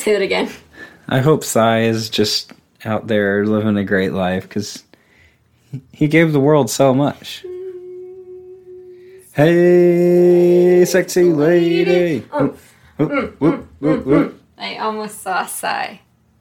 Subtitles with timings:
[0.00, 0.48] Say that again.
[1.08, 2.54] I hope Psy is just
[2.86, 4.82] out there living a great life because
[5.92, 7.44] he gave the world so much.
[9.34, 12.24] Hey, sexy lady.
[12.32, 12.56] Oh.
[12.96, 14.32] Whoop, whoop, mm, whoop, mm, whoop.
[14.32, 15.96] Mm, I almost saw Psy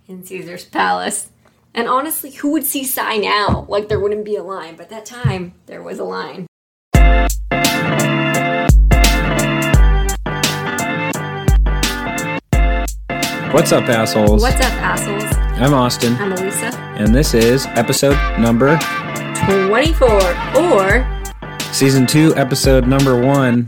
[0.07, 1.29] in Caesar's Palace.
[1.73, 3.65] And honestly, who would see Psy now?
[3.67, 4.77] Like, there wouldn't be a line.
[4.77, 6.47] But that time, there was a line.
[13.51, 14.41] What's up, assholes?
[14.41, 15.23] What's up, assholes?
[15.59, 16.67] I'm Austin, I'm Elisa.
[16.97, 18.77] and this is episode number
[19.45, 20.07] 24.
[20.57, 21.21] Or,
[21.73, 23.65] season two, episode number one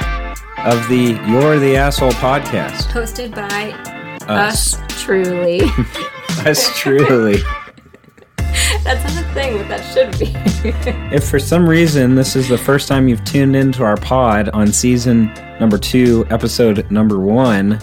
[0.59, 2.83] of the You're the Asshole podcast.
[2.91, 3.71] hosted by
[4.27, 4.75] Us.
[4.75, 5.61] us truly.
[6.45, 7.37] Us truly.
[8.83, 10.31] That's not a thing, but that should be.
[11.15, 14.67] If for some reason this is the first time you've tuned into our pod on
[14.71, 15.25] season
[15.59, 17.79] number two, episode number one,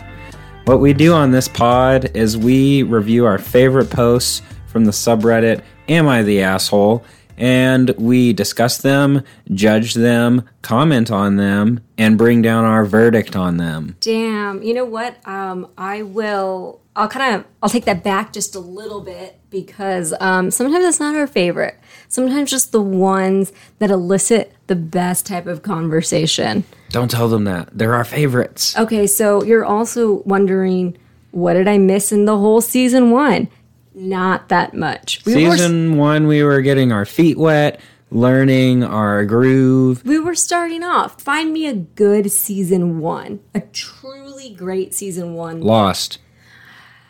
[0.69, 5.63] what we do on this pod is we review our favorite posts from the subreddit
[5.89, 7.03] Am I the Asshole?
[7.39, 9.25] And we discuss them,
[9.55, 13.97] judge them, comment on them, and bring down our verdict on them.
[14.01, 14.63] Damn.
[14.63, 15.27] You know what?
[15.27, 16.83] Um, I will.
[16.95, 17.47] I'll kind of.
[17.63, 21.81] I'll take that back just a little bit because um, sometimes it's not our favorite.
[22.09, 26.65] Sometimes just the ones that elicit the best type of conversation.
[26.91, 27.69] Don't tell them that.
[27.77, 28.77] They're our favorites.
[28.79, 30.97] Okay, so you're also wondering
[31.31, 33.49] what did I miss in the whole season one?
[33.95, 35.25] Not that much.
[35.25, 37.81] We were Season one, we were getting our feet wet,
[38.11, 40.05] learning our groove.
[40.05, 41.21] we were starting off.
[41.21, 45.61] Find me a good season one, a truly great season one.
[45.61, 46.19] Lost.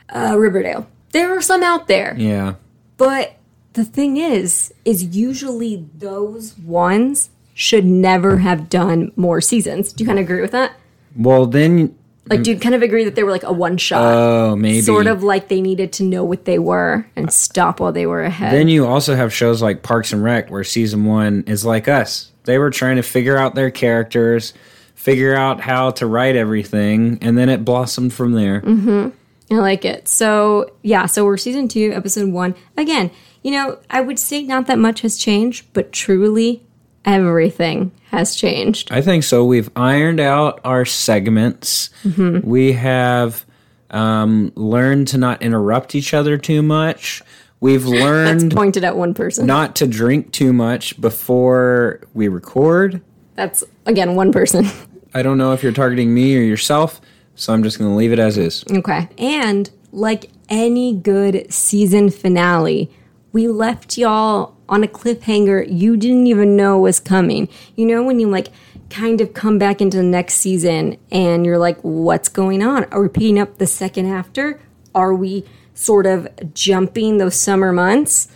[0.08, 0.88] Uh, Riverdale.
[1.12, 2.14] There are some out there.
[2.18, 2.54] Yeah.
[2.96, 3.36] But
[3.74, 9.92] the thing is, is usually those ones should never have done more seasons.
[9.92, 10.74] Do you kind of agree with that?
[11.16, 11.92] Well, then,
[12.30, 14.00] Like, do you kind of agree that they were like a one shot?
[14.00, 14.80] oh, maybe.
[14.80, 18.22] Sort of like they needed to know what they were and stop while they were
[18.22, 18.54] ahead.
[18.54, 22.30] Then you also have shows like Parks and Rec, where season one is like us.
[22.44, 24.54] They were trying to figure out their characters,
[24.94, 28.60] figure out how to write everything, and then it blossomed from there.
[28.60, 29.08] Mm-hmm.
[29.52, 30.06] I like it.
[30.06, 32.54] So, yeah, so we're season two, episode one.
[32.76, 33.10] Again,
[33.42, 36.62] you know, I would say not that much has changed, but truly
[37.08, 38.92] everything has changed.
[38.92, 39.44] I think so.
[39.44, 41.90] We've ironed out our segments.
[42.04, 42.48] Mm-hmm.
[42.48, 43.44] We have
[43.90, 47.22] um, learned to not interrupt each other too much.
[47.60, 49.46] We've learned Pointed at one person.
[49.46, 53.00] not to drink too much before we record.
[53.34, 54.66] That's, again, one person.
[55.14, 57.00] I don't know if you're targeting me or yourself,
[57.34, 58.64] so I'm just going to leave it as is.
[58.70, 59.08] Okay.
[59.16, 62.90] And like any good season finale,
[63.32, 67.48] we left y'all on a cliffhanger you didn't even know was coming.
[67.76, 68.48] You know, when you like
[68.90, 72.84] kind of come back into the next season and you're like, what's going on?
[72.84, 74.60] Are we picking up the second after?
[74.94, 75.44] Are we
[75.74, 78.28] sort of jumping those summer months?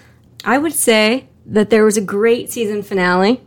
[0.45, 3.41] I would say that there was a great season finale.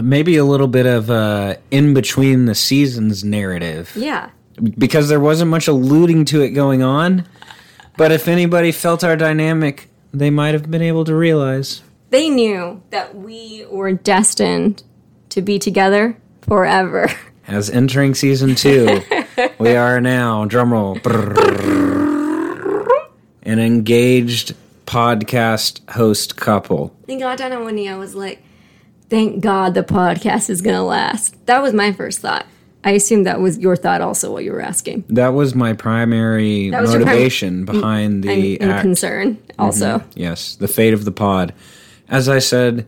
[0.00, 4.30] Maybe a little bit of uh, in between the seasons narrative Yeah.
[4.78, 7.26] because there wasn't much alluding to it going on.
[7.96, 11.82] But if anybody felt our dynamic, they might have been able to realize.
[12.10, 14.82] They knew that we were destined
[15.30, 17.08] to be together forever.
[17.48, 19.00] As entering season two,
[19.58, 21.00] we are now, drumroll,
[23.42, 24.54] an engaged
[24.86, 26.94] podcast host couple.
[27.08, 27.88] I got down on one knee.
[27.88, 28.42] I was like,
[29.08, 31.46] thank God the podcast is going to last.
[31.46, 32.46] That was my first thought.
[32.84, 35.04] I assume that was your thought also what you were asking.
[35.08, 39.60] That was my primary was your prim- motivation behind the and, and concern mm-hmm.
[39.60, 40.02] also.
[40.14, 41.54] Yes, the fate of the pod.
[42.08, 42.86] As I said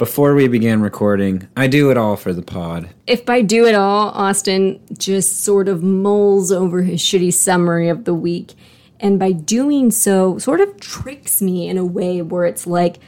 [0.00, 2.88] before we began recording, I do it all for the pod.
[3.06, 8.04] If by do it all, Austin just sort of mulls over his shitty summary of
[8.04, 8.54] the week.
[8.98, 12.98] And by doing so, sort of tricks me in a way where it's like,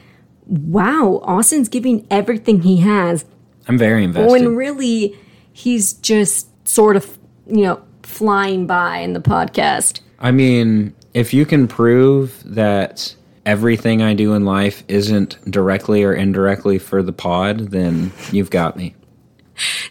[0.45, 3.25] wow, Austin's giving everything he has
[3.67, 4.31] I'm very invested.
[4.31, 5.17] when really
[5.53, 10.01] he's just sort of, you know, flying by in the podcast.
[10.19, 13.15] I mean, if you can prove that
[13.45, 18.75] everything I do in life isn't directly or indirectly for the pod, then you've got
[18.75, 18.95] me.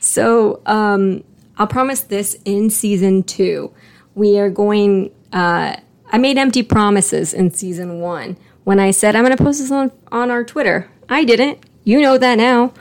[0.01, 1.23] So um,
[1.57, 3.73] I'll promise this in season two.
[4.15, 5.11] We are going.
[5.33, 5.77] Uh,
[6.11, 9.71] I made empty promises in season one when I said I'm going to post this
[9.71, 10.91] on on our Twitter.
[11.09, 11.59] I didn't.
[11.85, 12.73] You know that now.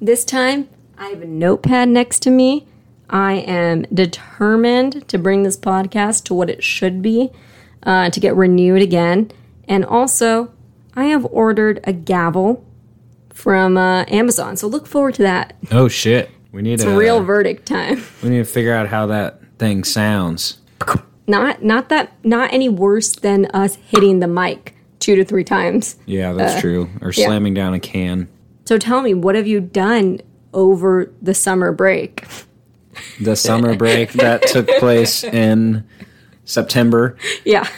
[0.00, 0.68] This time
[1.00, 2.66] I have a notepad next to me.
[3.08, 7.30] I am determined to bring this podcast to what it should be,
[7.84, 9.30] uh, to get renewed again.
[9.66, 10.52] And also,
[10.94, 12.66] I have ordered a gavel
[13.30, 14.58] from uh, Amazon.
[14.58, 15.56] So look forward to that.
[15.72, 16.30] Oh shit.
[16.52, 18.04] We need It's a real verdict time.
[18.22, 20.58] we need to figure out how that thing sounds.
[21.26, 25.96] Not not that not any worse than us hitting the mic two to three times.
[26.04, 26.90] Yeah, that's true.
[27.00, 27.24] Or yeah.
[27.26, 28.28] slamming down a can.
[28.66, 30.20] So tell me, what have you done
[30.52, 32.24] over the summer break?
[33.20, 35.84] The summer break that took place in
[36.44, 37.16] September.
[37.44, 37.68] Yeah.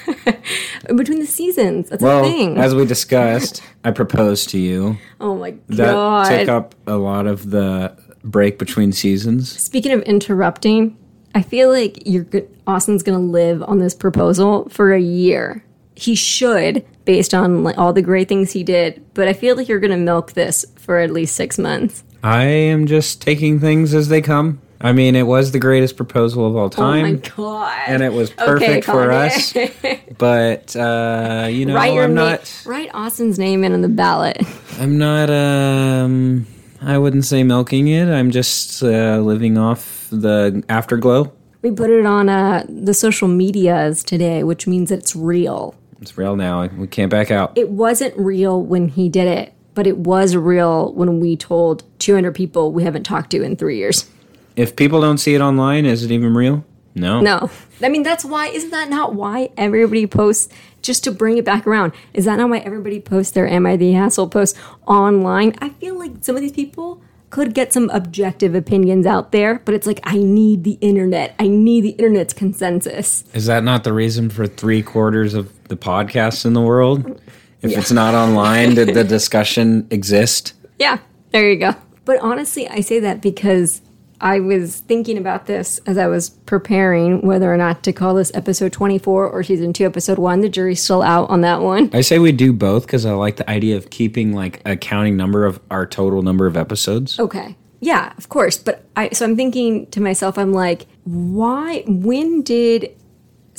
[0.95, 1.91] Between the seasons.
[1.91, 2.59] That's Well, a thing.
[2.59, 4.97] as we discussed, I proposed to you.
[5.21, 6.27] oh my god.
[6.27, 9.51] That took up a lot of the break between seasons.
[9.61, 10.97] Speaking of interrupting,
[11.35, 12.27] I feel like you're
[12.67, 15.65] Austin's going to live on this proposal for a year.
[15.95, 19.69] He should, based on like, all the great things he did, but I feel like
[19.69, 22.05] you're going to milk this for at least six months.
[22.23, 24.61] I am just taking things as they come.
[24.81, 27.83] I mean, it was the greatest proposal of all Oh my time, god!
[27.87, 29.55] and it was Okay, perfect for us.
[30.19, 32.63] But uh, you know, write I'm not.
[32.67, 34.39] write Austin's name in on the ballot.
[34.79, 35.31] I'm not.
[35.31, 36.47] Um,
[36.81, 38.09] I wouldn't say milking it.
[38.09, 41.33] I'm just uh, living off the afterglow.
[41.63, 45.75] We put it on uh, the social medias today, which means it's real.
[46.01, 46.67] It's real now.
[46.67, 47.57] We can't back out.
[47.57, 52.35] It wasn't real when he did it, but it was real when we told 200
[52.35, 54.09] people we haven't talked to in three years.
[54.57, 56.65] If people don't see it online, is it even real?
[56.95, 57.21] No.
[57.21, 57.51] No.
[57.83, 60.53] I mean, that's why, isn't that not why everybody posts,
[60.83, 61.93] just to bring it back around?
[62.13, 65.55] Is that not why everybody posts their Am I the Asshole post online?
[65.61, 69.75] I feel like some of these people could get some objective opinions out there, but
[69.75, 71.35] it's like, I need the internet.
[71.39, 73.25] I need the internet's consensus.
[73.33, 77.21] Is that not the reason for three quarters of the podcasts in the world?
[77.63, 80.55] If it's not online, did the discussion exist?
[80.79, 80.99] Yeah,
[81.31, 81.75] there you go.
[82.05, 83.83] But honestly, I say that because
[84.23, 88.31] I was thinking about this as I was preparing whether or not to call this
[88.35, 90.41] episode 24 or season 2 episode 1.
[90.41, 91.91] The jury's still out on that one.
[91.93, 95.17] I say we do both because I like the idea of keeping like a counting
[95.17, 97.19] number of our total number of episodes.
[97.19, 97.57] Okay.
[97.81, 98.59] Yeah, of course.
[98.59, 102.97] But I so I'm thinking to myself, I'm like, why when did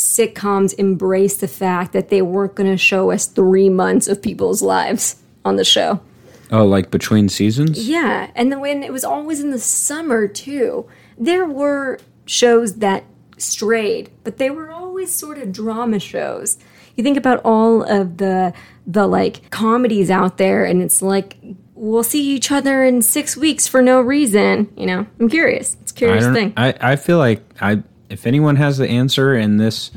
[0.04, 4.62] sitcoms embraced the fact that they weren't going to show us 3 months of people's
[4.62, 5.16] lives
[5.46, 6.02] on the show?
[6.52, 7.88] Oh, like between seasons?
[7.88, 13.04] Yeah, and then when it was always in the summer too, there were shows that
[13.38, 16.58] strayed, but they were always sort of drama shows.
[16.96, 18.54] You think about all of the
[18.86, 21.38] the like comedies out there, and it's like
[21.74, 24.72] we'll see each other in six weeks for no reason.
[24.78, 25.76] You know, I'm curious.
[25.82, 26.34] It's a I curious don't.
[26.34, 26.54] thing.
[26.56, 27.82] I, I feel like I
[28.14, 29.90] if anyone has the answer in this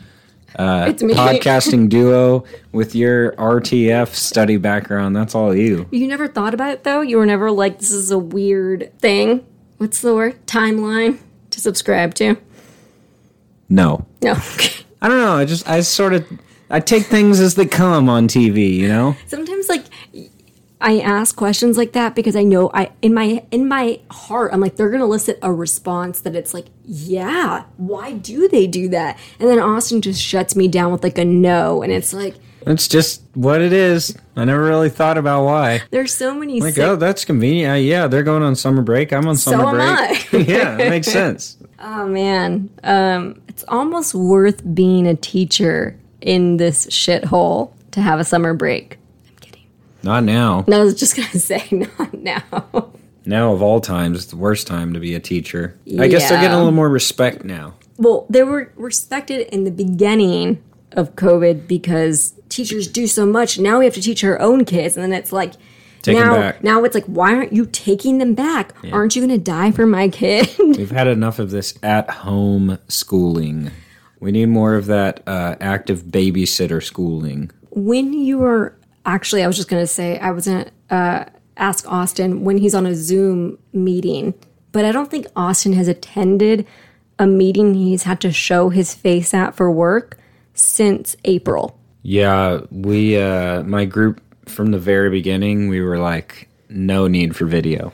[0.57, 5.87] uh, podcasting duo with your RTF study background, that's all you.
[5.93, 7.03] you never thought about it though.
[7.03, 9.47] You were never like, this is a weird thing.
[9.77, 10.47] What's the word?
[10.47, 11.19] Timeline
[11.51, 12.37] to subscribe to.
[13.69, 14.33] No, No.
[15.03, 15.35] I don't know.
[15.35, 16.27] I just I sort of
[16.71, 18.75] I take things as they come on TV.
[18.77, 19.17] You know.
[19.27, 19.85] sometimes like
[20.81, 24.61] I ask questions like that because I know I in my in my heart I'm
[24.61, 29.19] like they're gonna elicit a response that it's like yeah why do they do that
[29.41, 32.35] and then Austin just shuts me down with like a no and it's like
[32.67, 34.17] It's just what it is.
[34.37, 35.83] I never really thought about why.
[35.93, 37.73] there's so many Like, sick- oh, that's convenient.
[37.73, 39.13] Uh, yeah, they're going on summer break.
[39.13, 40.33] I'm on summer am break.
[40.49, 41.57] yeah, it makes sense.
[41.79, 48.25] oh man um it's almost worth being a teacher in this shithole to have a
[48.25, 48.99] summer break
[50.07, 50.65] Not now.
[50.67, 52.43] no I was just gonna say not now
[53.27, 55.77] Now of all times, it's the worst time to be a teacher.
[55.99, 57.75] I guess they're getting a little more respect now.
[57.99, 60.63] Well, they were respected in the beginning
[60.93, 63.59] of COVID because teachers do so much.
[63.59, 65.55] Now we have to teach our own kids, and then it's like
[66.03, 68.75] Take now, now it's like, why aren't you taking them back?
[68.93, 70.49] Aren't you going to die for my kid?
[70.59, 73.73] We've had enough of this at-home schooling.
[74.21, 77.51] We need more of that uh, active babysitter schooling.
[77.71, 78.77] when you are
[79.07, 81.25] actually, I was just going to say, I was going to uh,
[81.57, 84.35] ask Austin when he's on a Zoom meeting,
[84.73, 86.67] but I don't think Austin has attended
[87.19, 90.19] a meeting he's had to show his face at for work
[90.53, 91.79] since April.
[92.03, 97.47] Yeah, we uh, my group from the very beginning, we were like, no need for
[97.47, 97.93] video.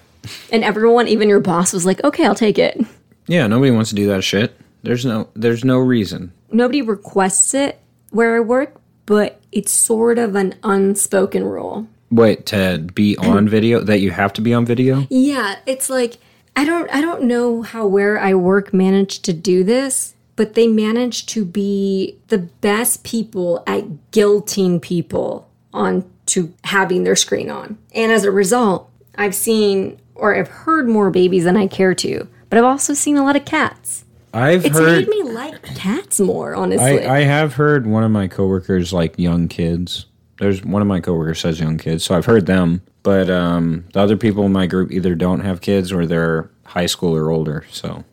[0.51, 2.81] And everyone, even your boss, was like, okay, I'll take it.
[3.27, 4.55] Yeah, nobody wants to do that shit.
[4.83, 6.33] There's no there's no reason.
[6.51, 8.75] nobody requests it where I work,
[9.07, 11.87] but it's sort of an unspoken rule.
[12.11, 15.07] Wait, to be on video that you have to be on video?
[15.11, 16.19] Yeah, it's like
[16.57, 20.67] I don't I don't know how where I work managed to do this, but they
[20.67, 27.79] managed to be the best people at guilting people on to having their screen on.
[27.95, 32.29] And as a result, I've seen or I've heard more babies than I care to,
[32.49, 34.05] but I've also seen a lot of cats.
[34.35, 37.05] I've It's heard made me like cats more, honestly.
[37.05, 40.07] I, I have heard one of my coworkers like young kids.
[40.39, 42.83] There's one of my coworkers says young kids, so I've heard them.
[43.03, 46.87] But um, the other people in my group either don't have kids or they're high
[46.87, 47.65] school or older.
[47.71, 48.05] So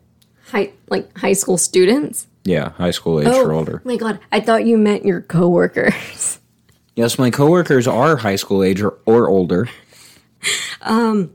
[0.48, 2.26] high like high school students.
[2.44, 3.82] Yeah, high school age Oh or older.
[3.84, 6.38] Oh my god, I thought you meant your coworkers.
[6.96, 9.68] Yes, my coworkers are high school age or, or older.
[10.82, 11.32] Um,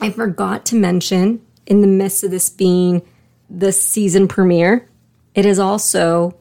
[0.00, 3.00] I forgot to mention in the midst of this being
[3.48, 4.88] the season premiere,
[5.34, 6.34] it is also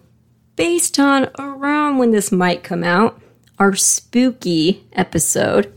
[0.56, 3.22] based on around when this might come out,
[3.60, 5.72] our spooky episode.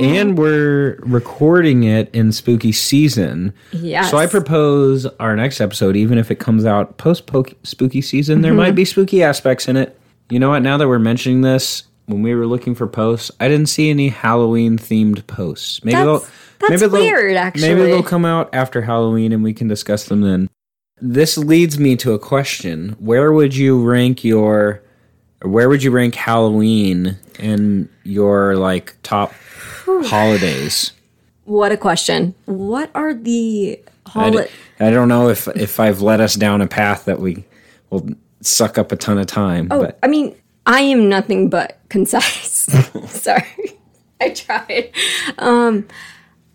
[0.00, 3.54] And we're recording it in spooky season.
[3.72, 4.10] Yes.
[4.10, 7.30] So I propose our next episode, even if it comes out post
[7.62, 8.58] spooky season, there mm-hmm.
[8.58, 9.98] might be spooky aspects in it.
[10.30, 10.60] You know what?
[10.60, 14.08] Now that we're mentioning this, when we were looking for posts, I didn't see any
[14.08, 15.82] Halloween themed posts.
[15.84, 16.30] Maybe That's- they'll
[16.60, 17.74] that's maybe they'll- weird, actually.
[17.74, 20.48] Maybe they'll come out after Halloween and we can discuss them then.
[21.00, 24.80] This leads me to a question: Where would you rank your
[25.42, 29.32] where would you rank Halloween in your like top
[29.86, 30.92] holidays?
[31.44, 32.34] What a question.
[32.46, 34.50] What are the holidays?
[34.80, 37.44] I, don't know if if I've led us down a path that we
[37.90, 38.08] will
[38.40, 39.68] suck up a ton of time.
[39.70, 40.34] Oh, but I mean,
[40.66, 42.66] I am nothing but concise.
[43.08, 43.78] Sorry.
[44.20, 44.90] I tried.
[45.38, 45.86] Um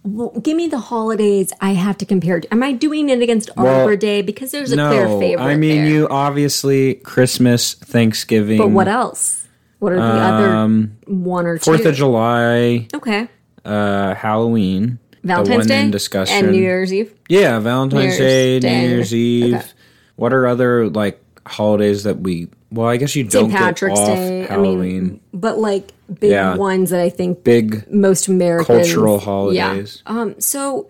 [0.03, 2.53] well, give me the holidays I have to compare to.
[2.53, 4.21] Am I doing it against Arbor Day?
[4.21, 5.43] Because there's a clear no, favorite.
[5.43, 5.87] I mean there.
[5.87, 9.47] you obviously Christmas, Thanksgiving, But what else?
[9.79, 11.71] What are the other one or two?
[11.71, 13.29] Um, Fourth of July, Okay.
[13.63, 17.13] uh, Halloween, Valentine's the one Day in discussion, and New Year's Eve.
[17.29, 18.81] Yeah, Valentine's New Day, Day.
[18.81, 19.55] New Year's Eve.
[19.55, 19.67] Okay.
[20.17, 22.49] What are other like holidays that we?
[22.71, 23.53] Well, I guess you don't St.
[23.59, 24.45] Patrick's get off Day.
[24.47, 24.79] Halloween.
[24.79, 26.55] I mean, but like big Yeah.
[26.55, 30.03] ones that I think Big most Americans cultural holidays.
[30.05, 30.11] Yeah.
[30.21, 30.35] Um.
[30.39, 30.87] So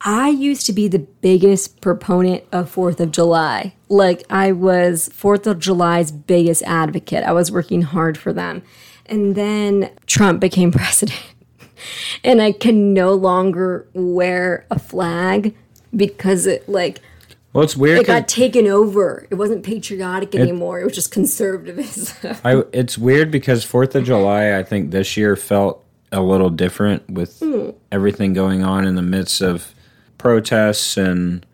[0.00, 3.74] I used to be the biggest proponent of Fourth of July.
[3.88, 7.24] Like I was Fourth of July's biggest advocate.
[7.24, 8.62] I was working hard for them,
[9.06, 11.18] and then Trump became president,
[12.22, 15.52] and I can no longer wear a flag
[15.94, 17.00] because it like
[17.56, 18.00] Well, it's weird.
[18.00, 19.26] it got taken over.
[19.30, 20.78] It wasn't patriotic anymore.
[20.78, 22.36] It was just conservatism.
[22.44, 25.82] I, it's weird because Fourth of July, I think this year felt
[26.12, 27.70] a little different with Hmm.
[27.90, 29.74] everything going on in the midst of
[30.18, 31.46] protests and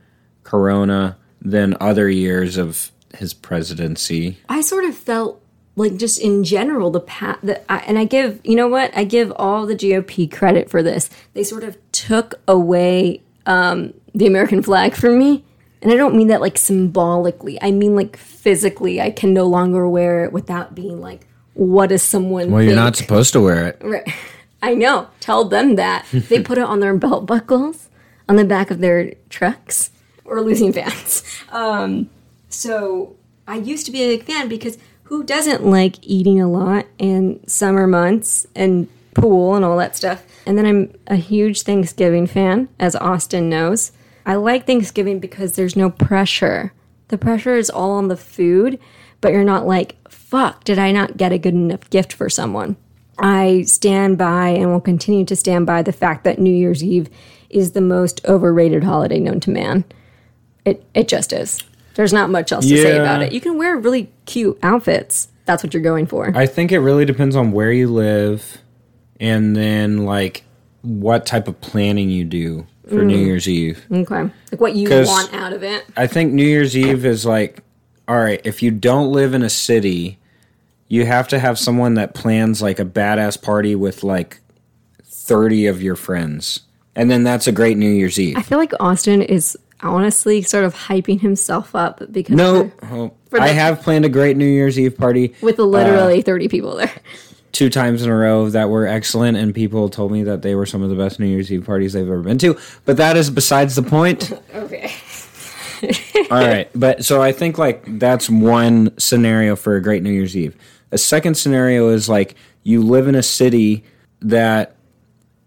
[0.43, 4.39] Corona than other years of his presidency.
[4.49, 5.41] I sort of felt
[5.77, 9.05] like just in general the pat that I, and I give you know what I
[9.05, 11.09] give all the GOP credit for this.
[11.35, 15.45] They sort of took away um, the American flag from me,
[15.83, 17.61] and I don't mean that like symbolically.
[17.61, 19.01] I mean like physically.
[19.01, 22.51] I can no longer wear it without being like, what does someone?
[22.51, 23.79] Well, you're not supposed to wear it.
[23.83, 24.09] Right.
[24.63, 25.09] I know.
[25.21, 26.07] Tell them that.
[26.13, 27.89] they put it on their belt buckles,
[28.29, 29.91] on the back of their trucks.
[30.25, 31.25] We're losing fans.
[31.53, 32.09] Um,
[32.49, 33.15] so
[33.47, 37.45] I used to be a big fan because who doesn't like eating a lot and
[37.47, 40.25] summer months and pool and all that stuff?
[40.47, 43.93] And then I'm a huge Thanksgiving fan, as Austin knows.
[44.25, 46.73] I like Thanksgiving because there's no pressure.
[47.09, 48.79] The pressure is all on the food,
[49.21, 52.77] but you're not like, fuck, did I not get a good enough gift for someone?
[53.19, 57.09] I stand by and will continue to stand by the fact that New Year's Eve
[57.51, 59.85] is the most overrated holiday known to man.
[60.65, 61.63] It it just is.
[61.95, 63.33] There's not much else to say about it.
[63.33, 65.29] You can wear really cute outfits.
[65.45, 66.33] That's what you're going for.
[66.35, 68.59] I think it really depends on where you live
[69.21, 70.45] and then like
[70.81, 73.27] what type of planning you do for New mm.
[73.27, 73.85] Year's Eve.
[73.91, 74.31] okay.
[74.51, 75.85] Like what you want out of it.
[75.97, 77.63] I think New Year's Eve is like,
[78.07, 80.19] all right, if you don't live in a city,
[80.89, 84.41] you have to have someone that plans like a badass party with like
[85.05, 86.61] 30 of your friends.
[86.95, 88.37] And then that's a great New Year's Eve.
[88.37, 92.71] I feel like Austin is honestly sort of hyping himself up because No,
[93.31, 96.49] for I the- have planned a great New Year's Eve party with literally uh, 30
[96.49, 96.93] people there.
[97.53, 100.67] Two times in a row that were excellent, and people told me that they were
[100.67, 102.59] some of the best New Year's Eve parties they've ever been to.
[102.85, 104.33] But that is besides the point.
[104.55, 104.93] Okay.
[106.31, 110.37] All right, but so I think like that's one scenario for a great New Year's
[110.37, 110.57] Eve.
[110.93, 113.83] A second scenario is like you live in a city
[114.21, 114.77] that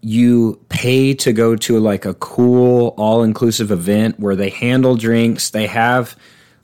[0.02, 5.66] you pay to go to like a cool all-inclusive event where they handle drinks, they
[5.66, 6.16] have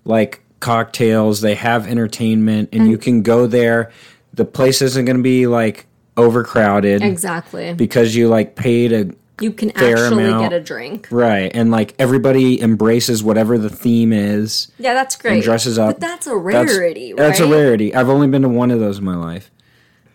[0.04, 3.02] like cocktails, they have entertainment and you mm.
[3.02, 3.90] can go there.
[4.34, 5.86] The place isn't going to be like
[6.16, 7.74] overcrowded Exactly.
[7.74, 9.10] because you like paid a
[9.40, 10.42] You can actually amount.
[10.50, 11.08] get a drink.
[11.10, 15.34] right and like everybody embraces whatever the theme is Yeah, that's great.
[15.34, 15.88] and dresses up.
[15.96, 17.48] But that's a rarity, That's, right?
[17.48, 17.94] a rarity.
[17.94, 19.50] I've only been to one of those in my life.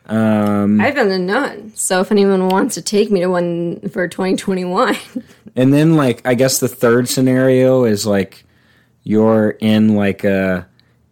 [0.05, 1.73] Um, I've been to none.
[1.75, 4.95] So if anyone wants to take me to one for 2021,
[5.55, 8.45] And then like I guess the third scenario is like
[9.03, 10.67] you're in like a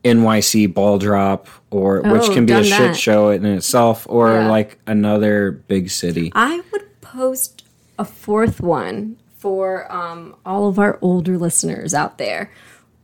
[0.06, 4.32] NYC ball drop or which Oh, can be a done shit show in itself or
[4.32, 4.50] Yeah.
[4.50, 6.32] like another big city.
[6.36, 7.64] I would post
[8.00, 12.52] a fourth one for um, all of our older listeners out there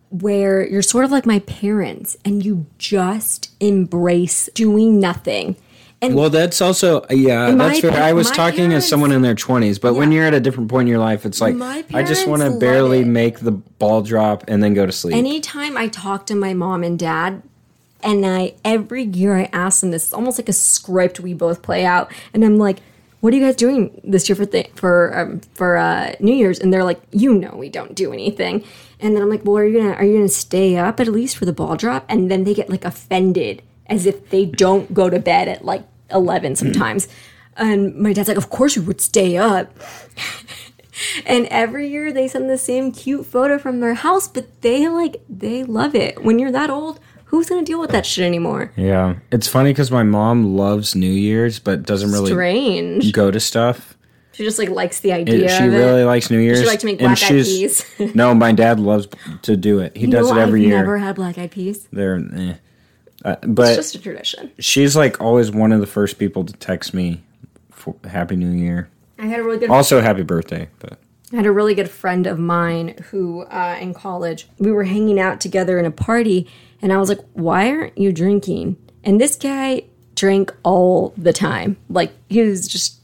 [0.09, 5.55] where you're sort of like my parents and you just embrace doing nothing.
[6.03, 7.51] And Well, that's also yeah.
[7.51, 7.91] That's fair.
[7.91, 10.39] pa- I was talking parents- as someone in their twenties, but when you're at a
[10.39, 11.55] different point in your life, it's like
[11.93, 13.07] I just want to barely it.
[13.07, 15.15] make the ball drop and then go to sleep.
[15.15, 17.43] anytime I talk to my mom and dad,
[18.03, 21.61] and I every year I ask them this, it's almost like a script we both
[21.61, 22.79] play out, and I'm like,
[23.19, 26.59] "What are you guys doing this year for th- for um, for uh, New Year's?"
[26.59, 28.63] And they're like, "You know, we don't do anything."
[28.99, 31.37] And then I'm like, "Well, are you gonna are you gonna stay up at least
[31.37, 35.09] for the ball drop?" And then they get like offended as if they don't go
[35.09, 37.07] to bed at like eleven sometimes.
[37.57, 39.71] And my dad's like, "Of course you would stay up."
[41.25, 45.21] And every year they send the same cute photo from their house, but they like
[45.27, 46.23] they love it.
[46.23, 48.71] When you're that old, who's gonna deal with that shit anymore?
[48.75, 53.13] yeah, it's funny because my mom loves New Year's, but doesn't really Strange.
[53.13, 53.97] go to stuff.
[54.33, 55.49] She just like likes the It- idea.
[55.49, 56.05] she of really it.
[56.05, 56.59] likes New Year's.
[56.59, 58.15] She likes to make and black eyed she's- peas.
[58.15, 59.07] no, my dad loves
[59.43, 59.95] to do it.
[59.97, 60.77] He You does know, it every I've year.
[60.77, 61.87] Never had black eyed peas.
[61.91, 62.53] They're, eh.
[63.23, 64.51] Uh, It's but just a tradition.
[64.59, 67.21] she's like always one of the first people to text me
[67.71, 68.89] for Happy New Year.
[69.19, 70.69] I had a really good Also, Happy Birthday.
[70.79, 70.97] But
[71.31, 75.19] I had a really good friend of mine who, uh, in college, we were hanging
[75.19, 76.47] out together in a party,
[76.81, 79.83] and I was like, "Why aren't you drinking?" And this guy
[80.15, 81.77] drank all the time.
[81.89, 82.99] Like he was just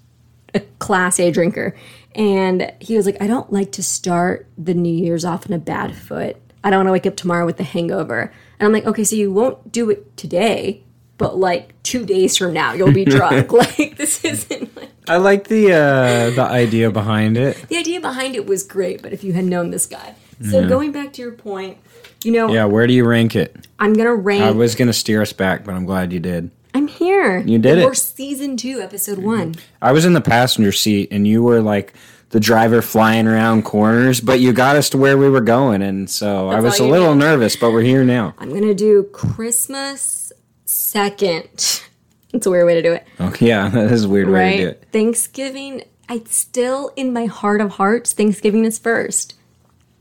[0.54, 1.76] a class A drinker,
[2.16, 5.60] and he was like, "I don't like to start the New Year's off on a
[5.60, 6.38] bad foot.
[6.64, 9.16] I don't want to wake up tomorrow with a hangover." And I'm like, "Okay, so
[9.16, 10.84] you won't do it today."
[11.18, 13.52] But like two days from now, you'll be drunk.
[13.52, 17.56] like this isn't like I like the uh, the idea behind it.
[17.70, 20.16] the idea behind it was great, but if you had known this guy.
[20.50, 21.78] So going back to your point,
[22.24, 23.68] you know, Yeah, where do you rank it?
[23.80, 24.44] I'm gonna rank.
[24.44, 26.52] I was gonna steer us back, but I'm glad you did.
[26.76, 27.40] I'm here.
[27.40, 27.86] You did it.
[27.86, 29.56] We're season two, episode one.
[29.82, 31.94] I was in the passenger seat, and you were like
[32.38, 36.08] the driver flying around corners, but you got us to where we were going, and
[36.08, 38.36] so I was a little nervous, but we're here now.
[38.38, 40.32] I'm gonna do Christmas
[40.66, 41.82] second.
[42.34, 44.64] It's a weird way to do it, Oh, yeah, that is a weird way to
[44.64, 44.86] do it.
[44.92, 45.84] Thanksgiving.
[46.10, 49.34] I still, in my heart of hearts, Thanksgiving is first.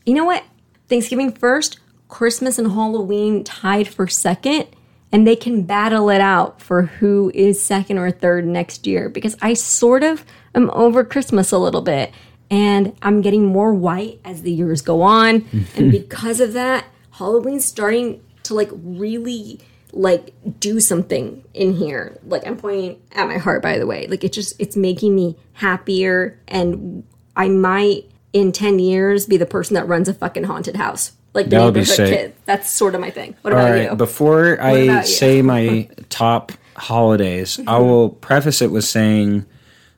[0.05, 0.45] You know what?
[0.89, 4.67] Thanksgiving first, Christmas and Halloween tied for second,
[5.13, 9.37] and they can battle it out for who is second or third next year because
[9.41, 12.13] I sort of am over Christmas a little bit
[12.51, 15.45] and I'm getting more white as the years go on.
[15.77, 19.61] and because of that, Halloween's starting to like really
[19.93, 22.19] like do something in here.
[22.27, 24.07] Like I'm pointing at my heart by the way.
[24.07, 27.05] Like it just it's making me happier and
[27.37, 31.13] I might in 10 years be the person that runs a fucking haunted house.
[31.33, 32.19] Like the That would be neighborhood sick.
[32.19, 32.35] kid.
[32.45, 33.37] That's sort of my thing.
[33.43, 33.97] What All about right, you?
[33.97, 39.47] before I say my top holidays, I will preface it with saying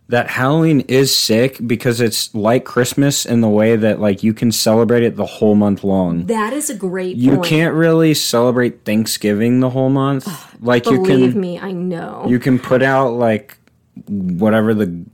[0.09, 4.51] that Halloween is sick because it's like Christmas in the way that like you can
[4.51, 6.25] celebrate it the whole month long.
[6.27, 7.45] that is a great You point.
[7.47, 10.27] can't really celebrate Thanksgiving the whole month.
[10.63, 11.05] like you can.
[11.05, 12.25] Believe me, I know.
[12.27, 13.59] you can put out like
[14.09, 15.05] whatever the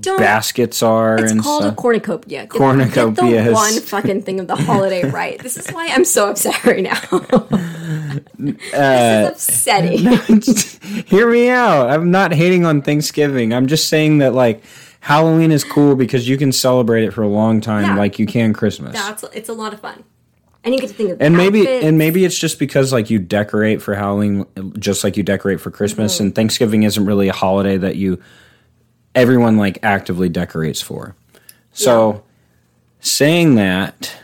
[0.00, 1.72] Don't baskets are It's and called stuff.
[1.74, 2.40] a cornucopia.
[2.46, 3.16] Get, Cornucopias.
[3.16, 5.38] Get the one fucking thing of the holiday right.
[5.38, 6.98] This is why I'm so upset right now.
[7.12, 9.98] Uh, this is upsetting.
[11.06, 11.90] Hear me out.
[11.90, 13.52] I'm not hating on Thanksgiving.
[13.52, 14.62] I'm just saying that like
[15.00, 17.96] Halloween is cool because you can celebrate it for a long time Yeah.
[17.96, 18.92] like you can Christmas.
[18.94, 20.04] That's it's a lot of fun,
[20.64, 21.84] and you get to think of and maybe outfits.
[21.86, 24.46] and maybe it's just because like you decorate for Halloween
[24.78, 26.24] just like you decorate for Christmas Mm-hmm.
[26.24, 28.20] and Thanksgiving isn't really a holiday that you
[29.14, 31.14] everyone like actively decorates for.
[31.72, 32.22] So
[33.00, 34.14] saying that,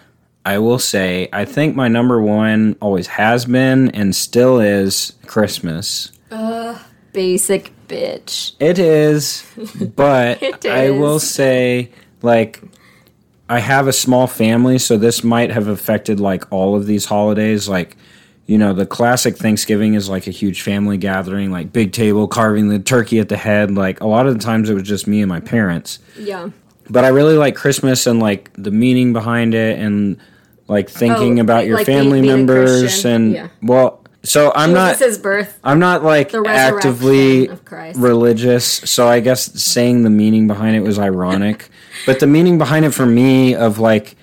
[0.44, 6.12] I will say I think my number 1 always has been and still is Christmas.
[7.12, 8.53] basic bitch.
[8.61, 9.44] It is,
[9.96, 11.90] but It I will say,
[12.22, 12.62] like,
[13.49, 17.68] I have a small family, so this might have affected like all of these holidays.
[17.68, 17.96] Like,
[18.47, 22.69] you know, the classic Thanksgiving is like a huge family gathering, like big table, carving
[22.69, 23.73] the turkey at the head.
[23.73, 25.99] Like, a lot of the times it was just me and my parents.
[26.19, 26.51] Yeah.
[26.89, 30.19] But I really like Christmas and like the meaning behind it and
[30.69, 33.49] like thinking Oh, about your like family being a members and Yeah.
[33.63, 35.59] well, so I'm not Jesus' birth.
[35.63, 37.49] I'm not like actively
[37.97, 41.69] religious, so I guess saying the meaning behind it was ironic.
[42.07, 44.17] but the meaning behind it for me of like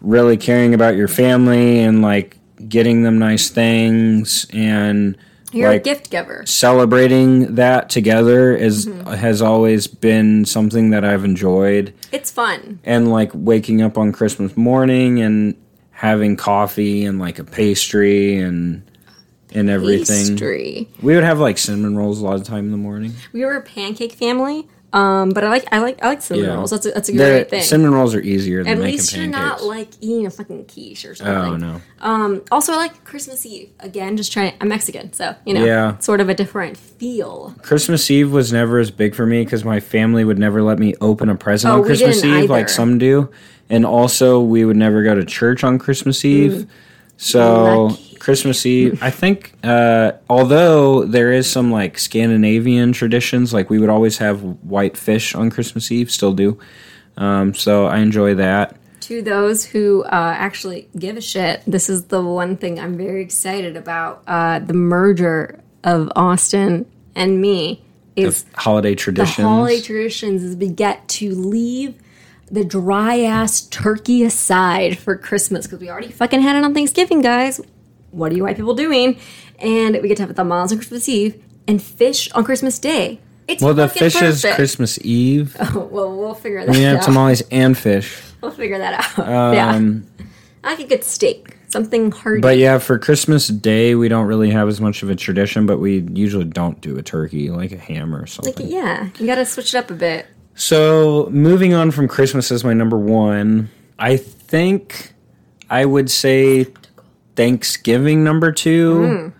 [0.00, 2.37] really caring about your family and like
[2.68, 5.16] getting them nice things and
[5.52, 6.44] You're like a gift giver.
[6.46, 9.10] celebrating that together is Mm-hmm.
[9.14, 12.80] has always been something that I've enjoyed It's fun.
[12.84, 15.54] and like waking up on Christmas morning and
[15.90, 18.82] having coffee and like a pastry and
[19.54, 20.28] and everything.
[20.32, 20.88] Pastry.
[21.00, 23.14] We would have like cinnamon rolls a lot of time in the morning.
[23.32, 26.56] We were a pancake family, Um, but I like I like I like cinnamon Yeah.
[26.56, 26.70] rolls.
[26.70, 27.62] That's a, that's a The great thing.
[27.62, 31.04] cinnamon rolls are easier than At making least you're not like eating a fucking quiche
[31.04, 31.34] or something.
[31.36, 31.80] oh no.
[32.00, 33.68] Um, also, I like Christmas Eve.
[33.80, 34.54] Again, just trying.
[34.62, 35.98] I'm Mexican, so you know, Yeah.
[35.98, 37.54] sort of a different feel.
[37.60, 40.94] Christmas Eve was never as big for me because my family would never let me
[41.02, 42.68] open a present Oh, on we Christmas didn't Eve like either.
[42.72, 43.28] some do,
[43.68, 46.66] and also we would never go to church on Christmas Eve.
[47.18, 47.94] So
[48.28, 53.88] Christmas Eve, I think, uh, although there is some like Scandinavian traditions, like we would
[53.88, 56.58] always have white fish on Christmas Eve, still do.
[57.16, 58.76] Um, so I enjoy that.
[59.00, 63.22] To those who uh, actually give a shit, this is the one thing I'm very
[63.22, 64.24] excited about.
[64.26, 67.82] Uh, the merger of Austin and me
[68.14, 69.46] is Holiday the traditions.
[69.46, 71.94] holiday traditions is we get to leave
[72.50, 77.22] the dry ass turkey aside for Christmas because we already fucking had it on Thanksgiving,
[77.22, 77.62] guys.
[78.10, 79.18] What are you white people doing?
[79.58, 83.20] And we get to have tamales on Christmas Eve and fish on Christmas Day.
[83.46, 84.44] It's well, the fish is.
[84.54, 85.56] Christmas Eve.
[85.74, 87.02] well, we'll figure that We have out.
[87.04, 88.22] tamales and fish.
[88.40, 89.18] We'll figure that out.
[89.54, 90.06] yeah, Um,
[90.62, 92.40] I like a good steak, something hearty.
[92.40, 95.78] But yeah, for Christmas Day, we don't really have as much of a tradition, but
[95.78, 98.54] we usually don't do a turkey, like a ham or something.
[98.54, 100.26] like, yeah, you gotta switch it up a bit.
[100.54, 105.12] So, moving on from Christmas as my number one, I think
[105.68, 106.66] I would say
[107.38, 109.32] Thanksgiving number two.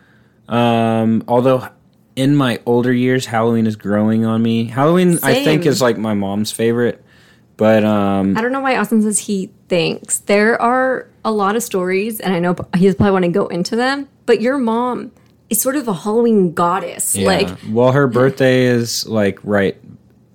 [0.48, 1.68] Um, although
[2.14, 4.66] in my older years, Halloween is growing on me.
[4.66, 7.04] Halloween, I think, is like my mom's favorite.
[7.56, 10.20] But um, I don't know why Austin says he thinks.
[10.20, 13.74] There are a lot of stories, and I know he's probably want to go into
[13.74, 15.10] them, but your mom
[15.50, 17.16] is sort of a Halloween goddess.
[17.16, 17.26] yeah.
[17.26, 19.76] Like, well, her birthday is like right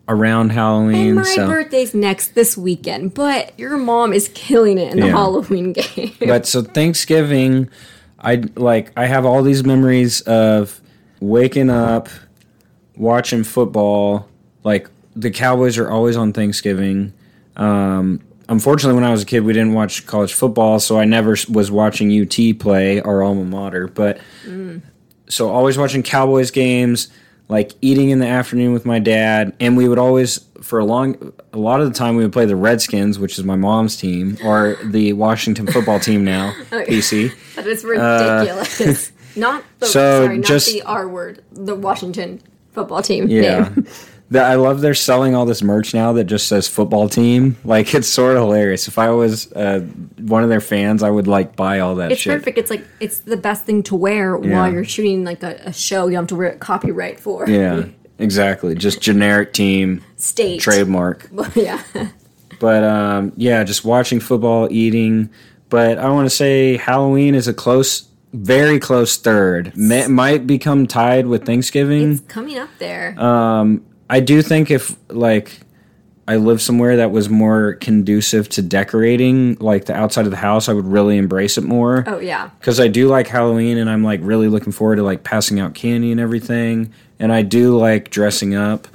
[0.07, 1.07] around Halloween.
[1.07, 1.47] and my so.
[1.47, 6.13] birthday's next this weekend, but your mom is killing it in the Halloween game.
[6.19, 7.69] but so Thanksgiving,
[8.19, 10.81] I like I have all these memories of
[11.19, 12.09] waking up,
[12.97, 14.27] watching football.
[14.63, 17.13] Like the Cowboys are always on Thanksgiving.
[17.55, 21.35] Um, unfortunately, when I was a kid, we didn't watch college football, so I never
[21.49, 23.87] was watching UT play our alma mater.
[23.87, 24.19] But
[25.29, 27.09] so always watching Cowboys games,
[27.49, 31.33] like eating in the afternoon with my dad, and we would always for a long
[31.51, 34.37] a lot of the time we would play the Redskins, which is my mom's team,
[34.43, 37.33] or the Washington football team now, PC.
[37.55, 39.11] that is ridiculous.
[39.35, 43.69] not the Uh, so sorry, just- not the R word, the Washington football team Yeah.
[43.75, 43.87] name.
[44.31, 47.55] That I love they're selling all this merch now that just says football team.
[47.65, 48.87] Like it's sort of hilarious.
[48.87, 49.81] If I was uh,
[50.17, 52.33] one of their fans, I would like buy all that It's shit.
[52.39, 52.57] perfect.
[52.57, 54.53] It's like it's the best thing to wear Yeah.
[54.59, 56.05] while you're shooting like a, a show.
[56.07, 57.47] You don't have to wear it copyright for.
[57.47, 57.85] Yeah,
[58.17, 58.73] exactly.
[58.73, 60.61] Just generic team State.
[60.61, 61.29] trademark.
[61.55, 61.81] yeah.
[62.59, 65.29] But um, yeah, just watching football, eating.
[65.69, 69.73] But I want to say Halloween is a close, very close third.
[69.75, 72.13] May, might become tied with Thanksgiving.
[72.13, 73.15] It's coming up there.
[74.09, 75.59] I do think if like
[76.27, 80.69] I lived somewhere that was more conducive to decorating, like the outside of the house,
[80.69, 82.03] I would really embrace it more.
[82.07, 82.49] oh yeah.
[82.59, 85.73] Because I do like Halloween, and I'm like really looking forward to like passing out
[85.73, 86.93] candy and everything.
[87.19, 88.87] And I do like dressing up.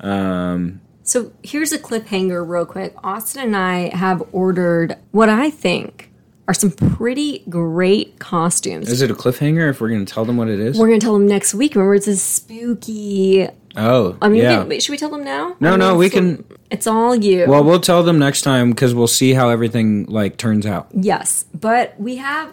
[0.00, 2.94] Um, So here's a cliffhanger, real quick.
[3.04, 6.10] Austin and I have ordered what I think
[6.46, 8.90] are some pretty great costumes.
[8.90, 10.78] is it a cliffhanger if we're going to tell them what it is?
[10.78, 11.74] We're gonna tell them next week.
[11.74, 13.48] Remember, it's a spooky.
[13.76, 14.62] Oh, I mean, yeah.
[14.64, 15.56] we can, should we tell them now?
[15.60, 17.46] No, I mean, no, we can- It's all you.
[17.48, 20.88] Well, we'll tell them next time because we'll see how everything like turns out.
[20.92, 22.50] yes, but we have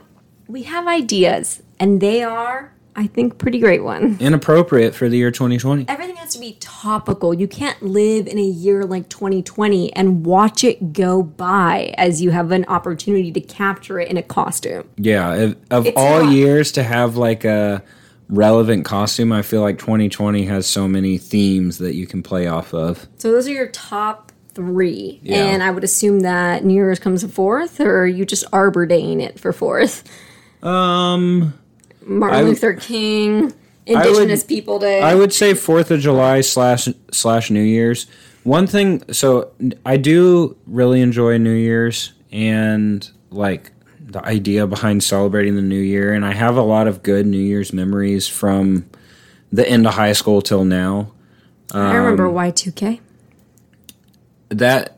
[0.48, 4.18] we have ideas, and they are, I think, pretty great one.
[4.20, 5.86] Inappropriate for the year 2020.
[5.88, 7.34] Everything has to be topical.
[7.34, 12.32] You can't live in a year like 2020 and watch it go by as you
[12.32, 14.90] have an opportunity to capture it in a costume.
[14.98, 16.34] Yeah, of, It's all not.
[16.34, 17.82] years to have like a
[18.32, 22.74] relevant costume, I feel like 2020 has so many themes that you can play off
[22.74, 23.08] of.
[23.18, 25.20] So those are your top three.
[25.22, 25.46] Yeah.
[25.46, 29.22] And I would assume that New Year's comes fourth, or are you just Arbor Daying
[29.22, 30.04] it for fourth?
[30.64, 31.54] Um,
[32.06, 33.54] Martin I- Luther King,
[33.86, 35.02] Indigenous would- People Day.
[35.02, 38.08] I would say Fourth of July slash slash New Year's.
[38.44, 39.52] One thing, so
[39.86, 43.72] I do really enjoy New Year's and like
[44.12, 47.38] the idea behind celebrating the New Year, and I have a lot of good New
[47.38, 48.90] Year's memories from
[49.52, 51.12] the end of high school till now.
[51.74, 53.00] I remember um, Y2K.
[54.50, 54.98] That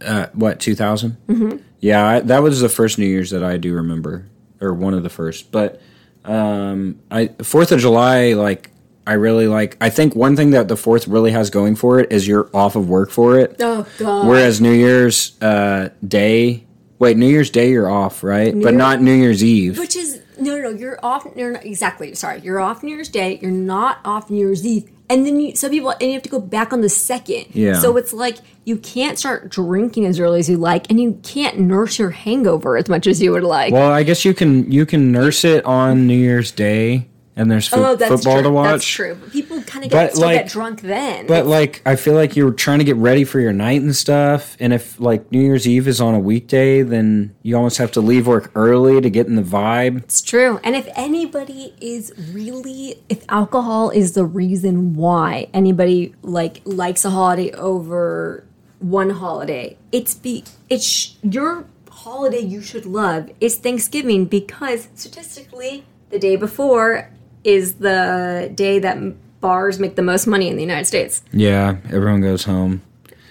[0.00, 1.16] uh, what 2000?
[1.28, 1.56] Mm-hmm.
[1.80, 4.26] Yeah, I, that was the first New Year's that I do remember,
[4.60, 5.52] or one of the first.
[5.52, 5.80] But
[6.24, 8.70] um, I Fourth of July, like
[9.06, 9.76] I really like.
[9.80, 12.76] I think one thing that the Fourth really has going for it is you're off
[12.76, 13.56] of work for it.
[13.60, 14.26] Oh, God.
[14.26, 16.66] Whereas New Year's uh, Day,
[16.98, 18.52] wait, New Year's Day you're off, right?
[18.52, 19.78] but Year- not New Year's Eve.
[19.78, 22.40] Which is, no, no, no, you're off, you're not, exactly, sorry.
[22.40, 25.70] You're off New Year's Day, you're not off New Year's Eve, and then you, some
[25.70, 27.46] people and you have to go back on the second.
[27.54, 27.74] Yeah.
[27.80, 31.58] So it's like you can't start drinking as early as you like, and you can't
[31.58, 33.72] nurse your hangover as much as you would like.
[33.72, 37.08] Well, I guess you can you can nurse it on New Year's Day,
[37.38, 38.42] and there's fo- oh, football true.
[38.42, 38.70] to watch.
[38.70, 39.14] That's true.
[39.14, 41.28] But people kind of get, like- get drunk then.
[41.28, 44.56] But like, I feel like you're trying to get ready for your night and stuff.
[44.58, 48.00] And if like New Year's Eve is on a weekday, then you almost have to
[48.00, 50.02] leave work early to get in the vibe.
[50.02, 50.58] It's true.
[50.64, 57.10] And if anybody is really if alcohol is the reason why anybody like likes a
[57.10, 58.44] holiday over
[58.80, 66.18] one holiday, it's be it's your holiday you should love is Thanksgiving because statistically the
[66.18, 67.10] day before
[67.44, 71.22] is the day that bars make the most money in the United States.
[71.32, 72.82] Yeah, everyone goes home.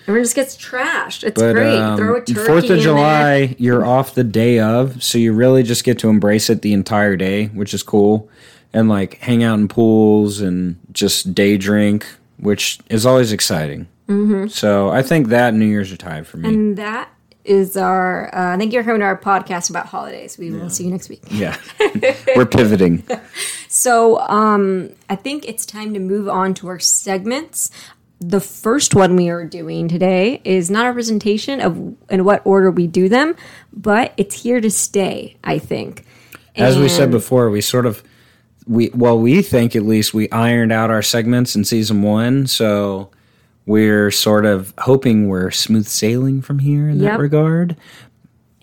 [0.04, 1.26] Everyone just gets trashed.
[1.26, 1.78] It's But great.
[1.78, 2.78] um, Throw a turkey Fourth of there.
[2.80, 6.72] July, you're off the day of, so you really just get to embrace it the
[6.72, 8.30] entire day, which is cool,
[8.72, 13.88] and like hang out in pools and just day drink, which is always exciting.
[14.08, 14.48] Mm-hmm.
[14.48, 16.48] So I think that New Year's are tied for me.
[16.48, 17.10] And that
[17.48, 20.38] is our uh, thank you for coming to our podcast about holidays.
[20.38, 21.24] We will see you next week.
[21.30, 21.58] yeah,
[22.36, 23.04] we're pivoting.
[23.70, 27.72] So um, I think it's time to move on to our segments.
[28.20, 32.72] The first one we are doing today is not a presentation of in what order
[32.72, 33.36] we do them,
[33.72, 35.38] but it's here to stay.
[35.44, 36.06] I think.
[36.56, 38.04] As we said before, we sort of
[38.68, 43.12] we well we think at least we ironed out our segments in season one, so
[43.67, 47.12] we're sort of hoping we're smooth sailing from here in Yep.
[47.12, 47.75] that regard.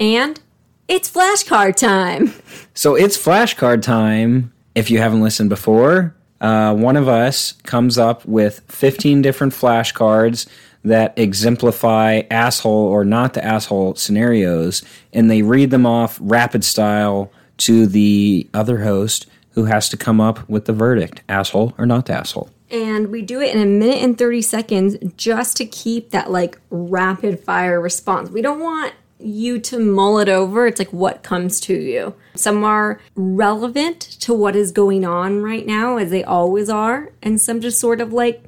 [0.00, 0.40] and
[0.88, 2.32] it's flashcard time.
[2.76, 4.52] So it's flashcard time.
[4.74, 10.48] If you haven't listened before, uh, one of us comes up with 15 different flashcards
[10.82, 17.30] that exemplify asshole or not the asshole scenarios, and they read them off rapid style
[17.58, 22.06] to the other host who has to come up with the verdict asshole or not
[22.06, 22.50] the asshole.
[22.74, 26.58] And we do it in a minute and 30 seconds just to keep that like
[26.70, 28.30] rapid fire response.
[28.30, 30.66] We don't want you to mull it over.
[30.66, 32.14] It's like what comes to you.
[32.34, 37.40] Some are relevant to what is going on right now, as they always are, and
[37.40, 38.42] some just sort of like,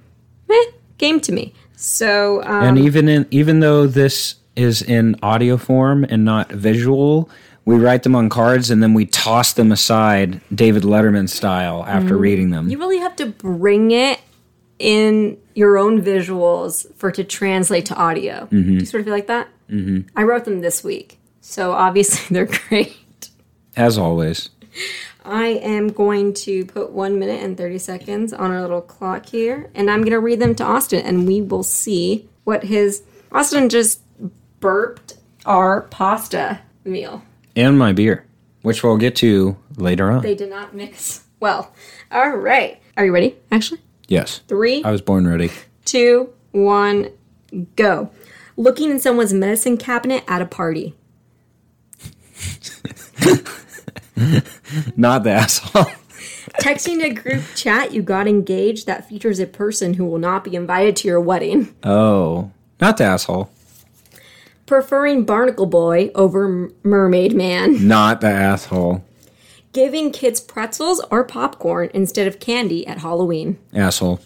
[0.49, 0.65] meh,
[0.99, 1.55] game to me.
[1.77, 7.31] So, um, And even in even though this is in audio form and not visual,
[7.67, 12.17] we write them on cards and then we toss them aside David Letterman style after
[12.17, 12.71] reading them.
[12.71, 14.21] you really have to bring it
[14.79, 18.47] in your own visuals for it to translate to audio.
[18.51, 19.49] Do you sort of feel like that?
[19.71, 20.09] Mm-hmm.
[20.17, 22.97] I wrote them this week, so obviously they're great.
[23.77, 24.51] As always.
[25.25, 29.71] I am going to put one minute and 30 seconds on our little clock here,
[29.75, 33.03] and I'm going to read them to Austin, and we will see what his.
[33.33, 34.03] Austin just
[34.61, 37.23] burped our pasta meal.
[37.57, 38.27] And my beer,
[38.63, 40.23] which we'll get to later on.
[40.23, 41.73] They did not mix well.
[42.13, 42.81] All right.
[42.97, 43.37] Are you ready?
[43.51, 44.41] Actually, yes.
[44.49, 45.51] three, I was born ready.
[45.85, 47.11] two, one,
[47.77, 48.11] go.
[48.57, 50.95] Looking in someone's medicine cabinet at a party.
[54.97, 55.85] Not the asshole.
[56.61, 60.57] Texting a group chat you got engaged that features a person who will not be
[60.57, 61.75] invited to your wedding.
[61.85, 62.51] oh.
[62.81, 63.51] Not the asshole.
[64.67, 69.05] Preferring Barnacle Boy over Mermaid Man, Not the asshole.
[69.73, 74.21] giving kids pretzels or popcorn instead of candy at Halloween, Asshole.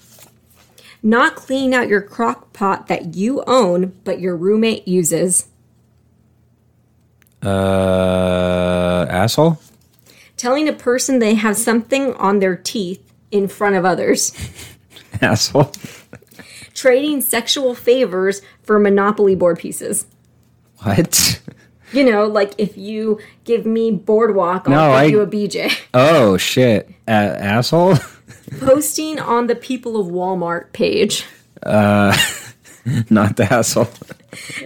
[1.03, 5.47] not cleaning out your crock pot that you own but your roommate uses,
[7.43, 9.59] Uh asshole?
[10.37, 14.33] telling a person they have something on their teeth in front of others,
[15.21, 15.71] Asshole.
[16.75, 20.07] trading sexual favors for Monopoly board pieces.
[20.83, 21.41] What?
[21.93, 25.73] You know, like if you give me Boardwalk, I'll No, give I- you a BJ.
[25.93, 26.89] Oh shit.
[27.09, 27.97] A- asshole?
[28.61, 31.25] Posting on the People of Walmart page.
[31.63, 32.17] Uh,
[33.11, 33.89] not the asshole.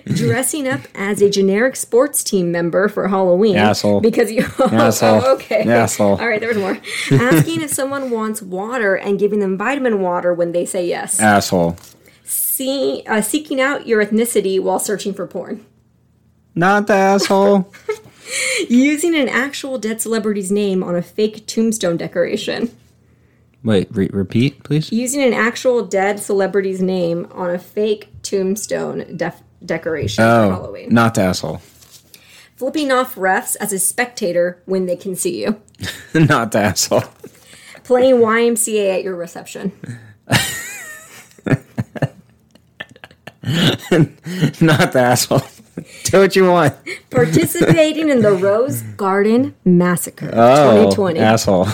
[0.07, 3.57] dressing up as a generic sports team member for Halloween.
[3.57, 4.01] Asshole.
[4.01, 4.45] Because you.
[4.59, 5.23] Oh, Asshole.
[5.25, 5.63] oh, okay.
[5.69, 6.19] Asshole.
[6.21, 6.79] All right, there was more.
[7.11, 11.19] Asking if someone wants water and giving them vitamin water when they say yes.
[11.21, 11.77] Asshole.
[12.25, 15.65] See, uh, seeking out your ethnicity while searching for porn.
[16.55, 17.73] Not the asshole.
[18.69, 22.75] Using an actual dead celebrity's name on a fake tombstone decoration.
[23.63, 24.91] Wait, re- repeat, please.
[24.93, 30.93] Using an actual dead celebrity's name on a fake tombstone def- decoration for Oh, Halloween.
[30.93, 31.59] not the asshole.
[32.57, 35.61] Flipping off refs as a spectator when they can see you.
[36.15, 37.05] not the asshole.
[37.85, 39.73] Playing YMCA at your reception.
[44.61, 45.43] Not the asshole.
[46.05, 46.75] Do what you want.
[47.11, 51.19] Participating in the Rose Garden Massacre Oh, 2020.
[51.21, 51.67] asshole.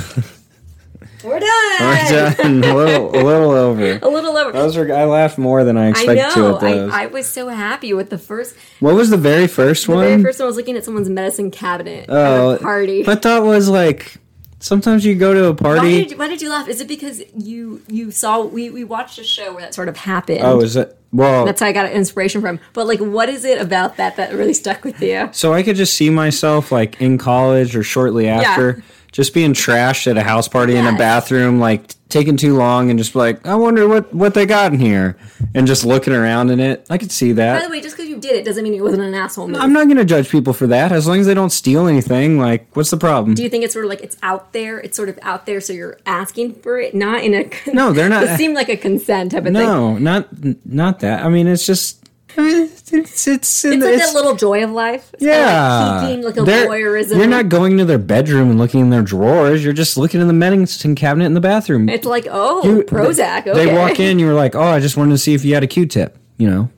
[1.22, 1.48] We're done.
[1.80, 2.64] We're done.
[2.64, 3.98] a little, a little over.
[4.02, 4.52] A little over.
[4.52, 4.90] Those were.
[4.90, 6.90] I laughed more than I I expected to at those.
[6.92, 8.56] I, I was so happy with the first.
[8.80, 10.04] what was the very first The one?
[10.06, 13.02] very first one I was looking at someone's medicine cabinet Oh, at a oh, party.
[13.02, 14.16] My thought was like,
[14.60, 16.06] sometimes you go to a why party.
[16.06, 16.68] did, why did you laugh?
[16.68, 19.98] Is it because you you saw we, we watched a show where that sort of
[19.98, 20.40] happened?
[20.42, 20.96] oh, is it?
[21.12, 22.60] Well, That's how I got inspiration from.
[22.72, 25.28] But like, what is it about that that really stuck with you?
[25.32, 30.06] so I could just see myself like in college or shortly after, just being trashed
[30.08, 33.56] at a house party in a bathroom, like taking too long, and just like, I
[33.56, 35.16] wonder what what they got in here,
[35.54, 36.86] and just looking around in it.
[36.88, 37.60] I could see that.
[37.60, 39.60] By the way, just because did it doesn't mean it wasn't an asshole move.
[39.60, 42.38] I'm not gonna judge people for that as long as they don't steal anything.
[42.38, 43.34] Like, what's the problem?
[43.34, 44.78] Do you think it's sort of like it's out there?
[44.78, 47.50] It's sort of out there, so you're asking for it, not in a.
[47.72, 49.54] No, they're not- It seemed like a consent type of thing.
[49.54, 50.28] no, not
[50.66, 51.24] not that.
[51.24, 51.96] I mean, it's just.
[52.38, 55.10] I mean, it's it's it's, It's like that little joy of life.
[55.14, 57.16] It's Yeah, like peeking, like a voyeurism.
[57.16, 59.64] You're not going to their bedroom and looking in their drawers.
[59.64, 61.88] You're just looking in the medicine cabinet in the bathroom.
[61.88, 63.48] It's like oh, You- Prozac.
[63.48, 64.20] Okay, They walk in.
[64.20, 66.48] You were like, "Oh, I just wanted to see if you had a Q-tip," you
[66.48, 66.70] know,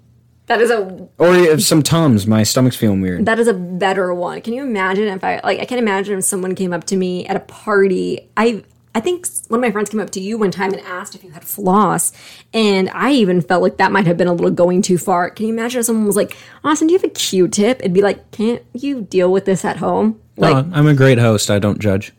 [0.53, 2.27] That is a or some tums.
[2.27, 3.25] My stomach's feeling weird.
[3.25, 4.43] that is a better one.
[4.43, 5.61] Can you imagine if I like?
[5.61, 8.29] I can imagine if someone came up to me at a party.
[8.37, 8.63] I
[8.95, 11.25] I think one of my friends came up to you one time and asked if
[11.25, 12.13] you had floss,
[12.53, 15.31] and I even felt like that might have been a little going too far.
[15.31, 18.03] Can you imagine if someone was like, "Austin, do you have a Q-tip?" It'd be
[18.03, 21.51] like, "Can't you deal with this at home?" Like No, I'm a great host.
[21.51, 22.13] I don't judge.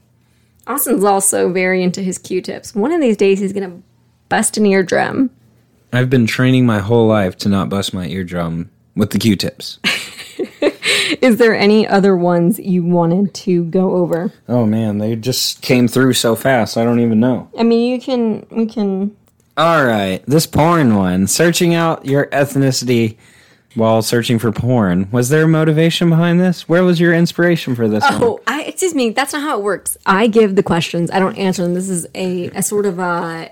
[0.66, 2.74] Austin's also very into his Q-tips.
[2.74, 3.78] One of these days, he's gonna
[4.28, 5.30] bust an eardrum.
[5.94, 9.80] I've been training my whole life to not bust my eardrum with the Q-tips.
[11.22, 14.34] Is there any other ones you wanted to go over?
[14.50, 16.78] oh man, they just came through so fast.
[16.78, 17.48] I don't even know.
[17.58, 19.16] I mean, you can we can
[19.56, 21.28] All right, this porn one.
[21.28, 23.18] Searching out your ethnicity
[23.76, 25.10] while searching for porn.
[25.12, 26.68] Was there a motivation behind this?
[26.68, 28.24] Where was your inspiration for this oh, one?
[28.24, 29.12] Oh, I excuse me.
[29.12, 29.96] That's not how it works.
[30.08, 31.12] I give the questions.
[31.12, 31.76] I don't answer them.
[31.76, 33.52] This is a, a sort of a.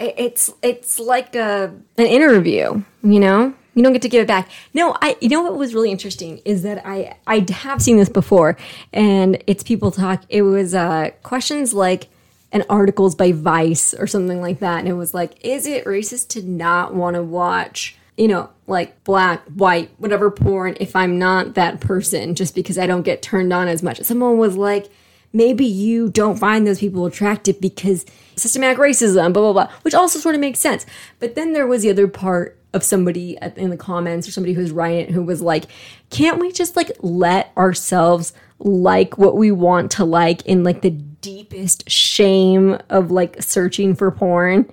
[0.00, 2.82] It's it's like a an interview.
[3.02, 4.48] You know, you don't get to give it back.
[4.74, 5.16] No, I.
[5.20, 8.56] You know what was really interesting is that I I have seen this before,
[8.92, 10.24] and it's people talk.
[10.28, 12.08] It was uh, questions like
[12.52, 16.28] an articles by Vice or something like that, and it was like, is it racist
[16.28, 17.96] to not want to watch?
[18.20, 22.86] you know, like black, white, whatever porn if I'm not that person just because I
[22.86, 23.98] don't get turned on as much.
[24.02, 24.90] Someone was like,
[25.32, 28.04] maybe you don't find those people attractive because
[28.36, 30.86] systematic racism, blah, blah, blah, which also sort of makes sense.
[31.18, 34.70] But then there was the other part of somebody in the comments or somebody who's
[34.70, 35.64] writing it who was like,
[36.10, 40.90] can't we just like let ourselves like what we want to like in like the
[40.90, 44.70] deepest shame of like searching for porn?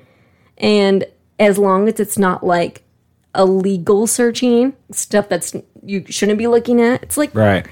[0.58, 1.06] And
[1.40, 2.84] as long as it's not like
[3.36, 7.66] illegal searching stuff that's you shouldn't be looking at, it's like Right.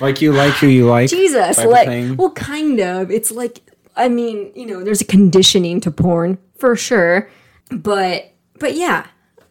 [0.00, 1.10] Like you like who you like.
[1.10, 3.10] Jesus, like well, kind of.
[3.10, 3.60] It's like
[3.96, 7.28] I mean, you know, there's a conditioning to porn for sure,
[7.70, 9.06] but but yeah,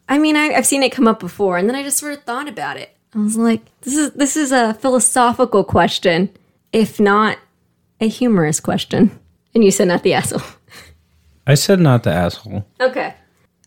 [0.07, 2.23] I mean, I, I've seen it come up before, and then I just sort of
[2.23, 2.95] thought about it.
[3.13, 6.29] I was like, this is this is a philosophical question,
[6.71, 7.37] if not
[7.99, 9.19] a humorous question.
[9.53, 10.41] And you said not the asshole.
[11.47, 12.65] I said not the asshole.
[12.79, 13.13] Okay.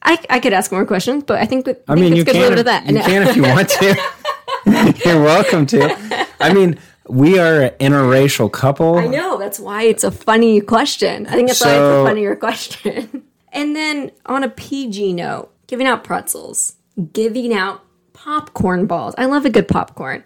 [0.03, 2.49] I, I could ask more questions, but I think, that, I mean, you let's can.
[2.49, 2.87] go to If, that.
[2.87, 3.03] You No.
[3.03, 5.03] can if you want to.
[5.09, 6.27] You're welcome to.
[6.41, 8.97] I mean, we are an interracial couple.
[8.97, 11.27] I know that's why it's a funny question.
[11.27, 13.25] I think that's why it's a funnier question.
[13.53, 16.77] and then on a PG note, giving out pretzels,
[17.13, 19.15] giving out popcorn balls.
[19.19, 20.25] I love a good popcorn,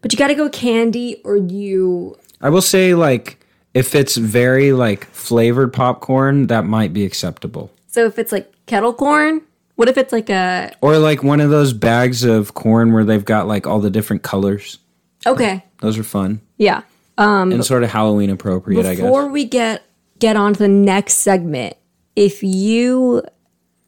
[0.00, 2.18] but you got to go candy or you.
[2.40, 3.38] I will say, like,
[3.74, 7.70] if it's very like flavored popcorn, that might be acceptable.
[7.86, 9.42] So if it's like kettle corn,
[9.76, 13.24] what if it's like a Or like one of those bags of corn where they've
[13.24, 14.78] got like all the different colors.
[15.26, 16.82] Okay, Those are fun yeah.
[17.18, 19.02] Um, and sort of Halloween appropriate, I guess.
[19.02, 19.82] Before we get
[20.18, 21.76] get on to the next segment,
[22.16, 23.22] if you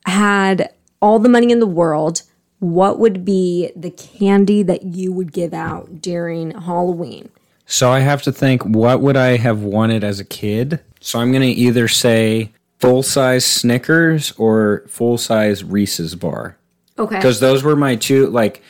[0.05, 0.71] had
[1.01, 2.23] all the money in the world,
[2.59, 7.31] what would be the candy that you would give out during Halloween?
[7.67, 10.81] So I have to think, what would I have wanted as a kid?
[11.01, 16.59] So I'm going to either say full size Snickers or full size Reese's bar.
[16.99, 17.17] Okay.
[17.17, 18.63] Because those were my two, like,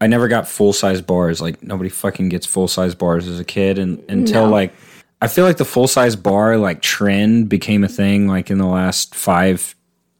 [0.00, 1.40] I never got full size bars.
[1.40, 3.78] Like, nobody fucking gets full size bars as a kid.
[3.78, 4.50] And until, No.
[4.52, 4.72] like,
[5.20, 8.66] I feel like the full size bar, like, trend became a thing, like, in the
[8.66, 9.74] last five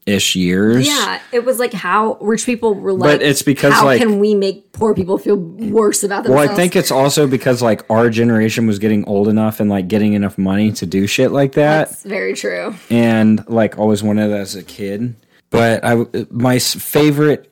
[0.07, 0.87] ish years.
[0.89, 3.21] Yeah, it was like how rich people were like.
[3.21, 6.47] it's because, how like- can we make poor people feel worse about themselves?
[6.49, 6.53] Well.
[6.53, 10.15] I think it's also because, like, our generation was getting old enough and, like, getting
[10.15, 11.89] enough money to do shit like that.
[11.91, 12.75] that's very true.
[12.91, 15.15] and like always wanted that as a kid.
[15.51, 17.50] But I my favorite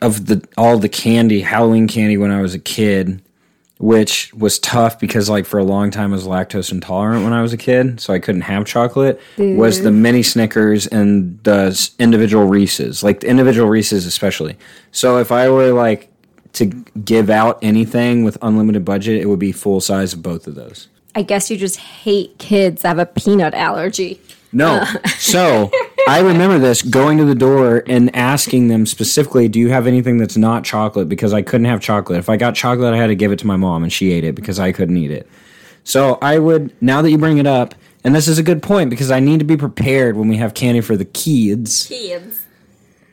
[0.00, 3.22] of the all the candy Halloween candy when I was a kid
[3.78, 7.42] which was tough because like for a long time I was lactose intolerant when I
[7.42, 9.20] was a kid, so I couldn't have chocolate.
[9.36, 14.56] Was the mini Snickers and the individual Reese's, like the individual Reese's especially.
[14.92, 16.10] So if I were like
[16.54, 20.54] to give out anything with unlimited budget, it would be full size of both of
[20.54, 20.88] those.
[21.14, 24.20] I guess you just hate kids that have a peanut allergy.
[24.52, 24.76] No.
[24.76, 25.08] Uh.
[25.18, 25.70] so
[26.08, 30.18] I remember this going to the door and asking them specifically, Do you have anything
[30.18, 31.08] that's not chocolate?
[31.08, 32.20] Because I couldn't have chocolate.
[32.20, 34.22] If I got chocolate, I had to give it to my mom and she ate
[34.22, 35.28] it because I couldn't eat it.
[35.82, 38.88] So I would, now that you bring it up, and this is a good point
[38.88, 41.88] because I need to be prepared when we have candy for the kids.
[41.88, 42.44] Kids.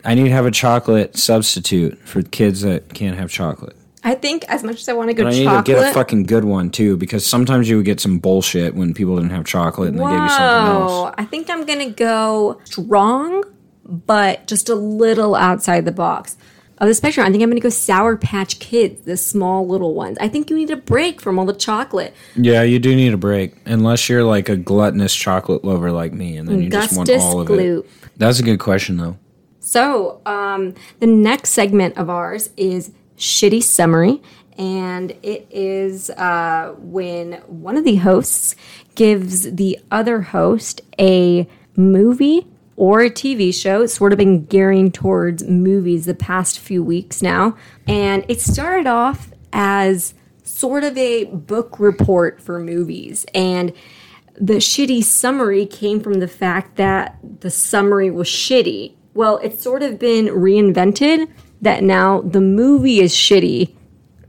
[0.05, 3.75] I need to have a chocolate substitute for kids that can't have chocolate.
[4.03, 5.65] I think as much as I want to go And I need chocolate.
[5.65, 8.93] to get a fucking good one too because sometimes you would get some bullshit when
[8.93, 11.15] people didn't have chocolate and they gave you something else.
[11.17, 13.43] I think I'm gonna go strong,
[13.85, 16.35] but just a little outside the box.
[16.79, 20.17] Of the spectrum, I think I'm gonna go Sour Patch Kids, the small little ones.
[20.19, 22.13] I think you need a break from all the chocolate.
[22.35, 26.35] Yeah, you do need a break, unless you're like a gluttonous chocolate lover like me,
[26.35, 27.85] and then you just want all of Gloop.
[27.85, 27.89] it.
[28.17, 29.17] That's a good question, though.
[29.59, 34.21] So, um, the next segment of ours is Shitty Summary.
[34.57, 38.55] And it is uh, when one of the hosts
[38.95, 43.81] gives the other host a movie or a TV show.
[43.81, 47.57] It's sort of been gearing towards movies the past few weeks now.
[47.87, 53.25] And it started off as sort of a book report for movies.
[53.33, 53.73] And
[54.35, 58.95] the shitty summary came from the fact that the summary was shitty.
[59.13, 61.29] Well, it's sort of been reinvented
[61.63, 63.73] that now the movie is shitty,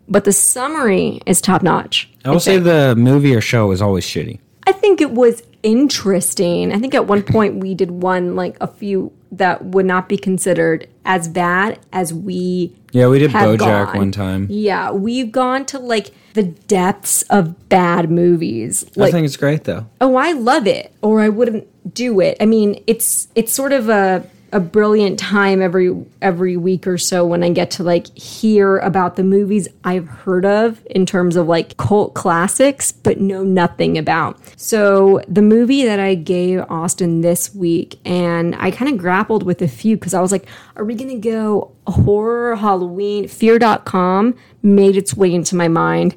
[0.08, 2.08] but the summary is top notch.
[2.24, 4.38] I will say the movie or show is always shitty.
[4.66, 6.72] I think it was interesting.
[6.72, 10.16] I think at one point we did one, like a few that would not be
[10.16, 12.74] considered as bad as we.
[12.92, 13.96] Yeah, we did BoJack gone.
[13.96, 14.46] one time.
[14.48, 18.86] Yeah, we've gone to like the depths of bad movies.
[18.98, 19.86] I think it's great though.
[20.00, 23.88] oh i love it or i wouldn't do it i mean it's it's sort of
[23.88, 25.92] a a brilliant time every
[26.22, 30.46] every week or so when i get to like hear about the movies i've heard
[30.46, 34.38] of in terms of like cult classics but know nothing about.
[34.56, 39.60] So the movie that i gave austin this week and i kind of grappled with
[39.60, 40.46] a few because i was like
[40.76, 43.26] are we gonna go horror halloween?
[43.26, 46.14] Fear.com made its way into my mind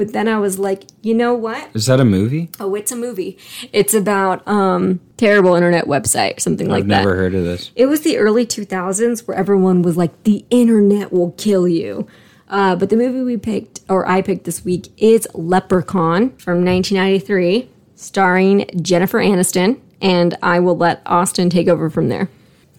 [0.00, 1.68] but then I was like, you know what?
[1.74, 2.48] Is that a movie?
[2.58, 3.36] Oh, it's a movie.
[3.70, 7.00] It's about um terrible internet website or something like that.
[7.00, 7.70] I've never heard of this.
[7.76, 12.06] It was the early 2000s where everyone was like, the internet will kill you.
[12.48, 17.68] Uh, but the movie we picked, or I picked this week, is Leprechaun from 1993,
[17.94, 19.78] starring Jennifer Aniston.
[20.00, 22.30] And I will let Austin take over from there.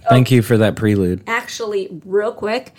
[0.10, 1.22] Thank you for that prelude.
[1.28, 2.74] Actually, real quick,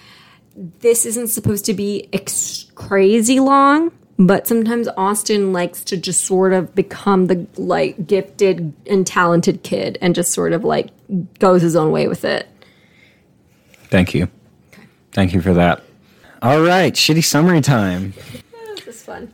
[0.56, 3.92] this isn't supposed to be ex- crazy long,
[4.26, 9.98] but sometimes Austin likes to just sort of become the like gifted and talented kid
[10.00, 10.90] and just sort of like
[11.38, 12.48] goes his own way with it.
[13.84, 14.28] Thank you.
[15.12, 15.82] Thank you for that.
[16.40, 18.14] All right, shitty summary time.
[18.84, 19.32] This is fun.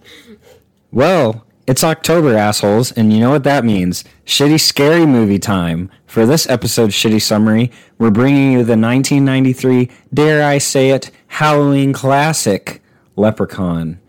[0.93, 4.05] Well, it's October, assholes, and you know what that means.
[4.27, 5.91] Shitty scary movie time.
[6.07, 11.93] For this episode's shitty summary, we're bringing you the 1993, dare I say it, Halloween
[11.93, 12.83] classic,
[13.17, 14.01] Leprechaun.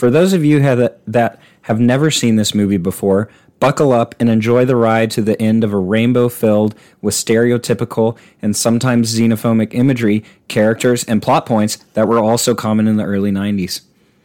[0.00, 3.28] For those of you that have never seen this movie before,
[3.58, 8.16] buckle up and enjoy the ride to the end of a rainbow filled with stereotypical
[8.40, 13.30] and sometimes xenophobic imagery, characters, and plot points that were also common in the early
[13.30, 13.82] 90s.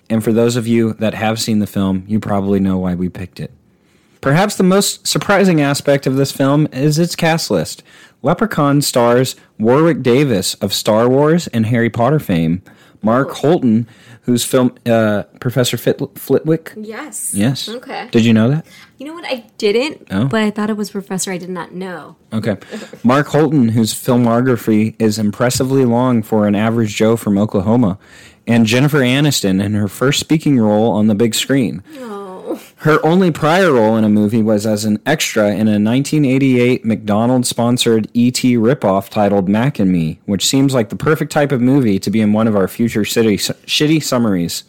[0.09, 3.09] And for those of you that have seen the film, you probably know why we
[3.09, 3.51] picked it.
[4.21, 7.83] Perhaps the most surprising aspect of this film is its cast list.
[8.23, 12.61] Leprechaun stars Warwick Davis of Star Wars and Harry Potter fame,
[13.05, 13.87] Mark Holton,
[14.23, 16.73] who's film uh, Professor Fit- Flitwick.
[16.75, 17.33] Yes.
[17.33, 17.69] Yes.
[17.69, 18.09] Okay.
[18.11, 18.65] Did you know that?
[18.97, 19.25] You know what?
[19.25, 20.25] I didn't, Oh.
[20.27, 22.15] but I thought it was Professor I did not know.
[22.33, 22.57] Okay.
[23.03, 27.97] Mark Holton, whose filmography is impressively long for an average Joe from Oklahoma,
[28.47, 31.83] and Jennifer Aniston in her first speaking role on the big screen.
[31.99, 32.24] Oh.
[32.85, 37.49] Her only prior role in a movie was as an extra in a 1988 McDonald's
[37.49, 41.97] sponsored ET ripoff titled Mac and Me, which seems like the perfect type of movie
[41.97, 44.65] to be in one of our future city, shitty summaries.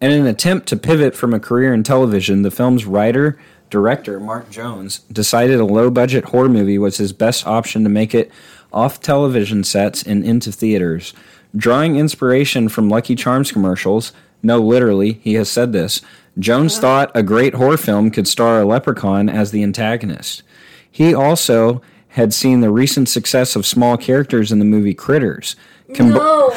[0.00, 3.38] In an attempt to pivot from a career in television, the film's writer,
[3.70, 8.16] director, Mark Jones, decided a low budget horror movie was his best option to make
[8.16, 8.32] it
[8.72, 11.14] off television sets and into theaters.
[11.56, 14.12] Drawing inspiration from Lucky Charms commercials,
[14.42, 16.00] no, literally, he has said this,
[16.38, 20.42] Jones thought a great horror film could star a leprechaun as the antagonist.
[20.90, 25.56] He also had seen the recent success of small characters in the movie Critters.
[25.90, 26.56] Combi- No.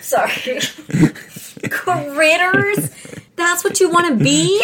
[0.00, 0.60] Sorry.
[1.70, 2.90] Critters?
[3.36, 4.62] That's what you want to be?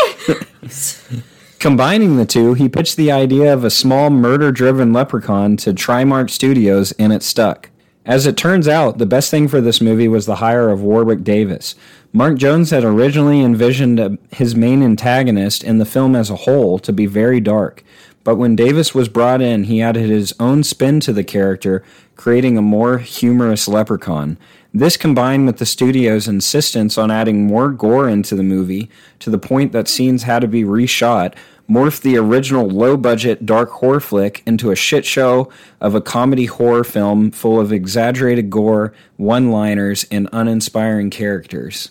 [1.59, 6.29] Combining the two, he pitched the idea of a small murder driven leprechaun to Trimark
[6.31, 7.71] Studios, and it stuck.
[8.05, 11.25] As it turns out, the best thing for this movie was the hire of Warwick
[11.25, 11.75] Davis.
[12.17, 16.93] Mark Jones had originally envisioned his main antagonist in the film as a whole to
[16.93, 17.83] be very dark,
[18.23, 21.83] but when Davis was brought in, he added his own spin to the character,
[22.15, 24.39] creating a more humorous leprechaun.
[24.73, 28.89] This combined with the studio's insistence on adding more gore into the movie,
[29.19, 31.35] to the point that scenes had to be reshot,
[31.69, 35.51] morphed the original low budget dark horror flick into a shit show
[35.81, 41.91] of a comedy horror film full of exaggerated gore, one liners, and uninspiring characters.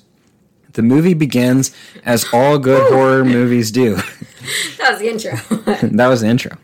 [0.74, 3.98] The movie begins as all good horror movies do.
[4.78, 5.36] that was the intro.
[5.90, 6.58] that was the intro.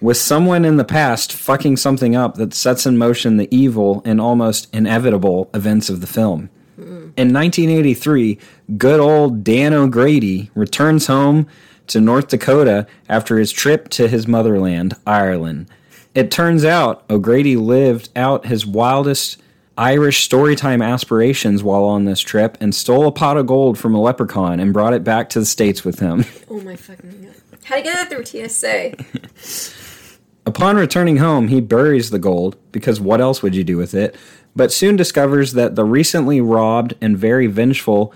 [0.00, 4.20] With someone in the past fucking something up that sets in motion the evil and
[4.20, 6.50] almost inevitable events of the film.
[6.78, 7.12] Mm.
[7.16, 8.38] In 1983,
[8.76, 11.46] good old Dan O'Grady returns home
[11.86, 15.68] to North Dakota after his trip to his motherland, Ireland.
[16.14, 19.40] It turns out O'Grady lived out his wildest
[19.78, 24.00] Irish storytime aspirations while on this trip and stole a pot of gold from a
[24.00, 26.24] leprechaun and brought it back to the States with him.
[26.50, 27.34] oh my fucking god.
[27.64, 29.72] How to get that through TSA?
[30.46, 34.14] Upon returning home, he buries the gold, because what else would you do with it?
[34.54, 38.14] But soon discovers that the recently robbed and very vengeful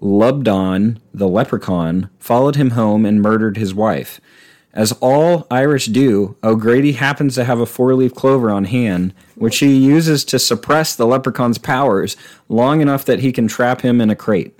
[0.00, 4.20] Lubdan, the leprechaun, followed him home and murdered his wife.
[4.74, 9.58] As all Irish do, O'Grady happens to have a four leaf clover on hand, which
[9.58, 12.16] he uses to suppress the leprechaun's powers
[12.48, 14.58] long enough that he can trap him in a crate.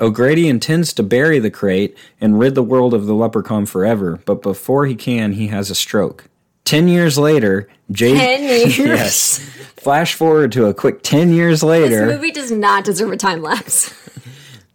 [0.00, 4.42] O'Grady intends to bury the crate and rid the world of the leprechaun forever, but
[4.42, 6.24] before he can, he has a stroke.
[6.64, 8.14] Ten years later, J.
[8.16, 8.78] Ten years.
[8.78, 9.38] yes.
[9.76, 12.06] Flash forward to a quick ten years later.
[12.06, 13.92] This movie does not deserve a time lapse.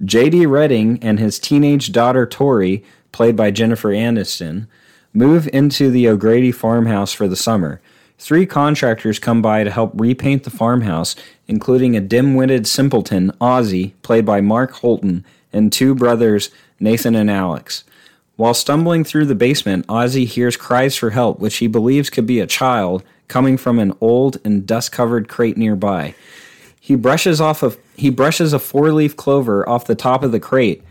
[0.05, 0.45] J.D.
[0.45, 4.67] Redding and his teenage daughter Tori, played by Jennifer Aniston,
[5.13, 7.81] move into the O'Grady farmhouse for the summer.
[8.17, 11.15] Three contractors come by to help repaint the farmhouse,
[11.47, 16.49] including a dim witted simpleton, Ozzy, played by Mark Holton, and two brothers,
[16.79, 17.83] Nathan and Alex.
[18.35, 22.39] While stumbling through the basement, Ozzy hears cries for help, which he believes could be
[22.39, 26.15] a child coming from an old and dust covered crate nearby.
[26.79, 30.39] He brushes off a he brushes a four leaf clover off the top of the
[30.39, 30.83] crate,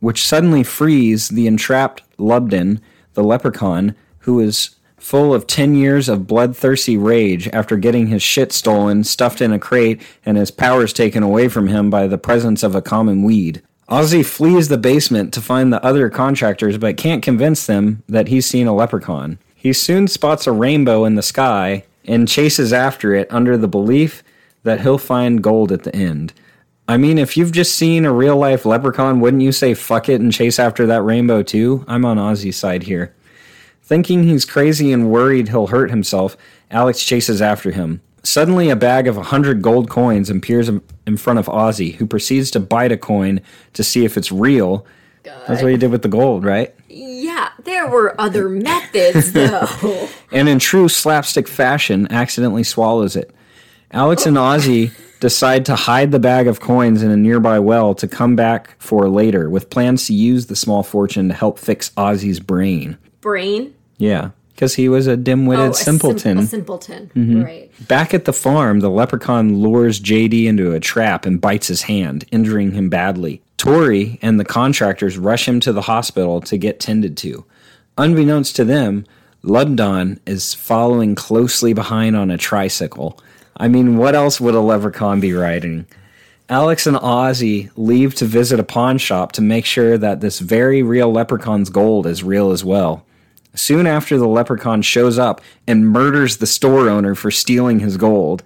[0.00, 2.80] which suddenly frees the entrapped Lubdan,
[3.14, 8.52] the leprechaun, who is full of 10 years of bloodthirsty rage after getting his shit
[8.52, 12.62] stolen, stuffed in a crate, and his powers taken away from him by the presence
[12.62, 13.62] of a common weed.
[13.88, 18.46] Ozzy flees the basement to find the other contractors but can't convince them that he's
[18.46, 19.38] seen a leprechaun.
[19.54, 24.22] He soon spots a rainbow in the sky and chases after it under the belief
[24.62, 26.32] that he'll find gold at the end.
[26.88, 30.20] I mean, if you've just seen a real life leprechaun, wouldn't you say fuck it
[30.20, 31.84] and chase after that rainbow too?
[31.86, 33.14] I'm on Ozzy's side here.
[33.82, 36.36] Thinking he's crazy and worried he'll hurt himself,
[36.70, 38.00] Alex chases after him.
[38.22, 42.50] Suddenly, a bag of a hundred gold coins appears in front of Ozzy, who proceeds
[42.52, 43.40] to bite a coin
[43.72, 44.84] to see if it's real.
[45.22, 45.42] God.
[45.48, 46.74] That's what he did with the gold, right?
[46.88, 50.08] Yeah, there were other methods, though.
[50.32, 53.34] and in true slapstick fashion, accidentally swallows it.
[53.90, 58.08] Alex and Ozzy decide to hide the bag of coins in a nearby well to
[58.08, 62.40] come back for later, with plans to use the small fortune to help fix Ozzy's
[62.40, 62.98] brain.
[63.20, 63.74] Brain?
[63.98, 66.36] Yeah, because he was a dim-witted oh, simpleton.
[66.36, 67.42] Sim- a simpleton, mm-hmm.
[67.42, 67.88] right?
[67.88, 72.24] Back at the farm, the leprechaun lures JD into a trap and bites his hand,
[72.30, 73.42] injuring him badly.
[73.56, 77.44] Tori and the contractors rush him to the hospital to get tended to.
[77.98, 79.04] Unbeknownst to them,
[79.42, 83.18] Lubdan is following closely behind on a tricycle.
[83.60, 85.86] I mean, what else would a leprechaun be riding?
[86.48, 90.82] Alex and Ozzy leave to visit a pawn shop to make sure that this very
[90.82, 93.04] real leprechaun's gold is real as well.
[93.54, 98.42] Soon after, the leprechaun shows up and murders the store owner for stealing his gold.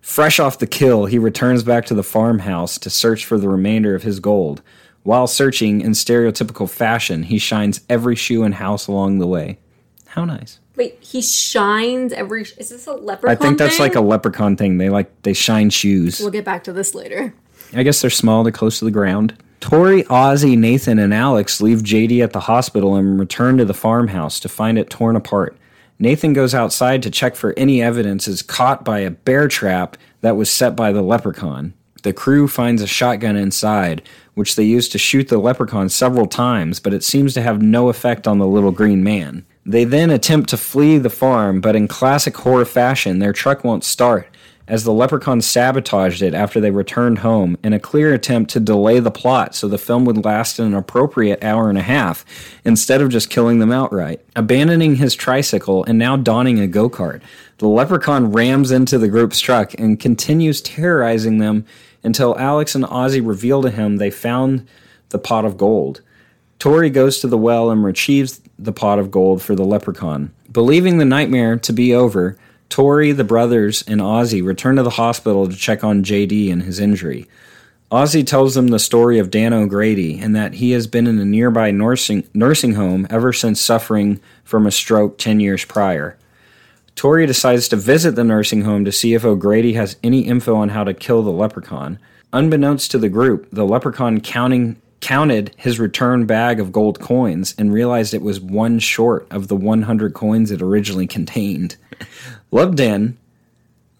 [0.00, 3.94] Fresh off the kill, he returns back to the farmhouse to search for the remainder
[3.94, 4.60] of his gold.
[5.04, 9.60] While searching in stereotypical fashion, he shines every shoe and house along the way.
[10.06, 10.58] How nice.
[10.78, 12.42] Wait, he shines every.
[12.42, 13.36] Is this a leprechaun?
[13.36, 13.82] I think that's thing?
[13.82, 14.78] like a leprechaun thing.
[14.78, 16.20] They like they shine shoes.
[16.20, 17.34] We'll get back to this later.
[17.74, 19.36] I guess they're small, they're close to the ground.
[19.58, 24.38] Tori, Ozzy, Nathan, and Alex leave JD at the hospital and return to the farmhouse
[24.40, 25.56] to find it torn apart.
[25.98, 30.36] Nathan goes outside to check for any evidence is caught by a bear trap that
[30.36, 31.74] was set by the leprechaun.
[32.04, 34.02] The crew finds a shotgun inside,
[34.34, 37.88] which they use to shoot the leprechaun several times, but it seems to have no
[37.88, 39.44] effect on the little green man.
[39.68, 43.84] They then attempt to flee the farm, but in classic horror fashion, their truck won't
[43.84, 44.26] start,
[44.66, 48.98] as the leprechaun sabotaged it after they returned home in a clear attempt to delay
[48.98, 52.24] the plot so the film would last an appropriate hour and a half
[52.64, 54.24] instead of just killing them outright.
[54.34, 57.20] Abandoning his tricycle and now donning a go kart,
[57.58, 61.66] the leprechaun rams into the group's truck and continues terrorizing them
[62.02, 64.66] until Alex and Ozzy reveal to him they found
[65.10, 66.00] the pot of gold.
[66.58, 70.32] Tori goes to the well and retrieves the pot of gold for the leprechaun.
[70.50, 72.36] Believing the nightmare to be over,
[72.68, 76.80] Tori, the brothers, and Ozzy return to the hospital to check on JD and his
[76.80, 77.26] injury.
[77.90, 81.24] Ozzy tells them the story of Dan O'Grady and that he has been in a
[81.24, 86.18] nearby nursing, nursing home ever since suffering from a stroke 10 years prior.
[86.96, 90.70] Tori decides to visit the nursing home to see if O'Grady has any info on
[90.70, 91.98] how to kill the leprechaun.
[92.32, 97.72] Unbeknownst to the group, the leprechaun counting counted his return bag of gold coins and
[97.72, 101.76] realized it was one short of the 100 coins it originally contained.
[102.52, 103.14] Lubdan,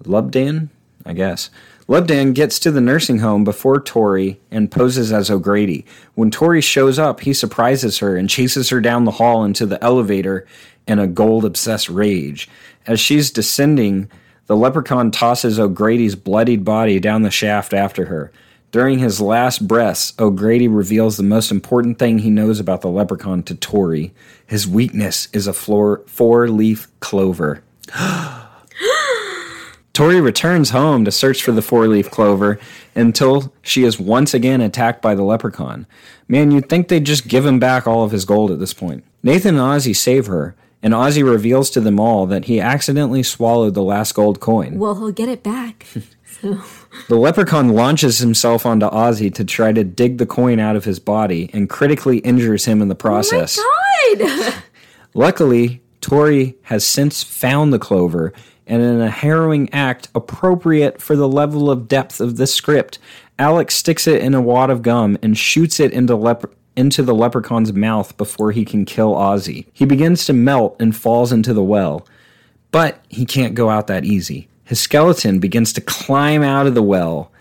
[0.05, 0.69] Lubdan,
[1.05, 1.51] I guess.
[1.89, 5.87] Lubdan gets to the nursing home before Tori and poses as O'Grady.
[6.15, 9.83] When Tori shows up, he surprises her and chases her down the hall into the
[9.83, 10.47] elevator
[10.87, 12.49] in a gold obsessed rage.
[12.87, 14.11] As she's descending,
[14.47, 18.33] the leprechaun tosses O'Grady's bloodied body down the shaft after her.
[18.71, 23.43] During his last breaths, O'Grady reveals the most important thing he knows about the leprechaun
[23.45, 24.13] to Tori.
[24.47, 27.63] His weakness is a four leaf clover.
[29.95, 32.61] Tori returns home to search for the four leaf clover
[32.95, 35.87] until she is once again attacked by the leprechaun.
[36.29, 39.03] Man, you'd think they'd just give him back all of his gold at this point.
[39.23, 43.75] Nathan and Ozzy save her, and Ozzy reveals to them all that he accidentally swallowed
[43.75, 44.79] the last gold coin.
[44.79, 45.87] Well, he'll get it back.
[46.41, 46.61] so.
[47.09, 50.99] The leprechaun launches himself onto Ozzy to try to dig the coin out of his
[50.99, 53.59] body and critically injures him in the process.
[53.61, 54.55] Oh my god!
[55.15, 58.33] Luckily, Tori has since found the clover
[58.69, 62.99] and in a harrowing act appropriate for the level of depth of this script,
[63.39, 67.73] Alex sticks it in a wad of gum and shoots it into, into the leprechaun's
[67.73, 69.67] mouth before he can kill Ozzy.
[69.73, 72.07] He begins to melt and falls into the well,
[72.71, 74.49] but he can't go out that easy.
[74.69, 77.33] His skeleton begins to climb out of the well,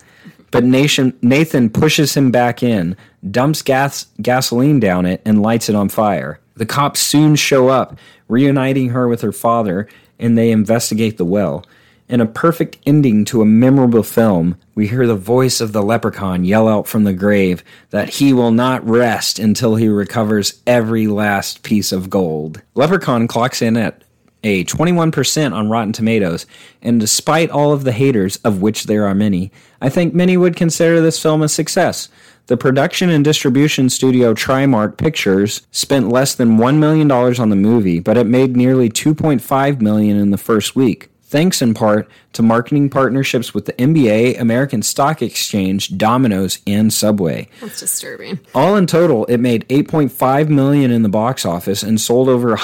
[0.50, 2.96] but Nathan pushes him back in,
[3.30, 6.40] dumps gas- gasoline down it, and lights it on fire.
[6.56, 7.98] The cops soon show up,
[8.28, 9.86] reuniting her with her father,
[10.18, 11.66] and they investigate the well.
[12.08, 16.44] In a perfect ending to a memorable film, we hear the voice of the leprechaun
[16.44, 21.62] yell out from the grave that he will not rest until he recovers every last
[21.62, 22.62] piece of gold.
[22.74, 24.02] Leprechaun clocks in at
[24.44, 26.46] a 21% on Rotten Tomatoes,
[26.82, 30.56] and despite all of the haters, of which there are many, I think many would
[30.56, 32.08] consider this film a success.
[32.46, 38.00] The production and distribution studio Trimark Pictures spent less than $1 million on the movie,
[38.00, 42.88] but it made nearly 2.5 million in the first week, thanks in part to marketing
[42.88, 47.48] partnerships with the NBA, American Stock Exchange, Domino's, and Subway.
[47.60, 48.40] That's disturbing.
[48.54, 52.56] All in total, it made 8.5 million in the box office and sold over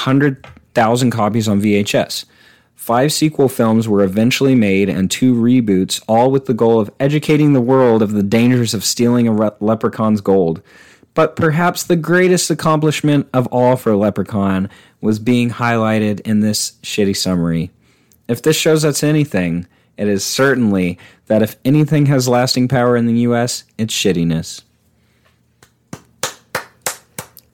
[0.76, 2.24] 100,000 copies on VHS.
[2.74, 7.52] Five sequel films were eventually made and two reboots, all with the goal of educating
[7.52, 10.60] the world of the dangers of stealing a re- leprechaun's gold.
[11.14, 14.68] But perhaps the greatest accomplishment of all for Leprechaun
[15.00, 17.70] was being highlighted in this shitty summary.
[18.26, 23.06] If this shows us anything, it is certainly that if anything has lasting power in
[23.06, 24.62] the US, it's shittiness.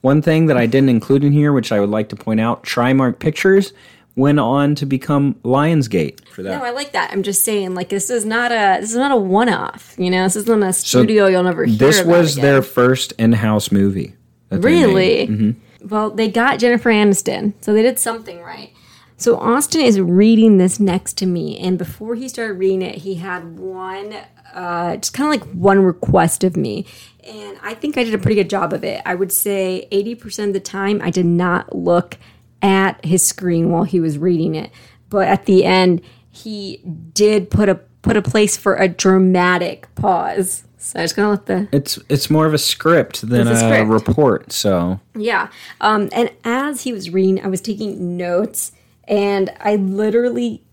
[0.01, 2.63] One thing that I didn't include in here, which I would like to point out
[2.63, 3.73] Trimark Pictures
[4.15, 6.57] went on to become Lionsgate for that.
[6.57, 7.11] No, I like that.
[7.11, 9.95] I'm just saying, like this is not a this is not a one off.
[9.97, 11.77] You know, this isn't a studio so you'll never hear.
[11.77, 12.43] This was again.
[12.43, 14.15] their first in house movie.
[14.49, 15.27] Really?
[15.27, 15.87] Mm-hmm.
[15.87, 18.73] Well, they got Jennifer Aniston, so they did something right.
[19.17, 23.15] So Austin is reading this next to me, and before he started reading it, he
[23.15, 24.15] had one,
[24.53, 26.85] uh, just kind of like one request of me,
[27.23, 29.01] and I think I did a pretty good job of it.
[29.05, 32.17] I would say eighty percent of the time, I did not look
[32.61, 34.71] at his screen while he was reading it.
[35.09, 36.77] But at the end, he
[37.13, 40.63] did put a put a place for a dramatic pause.
[40.77, 43.55] So I was gonna let the it's it's more of a script than a, a
[43.55, 43.89] script.
[43.89, 44.51] report.
[44.51, 45.49] So yeah,
[45.79, 48.71] um, and as he was reading, I was taking notes,
[49.07, 50.63] and I literally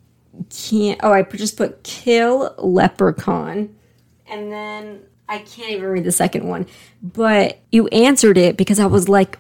[0.51, 1.01] can't.
[1.03, 3.75] Oh, I just put kill leprechaun,
[4.27, 6.67] and then I can't even read the second one.
[7.03, 9.39] But you answered it because I was like,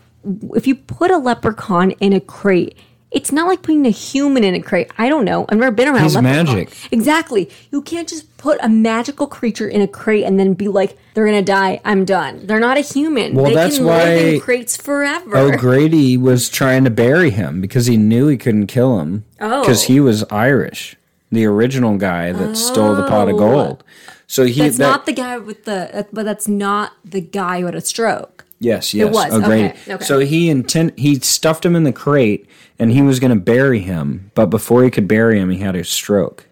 [0.55, 2.77] if you put a leprechaun in a crate,
[3.11, 4.91] it's not like putting a human in a crate.
[4.99, 5.47] I don't know.
[5.49, 6.03] I've never been around.
[6.03, 6.47] He's leprechaun.
[6.47, 6.77] magic.
[6.93, 7.51] Exactly.
[7.71, 11.25] You can't just put a magical creature in a crate and then be like, "They're
[11.25, 11.81] gonna die.
[11.85, 13.35] I'm done." They're not a human.
[13.35, 15.37] Well, they that's why in crates forever.
[15.37, 19.25] O'Grady was trying to bury him because he knew he couldn't kill him.
[19.41, 20.95] Oh, because he was Irish.
[21.31, 23.39] the original guy that stole the pot of oh.
[23.39, 23.85] gold.
[24.27, 24.65] So he Oh.
[24.65, 27.81] That's that- not the guy with the, but that's not the guy who had a
[27.81, 28.45] stroke.
[28.61, 29.13] Yes, yes.
[29.15, 29.69] was, O'Grady.
[29.69, 30.05] okay, okay.
[30.05, 32.47] So he intent he stuffed him in the crate
[32.79, 35.77] and he was going to bury him, but before he could bury him, he had
[35.77, 36.45] a stroke.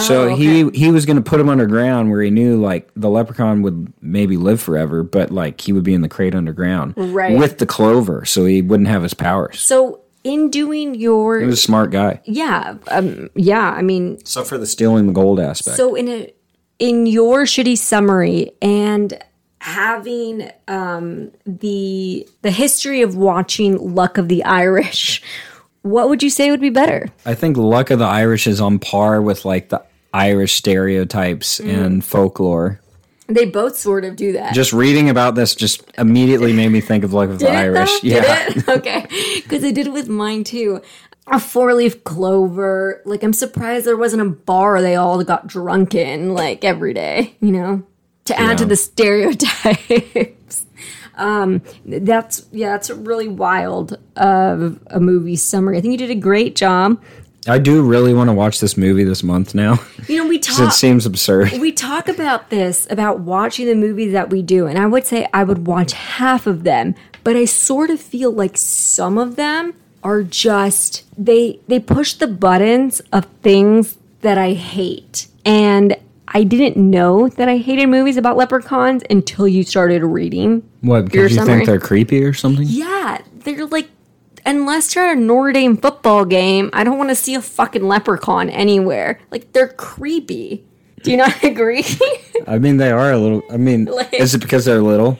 [0.00, 0.78] so he Oh, okay.
[0.78, 4.36] he was going to put him underground where he knew like the leprechaun would maybe
[4.36, 7.38] live forever, but like he would be in the crate underground Right.
[7.38, 9.60] with the clover, so he wouldn't have his powers.
[9.60, 14.48] So in doing your, He was a smart guy, yeah, um, yeah, I mean, except
[14.48, 15.76] for the stealing the gold aspect.
[15.76, 16.32] So in a
[16.80, 19.16] in your shitty summary and
[19.66, 25.20] having um, the the history of watching Luck of the Irish,
[25.82, 27.08] what would you say would be better?
[27.26, 29.82] I think Luck of the Irish is on par with like the
[30.14, 31.84] Irish stereotypes Mm.
[31.84, 32.80] and folklore.
[33.28, 34.54] They both sort of do that.
[34.54, 37.90] Just reading about this just immediately made me think of Luck of the Irish.
[38.00, 38.08] though?
[38.08, 38.48] Yeah.
[38.50, 38.68] It?
[38.68, 39.06] okay,
[39.42, 40.80] because I did it with mine too.
[41.26, 43.02] A four leaf clover.
[43.04, 47.34] Like I'm surprised there wasn't a bar they all got drunk in like every day.
[47.40, 47.82] You know,
[48.26, 50.66] to add to the stereotypes.
[51.16, 55.78] um, that's yeah, that's a really wild of a movie summary.
[55.78, 57.02] I think you did a great job.
[57.48, 59.78] I do really want to watch this movie this month now.
[60.08, 60.68] You know, we talk.
[60.68, 61.52] it seems absurd.
[61.52, 65.28] we talk about this about watching the movies that we do, and I would say
[65.32, 69.74] I would watch half of them, but I sort of feel like some of them
[70.02, 75.28] are just they they push the buttons of things that I hate.
[75.44, 75.96] And
[76.28, 80.68] I didn't know that I hated movies about leprechauns until you started reading.
[80.80, 81.56] What, because you summary.
[81.58, 82.66] think they're creepy or something?
[82.68, 83.88] Yeah, they're like
[84.44, 87.86] unless you're at a Notre Dame football game, I don't want to see a fucking
[87.86, 89.20] leprechaun anywhere.
[89.30, 90.64] Like they're creepy.
[91.02, 91.84] Do you not agree?
[92.46, 93.42] I mean, they are a little.
[93.50, 95.18] I mean, Like- is it because they're little?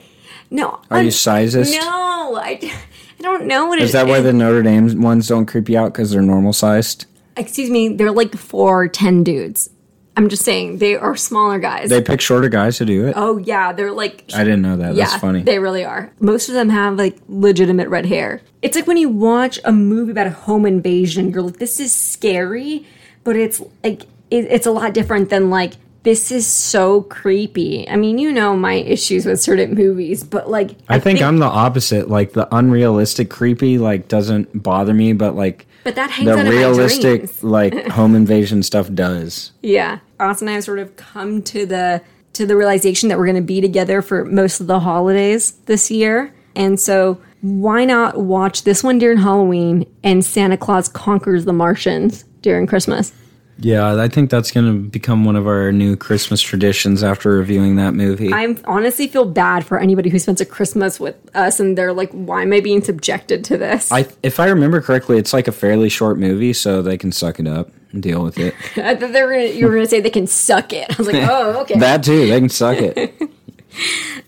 [0.49, 0.79] no.
[0.89, 1.73] Are you I'm- sizist?
[1.73, 5.69] No, I, I don't know what is that why the Notre Dame ones don't creep
[5.69, 7.05] you out because they're normal sized?
[7.37, 9.69] Excuse me, they're like four or ten dudes.
[10.17, 11.89] I'm just saying they are smaller guys.
[11.89, 13.13] They pick shorter guys to do it.
[13.15, 14.95] oh yeah, they're like I didn't know that.
[14.95, 15.43] yeah, That's funny.
[15.43, 16.11] they really are.
[16.19, 18.41] Most of them have like legitimate red hair.
[18.63, 21.93] It's like when you watch a movie about a home invasion, you're like, this is
[21.93, 22.85] scary,
[23.23, 27.87] but it's like it, it's a lot different than like this is so creepy.
[27.89, 31.45] I mean, you know my issues with certain movies, but like I think I'm the
[31.45, 32.09] opposite.
[32.09, 36.39] Like the unrealistic creepy like doesn't bother me, but like but that hangs the out
[36.39, 39.51] in my realistic like home invasion stuff does.
[39.61, 39.99] Yeah.
[40.19, 42.01] Austin and I have sort of come to the
[42.33, 45.89] to the realization that we're going to be together for most of the holidays this
[45.89, 46.33] year.
[46.55, 52.25] And so why not watch this one during Halloween and Santa Claus conquers the Martians
[52.41, 53.11] during Christmas?
[53.59, 57.77] Yeah, I think that's going to become one of our new Christmas traditions after reviewing
[57.77, 58.31] that movie.
[58.31, 62.11] I honestly feel bad for anybody who spends a Christmas with us and they're like,
[62.11, 63.91] why am I being subjected to this?
[63.91, 67.39] I, if I remember correctly, it's like a fairly short movie, so they can suck
[67.39, 68.53] it up and deal with it.
[68.77, 70.91] I thought they were gonna, you were going to say they can suck it.
[70.91, 71.79] I was like, oh, okay.
[71.79, 73.13] that too, they can suck it.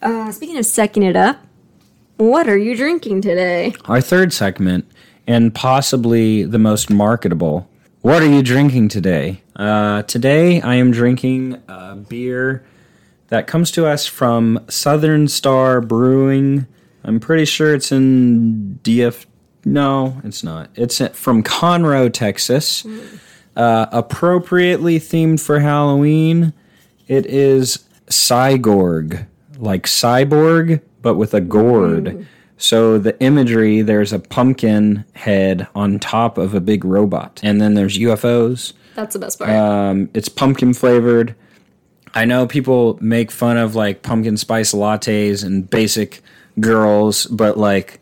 [0.01, 1.43] Uh, speaking of sucking it up,
[2.17, 3.73] what are you drinking today?
[3.85, 4.85] Our third segment,
[5.25, 7.67] and possibly the most marketable.
[8.01, 9.41] What are you drinking today?
[9.55, 12.63] Uh, today, I am drinking a beer
[13.27, 16.67] that comes to us from Southern Star Brewing.
[17.03, 19.25] I'm pretty sure it's in DF.
[19.65, 20.69] No, it's not.
[20.75, 22.85] It's from Conroe, Texas.
[23.55, 26.53] Uh, appropriately themed for Halloween.
[27.07, 29.25] It is Cygorg,
[29.57, 32.25] like cyborg, but with a gourd.
[32.57, 37.73] So the imagery, there's a pumpkin head on top of a big robot, and then
[37.73, 38.73] there's UFOs.
[38.95, 39.51] That's the best part.
[39.51, 41.35] Um, it's pumpkin flavored.
[42.13, 46.21] I know people make fun of like pumpkin spice lattes and basic
[46.59, 48.01] girls, but like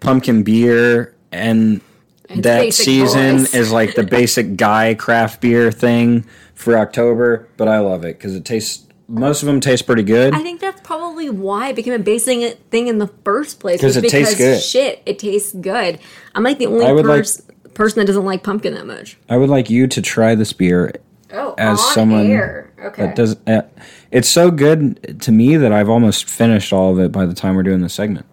[0.00, 1.80] pumpkin beer and
[2.28, 7.48] that season is like the basic guy craft beer thing for October.
[7.56, 8.86] But I love it because it tastes.
[9.06, 10.32] Most of them taste pretty good.
[10.34, 13.78] I think that's probably why it became a basic thing in the first place.
[13.80, 14.62] 'Cause was it tastes because good.
[14.62, 15.98] Shit, it tastes good.
[16.34, 17.26] I'm like the only I would like-
[17.74, 19.18] person that doesn't like pumpkin that much.
[19.28, 20.92] I would like you to try this beer
[21.34, 22.72] Oh, as on someone air.
[22.82, 23.02] Okay.
[23.06, 23.36] that does.
[23.46, 23.62] Uh,
[24.10, 27.56] it's so good to me that I've almost finished all of it by the time
[27.56, 28.24] we're doing the segment.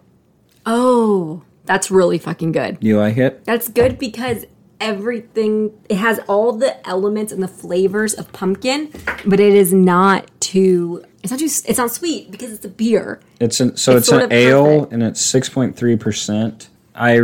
[0.66, 1.42] oh,
[1.72, 2.78] that's really fucking good.
[2.82, 3.46] You like it?
[3.46, 4.46] That's good because
[4.82, 8.92] everything it has all the elements and the flavors of pumpkin,
[9.26, 11.04] but it is not too.
[11.24, 11.46] It's not too.
[11.46, 13.22] It's not sweet because it's a beer.
[13.40, 14.94] It's an, so It's it's, an ale perfect.
[14.94, 16.68] and it's six point three percent.
[16.94, 17.22] I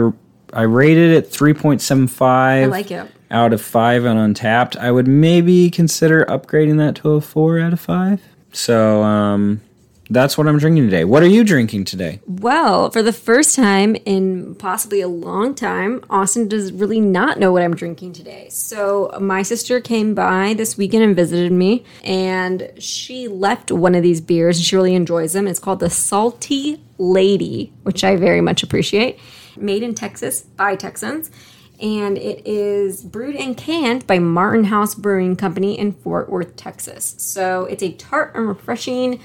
[0.54, 2.64] I rated it three point seven five.
[2.64, 3.06] I like it.
[3.30, 4.78] out of five on Untappd.
[4.78, 8.22] I would maybe consider upgrading that to a four out of five.
[8.54, 9.60] So um,
[10.10, 11.04] that's what I'm drinking today.
[11.04, 12.20] What are you drinking today?
[12.26, 17.52] Well, for the first time in possibly a long time, Austin does really not know
[17.52, 18.48] what I'm drinking today.
[18.50, 24.04] So, my sister came by this weekend and visited me, and she left one of
[24.04, 25.48] these beers, and she really enjoys them.
[25.48, 29.20] It's called the Salty Lady, which I very much appreciate.
[29.56, 31.30] Made in Texas by Texans.
[31.80, 37.14] And it is brewed and canned by Martin House Brewing Company in Fort Worth, Texas.
[37.20, 39.20] So it's a tart and refreshing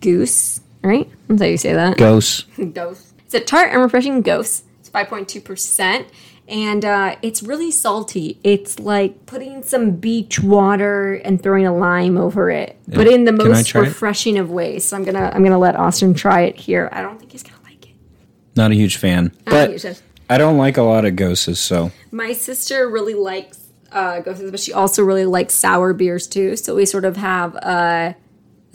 [0.00, 1.08] goose, right?
[1.28, 1.96] That's how you say that.
[1.96, 2.46] Ghost.
[2.72, 3.14] Ghost.
[3.24, 4.64] It's a tart and refreshing ghost.
[4.80, 6.06] It's 5.2%.
[6.48, 8.38] And uh, it's really salty.
[8.44, 13.32] It's like putting some beach water and throwing a lime over it, but in the
[13.32, 13.84] I most try it?
[13.88, 14.84] refreshing of ways.
[14.84, 16.88] So I'm gonna I'm gonna let Austin try it here.
[16.92, 17.96] I don't think he's gonna like it.
[18.54, 22.32] Not a huge fan, but it's I don't like a lot of ghosts, so My
[22.32, 23.58] sister really likes
[23.90, 26.54] uh, ghosts, but she also really likes sour beers too.
[26.54, 28.12] So we sort of have uh,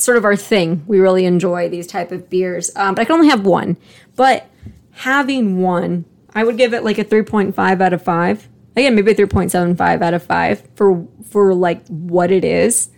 [0.01, 0.83] sort of our thing.
[0.87, 3.77] We really enjoy these type of beers, um, but I can only have one.
[4.15, 4.47] But
[4.91, 8.47] having one, I would give it like a three point five out of five.
[8.75, 12.45] Again, maybe a three point seven five out of five for for like what it
[12.45, 12.89] is.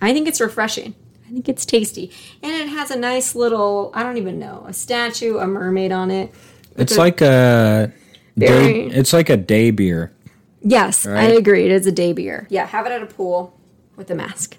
[0.00, 0.94] I think it's refreshing.
[1.26, 2.10] I think it's tasty,
[2.42, 6.10] and it has a nice little I don't even know a statue, a mermaid on
[6.10, 6.32] it.
[6.76, 7.92] it's like a
[8.36, 10.12] day, it's like a day beer.
[10.60, 11.64] Yes, I agree.
[11.64, 12.46] It is a day beer.
[12.50, 13.58] Yeah, have it at a pool
[13.96, 14.56] with a mask.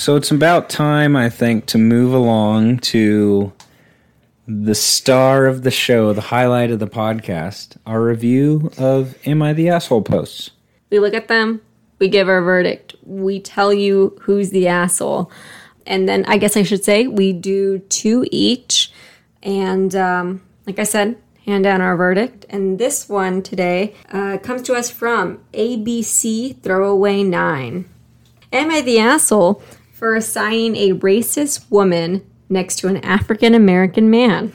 [0.00, 3.52] So it's about time, I think, to move along to
[4.48, 9.52] the star of the show, the highlight of the podcast, our review of Am I
[9.52, 10.52] the Asshole posts.
[10.88, 11.60] We look at them,
[11.98, 15.30] we give our verdict, we tell you who's the asshole.
[15.86, 18.90] And then I guess I should say we do two each.
[19.42, 22.46] And um, like I said, hand down our verdict.
[22.48, 27.84] And this one today uh, comes to us from ABC Throwaway 9.
[28.52, 29.62] Am I the asshole
[30.00, 34.50] for assigning a racist woman next to an African American man?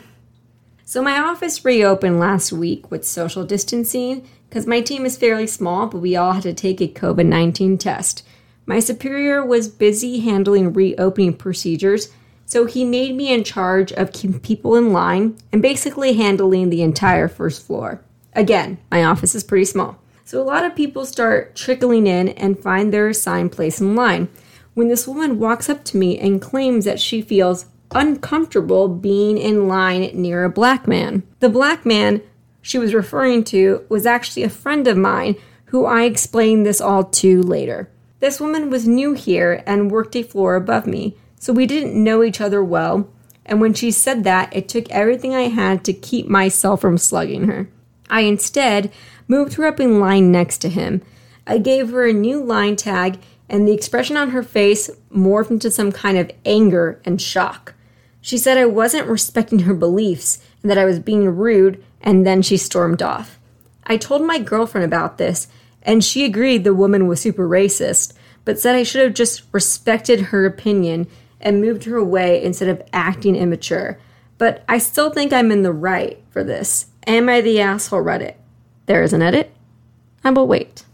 [0.84, 5.86] So my office reopened last week with social distancing because my team is fairly small,
[5.86, 8.26] but we all had to take a COVID 19 test.
[8.66, 12.12] My superior was busy handling reopening procedures,
[12.48, 16.82] so he made me in charge of keeping people in line and basically handling the
[16.82, 18.02] entire first floor.
[18.34, 20.00] Again, my office is pretty small.
[20.24, 24.28] So a lot of people start trickling in and find their assigned place in line.
[24.76, 29.68] When this woman walks up to me and claims that she feels uncomfortable being in
[29.68, 31.24] line near a black man.
[31.40, 32.22] The black man
[32.62, 37.06] she was referring to was actually a friend of mine who I explained this all
[37.06, 37.90] to later.
[38.20, 42.24] This woman was new here and worked a floor above me, so we didn't know
[42.24, 43.08] each other well,
[43.46, 47.48] and when she said that, it took everything I had to keep myself from slugging
[47.48, 47.70] her.
[48.10, 48.92] I instead
[49.28, 51.02] moved her up in line next to him.
[51.48, 53.20] I gave her a new line tag,
[53.50, 57.74] and the expression on her face morphed into some kind of anger and shock.
[58.22, 62.42] She said I wasn't respecting her beliefs and that I was being rude, and then
[62.42, 63.40] she stormed off.
[63.86, 65.48] I told my girlfriend about this,
[65.84, 70.20] and she agreed the woman was super racist, but said I should have just respected
[70.22, 71.08] her opinion
[71.40, 74.00] and moved her away instead of acting immature.
[74.40, 76.88] But I still think I'm in the right for this.
[77.06, 78.36] Am I the asshole Reddit?
[78.88, 79.56] There is an edit.
[80.24, 80.85] I will wait.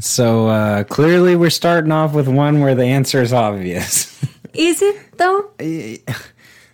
[0.00, 4.14] So uh, clearly, we're starting off with one where the answer is obvious.
[4.54, 5.50] Is it though?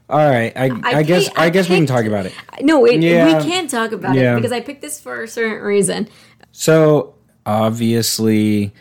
[0.09, 2.33] All right, I, I, guess pick- I, I guess we can talk about it.
[2.61, 3.39] No, it, Yeah.
[3.39, 4.33] we can't talk about Yeah.
[4.35, 6.09] it because I picked this for a certain reason.
[6.53, 7.15] So
[7.47, 8.73] obviously,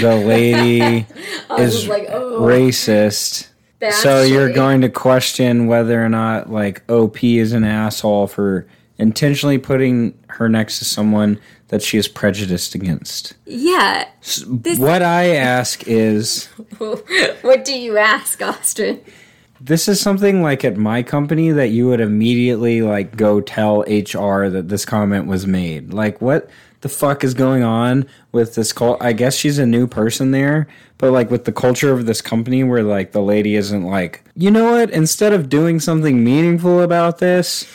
[0.00, 1.06] the lady
[1.58, 2.40] is like, oh.
[2.40, 3.48] racist.
[4.00, 8.66] So you're going to question whether or not like OP is an asshole for
[8.98, 11.38] intentionally putting her next to someone
[11.68, 13.34] that she is prejudiced against.
[13.44, 14.08] Yeah.
[14.76, 16.46] what I ask is
[16.78, 19.00] what do you ask, Austin?
[19.60, 24.48] this is something like at my company that you would immediately like go tell HR
[24.48, 25.92] that this comment was made.
[25.92, 26.50] Like what
[26.82, 28.98] the fuck is going on with this cult?
[29.00, 32.64] I guess she's a new person there, but like with the culture of this company
[32.64, 34.90] where like the lady isn't like, "You know what?
[34.90, 37.66] Instead of doing something meaningful about this,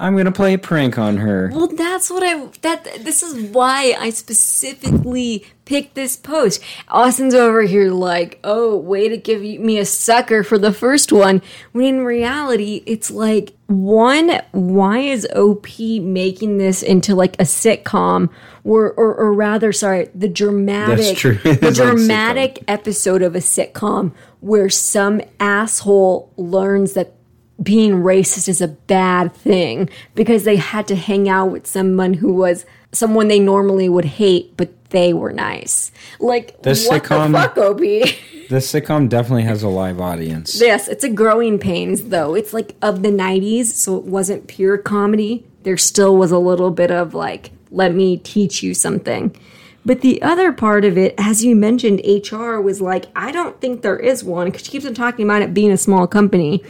[0.00, 3.50] I'm going to play a prank on her." Well, that's what I that this is
[3.50, 6.62] why I specifically picked this post.
[6.88, 11.42] Austin's over here like, "Oh, way to give me a sucker for the first one."
[11.72, 18.30] When in reality, it's like, one, why is OP making this into like a sitcom
[18.64, 21.34] or or, or rather, sorry, the dramatic That's true.
[21.44, 27.14] the It's like dramatic episode of a sitcom where some asshole learns that
[27.62, 32.32] being racist is a bad thing because they had to hang out with someone who
[32.32, 35.92] was someone they normally would hate, but they were nice.
[36.18, 38.02] Like This what sitcom- the fuck, Opie?
[38.50, 40.60] This sitcom definitely has a live audience.
[40.60, 42.34] yes, it's a growing pains though.
[42.34, 45.46] It's like of the '90s, so it wasn't pure comedy.
[45.62, 49.36] There still was a little bit of like, let me teach you something.
[49.86, 53.82] But the other part of it, as you mentioned, HR was like, I don't think
[53.82, 56.64] there is one because she keeps on talking about it being a small company.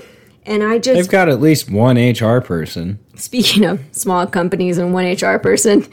[0.46, 2.98] And I just They've got at least one HR person.
[3.14, 5.86] speaking of small companies and one HR person,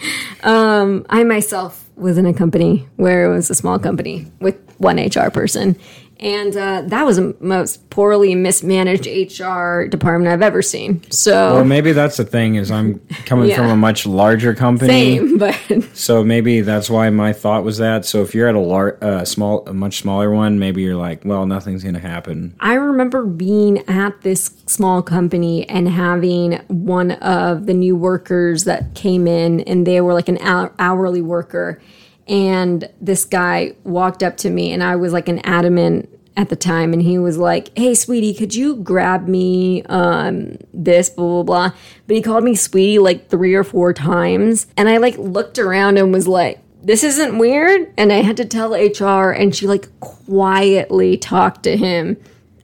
[0.44, 4.98] um, I myself was in a company where it was a small company with one
[4.98, 5.76] HR person.
[6.20, 11.04] And uh, that was the most poorly mismanaged HR department I've ever seen.
[11.12, 13.58] So, Well, maybe that's the thing is I'm coming Yeah.
[13.58, 15.18] from a much larger company.
[15.18, 15.56] same, but
[15.94, 18.06] So maybe that's why my thought was that.
[18.06, 21.24] So if you're at a lar- uh, small, a much smaller one, maybe you're like,
[21.24, 22.56] well, nothing's going to happen.
[22.60, 28.96] I remember being at this small company and having one of the new workers that
[28.96, 31.80] came in, and they were like an hou- hourly worker.
[32.28, 36.56] And this guy walked up to me, and I was like an adamant at the
[36.56, 41.44] time, and he was like, "Hey, sweetie, could you grab me um, this blah blah
[41.44, 45.58] blah?" But he called me sweetie like three or four times, and I like looked
[45.58, 49.66] around and was like, "This isn't weird." And I had to tell HR, and she
[49.66, 52.18] like quietly talked to him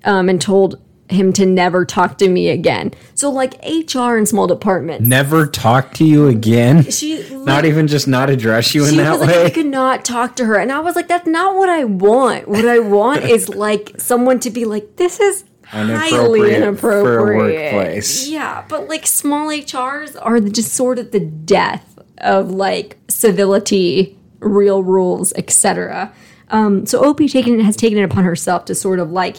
[0.03, 0.79] um, and told
[1.09, 2.91] him to never talk to me again.
[3.13, 5.05] So like HR in small departments.
[5.07, 6.83] Never talk to you again.
[6.89, 9.45] She Not even just not address you in that was like, way.
[9.45, 10.55] I could not talk to her.
[10.55, 12.47] And I was like, that's not what I want.
[12.47, 17.03] What I want is like someone to be like, this is highly Inappropriate inappropriate.
[17.03, 18.27] for a workplace.
[18.29, 24.17] Yeah, but like small HRs are the- just sort of the death of like civility,
[24.39, 26.13] real rules, etc.
[26.49, 29.37] Um, so OP taken has taken it upon herself to sort of like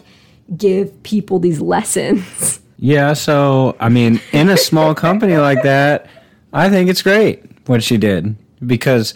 [0.56, 2.60] give people these lessons.
[2.76, 6.06] Yeah, so I mean, in a small company like that,
[6.52, 8.36] I think it's great what she did
[8.66, 9.14] because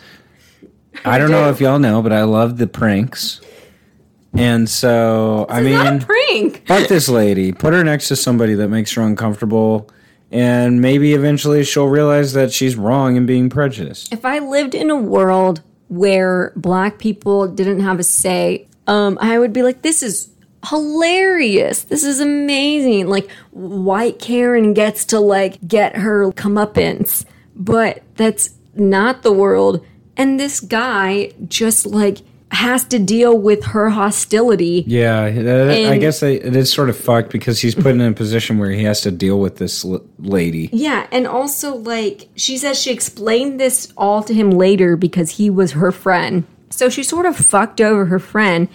[1.05, 3.41] I don't know if y'all know, but I love the pranks.
[4.33, 6.65] And so, I Not a mean, prank.
[6.67, 7.53] But this lady.
[7.53, 9.91] Put her next to somebody that makes her uncomfortable,
[10.31, 14.13] and maybe eventually she'll realize that she's wrong in being prejudiced.
[14.13, 19.39] If I lived in a world where black people didn't have a say, um, I
[19.39, 20.31] would be like, this is
[20.71, 21.83] hilarious.
[21.85, 23.09] This is amazing.
[23.09, 29.85] Like, white Karen gets to like get her comeuppance, but that's not the world.
[30.17, 32.19] And this guy just like
[32.51, 34.83] has to deal with her hostility.
[34.87, 38.13] Yeah, that- I guess they, it is sort of fucked because he's put in a
[38.13, 40.71] position where he has to deal with this l- lady.
[40.73, 45.51] Yeah, and also like she says she explained this all to him later because he
[45.51, 46.45] was her friend.
[46.71, 48.69] So she sort of fucked over her friend,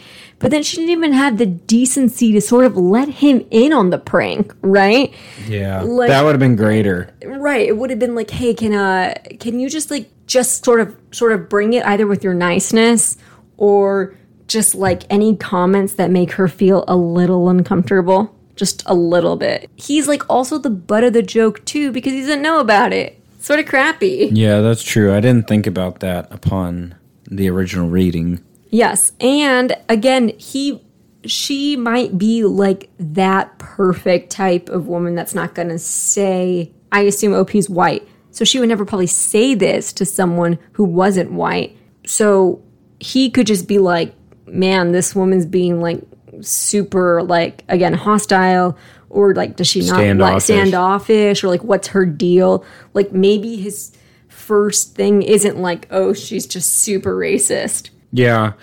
[0.43, 3.89] but then she didn't even have the decency to sort of let him in on
[3.89, 5.11] the prank, right?
[5.47, 7.09] Yeah, Like- that would have been greater.
[7.25, 7.65] Right.
[7.67, 10.95] It would have been like, "Hey, can uh can you just like just sort of
[11.11, 13.17] sort of bring it either with your niceness
[13.57, 14.13] or
[14.47, 19.69] just like any comments that make her feel a little uncomfortable?" Just a little bit.
[19.77, 23.17] He's like also the butt of the joke too because he doesn't know about it.
[23.39, 24.29] Sort of crappy.
[24.31, 25.13] Yeah, that's true.
[25.13, 26.93] I didn't think about that upon
[27.31, 28.41] the original reading.
[28.73, 29.11] Yes.
[29.19, 30.81] And again, he
[31.25, 37.01] she might be like that perfect type of woman that's not going to say I
[37.01, 38.05] assume OP's white.
[38.31, 41.77] So she would never probably say this to someone who wasn't white.
[42.07, 42.63] So
[42.99, 44.15] he could just be like,
[44.47, 46.01] "Man, this woman's being like
[46.41, 48.75] super like again hostile
[49.11, 50.43] or like does she not like Standoffish.
[50.43, 52.65] standoffish or like what's her deal?"
[52.95, 53.95] Like maybe his
[54.29, 58.53] first thing isn't like, "Oh, she's just super racist." Yeah,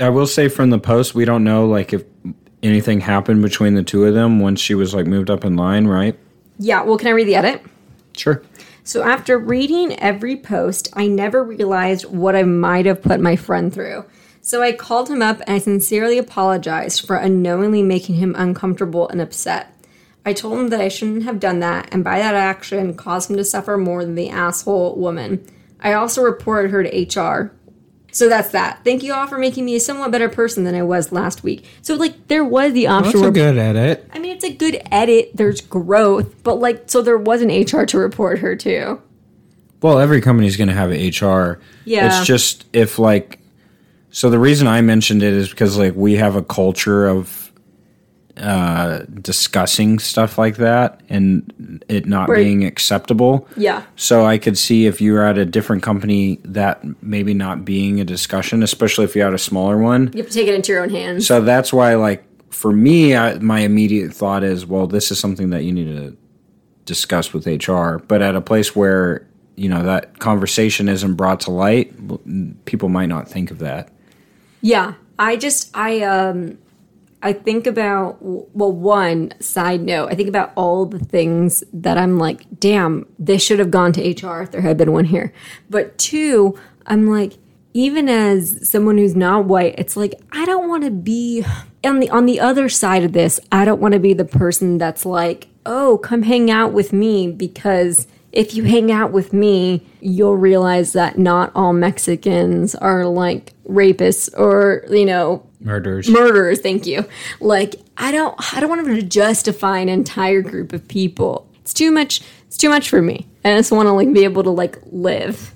[0.00, 2.02] I will say from the post, we don't know like if
[2.62, 5.86] anything happened between the two of them once she was like moved up in line,
[5.86, 6.18] right?
[6.58, 7.62] Yeah, well, can I read the edit?
[8.16, 8.42] Sure.
[8.82, 13.72] So after reading every post, I never realized what I might have put my friend
[13.72, 14.04] through.
[14.40, 19.20] So I called him up and I sincerely apologized for unknowingly making him uncomfortable and
[19.20, 19.76] upset.
[20.24, 23.36] I told him that I shouldn't have done that, and by that action, caused him
[23.36, 25.46] to suffer more than the asshole woman.
[25.80, 27.52] I also reported her to HR.
[28.12, 28.80] So that's that.
[28.84, 31.64] Thank you all for making me a somewhat better person than I was last week.
[31.82, 34.08] So, like, there was the option That's a where good edit.
[34.12, 35.30] I mean, it's a good edit.
[35.34, 39.00] There's growth, but like, so there was an HR to report her to.
[39.82, 41.60] Well, every company's going to have a HR.
[41.84, 42.18] Yeah.
[42.18, 43.38] It's just if like,
[44.10, 47.39] so the reason I mentioned it is because like we have a culture of
[48.40, 52.38] uh discussing stuff like that and it not Right.
[52.44, 53.46] being acceptable.
[53.56, 53.82] Yeah.
[53.96, 58.00] So I could see if you were at a different company that maybe not being
[58.00, 60.10] a discussion, especially if you had a smaller one.
[60.14, 61.26] You have to take it into your own hands.
[61.26, 65.50] So that's why like for me, I, my immediate thought is, well, this is something
[65.50, 66.16] that you need to
[66.84, 67.98] discuss with HR.
[67.98, 69.26] But at a place where
[69.56, 71.92] you know that conversation isn't brought to light,
[72.64, 73.90] people might not think of that.
[74.62, 76.58] Yeah, I just I um
[77.22, 82.18] I think about well one side note, I think about all the things that I'm
[82.18, 85.32] like, damn, this should have gone to HR if there had been one here.
[85.68, 87.34] But two, I'm like
[87.72, 91.44] even as someone who's not white, it's like I don't want to be
[91.84, 93.38] on the on the other side of this.
[93.52, 97.30] I don't want to be the person that's like, "Oh, come hang out with me
[97.30, 103.54] because if you hang out with me, you'll realize that not all Mexicans are like
[103.68, 106.08] rapists or, you know, murderers.
[106.08, 107.04] Murderers, thank you.
[107.40, 111.48] Like I don't I don't want to justify an entire group of people.
[111.60, 113.26] It's too much it's too much for me.
[113.44, 115.54] I just want to like be able to like live.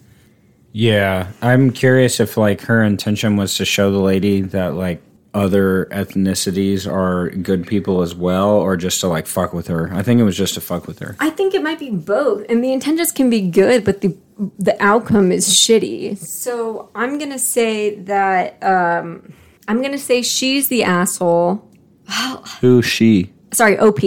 [0.72, 5.00] Yeah, I'm curious if like her intention was to show the lady that like
[5.34, 9.92] other ethnicities are good people as well, or just to like fuck with her.
[9.92, 11.16] I think it was just to fuck with her.
[11.18, 14.16] I think it might be both, and the intentions can be good, but the
[14.58, 16.16] the outcome is shitty.
[16.18, 19.32] So I'm gonna say that um,
[19.68, 21.68] I'm gonna say she's the asshole.
[22.60, 23.32] Who she?
[23.52, 24.00] Sorry, OP.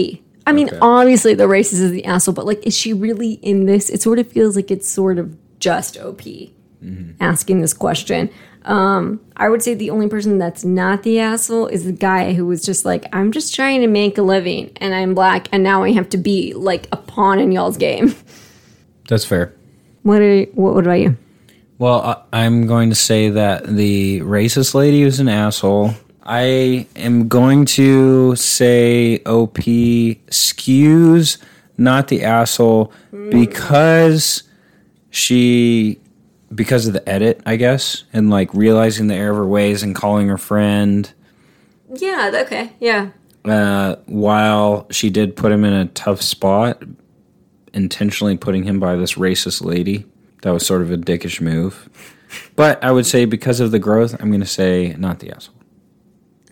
[0.46, 0.78] I mean, okay.
[0.80, 3.90] obviously the racist is the asshole, but like, is she really in this?
[3.90, 7.10] It sort of feels like it's sort of just OP mm-hmm.
[7.20, 8.30] asking this question.
[8.64, 12.46] Um, I would say the only person that's not the asshole is the guy who
[12.46, 15.84] was just like, I'm just trying to make a living and I'm black and now
[15.84, 18.14] I have to be like a pawn in y'all's game.
[19.08, 19.54] That's fair.
[20.02, 21.16] What are what, what about you?
[21.78, 25.94] Well, I'm going to say that the racist lady is an asshole.
[26.24, 31.38] I am going to say OP skews,
[31.76, 33.30] not the asshole, mm.
[33.30, 34.42] because
[35.10, 36.00] she
[36.52, 39.94] because of the edit, I guess, and like realizing the error of her ways and
[39.94, 41.12] calling her friend.
[41.94, 43.10] Yeah, okay, yeah.
[43.44, 46.82] Uh, while she did put him in a tough spot,
[47.72, 50.04] intentionally putting him by this racist lady,
[50.42, 51.88] that was sort of a dickish move.
[52.56, 55.54] But I would say because of the growth, I'm going to say not the asshole.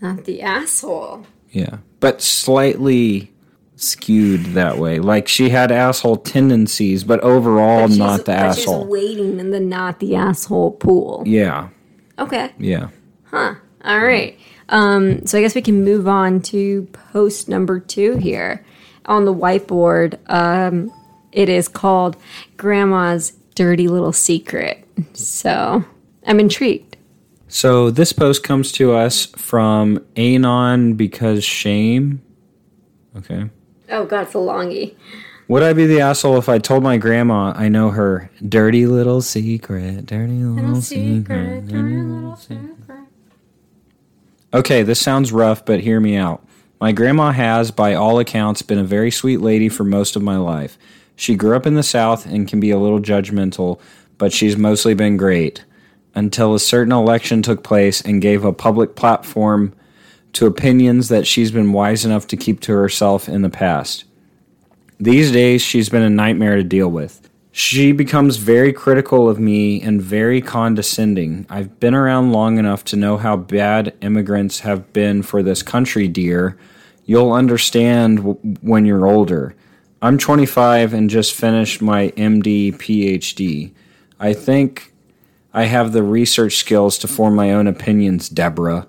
[0.01, 1.27] Not the asshole.
[1.51, 3.33] Yeah, but slightly
[3.77, 4.99] skewed that way.
[4.99, 8.83] Like she had asshole tendencies, but overall but not the asshole.
[8.83, 11.23] She's waiting in the not the asshole pool.
[11.27, 11.69] Yeah.
[12.19, 12.53] Okay.
[12.59, 12.89] Yeah.
[13.25, 13.55] Huh.
[13.85, 14.39] All right.
[14.69, 18.65] Um, so I guess we can move on to post number two here
[19.05, 20.19] on the whiteboard.
[20.29, 20.93] Um,
[21.33, 22.17] it is called
[22.57, 24.87] Grandma's Dirty Little Secret.
[25.15, 25.85] So
[26.25, 26.97] I'm intrigued.
[27.49, 32.23] So this post comes to us from Anon because shame.
[33.17, 33.51] Okay.
[33.91, 34.95] Oh God, it's a longie.
[35.49, 39.23] Would I be the asshole if I told my grandma I know her dirty little
[39.23, 40.07] secret?
[40.07, 41.69] Dirty little, little secret, secret.
[41.69, 42.77] Dirty little secret.
[44.53, 46.47] Okay, this sounds rough, but hear me out.
[46.81, 50.37] My grandma has, by all accounts, been a very sweet lady for most of my
[50.37, 50.77] life.
[51.17, 53.81] She grew up in the South and can be a little judgmental,
[54.19, 55.65] but she's mostly been great.
[56.15, 59.75] Until a certain election took place and gave a public platform
[60.35, 64.05] to opinions that she's been wise enough to keep to herself in the past.
[65.01, 67.29] These days, she's been a nightmare to deal with.
[67.53, 71.47] She becomes very critical of me and very condescending.
[71.49, 76.07] I've been around long enough to know how bad immigrants have been for this country,
[76.07, 76.59] dear.
[77.07, 79.55] You'll understand w- when you're older.
[80.03, 83.73] I'm 25 and just finished my MD PhD.
[84.21, 84.93] I think
[85.55, 88.87] I have the research skills to form my own opinions, Deborah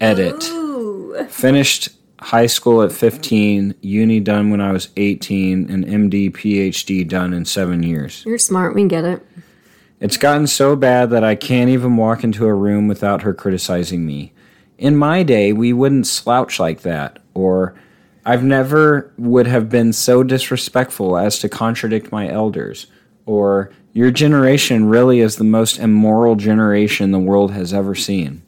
[0.00, 0.44] edit.
[0.50, 1.26] Ooh.
[1.28, 7.32] Finished high school at 15, uni done when I was 18, and MD, PhD done
[7.32, 8.24] in seven years.
[8.26, 8.74] You're smart.
[8.74, 9.24] We get it.
[10.00, 14.04] It's gotten so bad that I can't even walk into a room without her criticizing
[14.04, 14.32] me.
[14.76, 17.74] In my day, we wouldn't slouch like that, or
[18.28, 22.88] I've never would have been so disrespectful as to contradict my elders,
[23.24, 28.42] or your generation really is the most immoral generation the world has ever seen.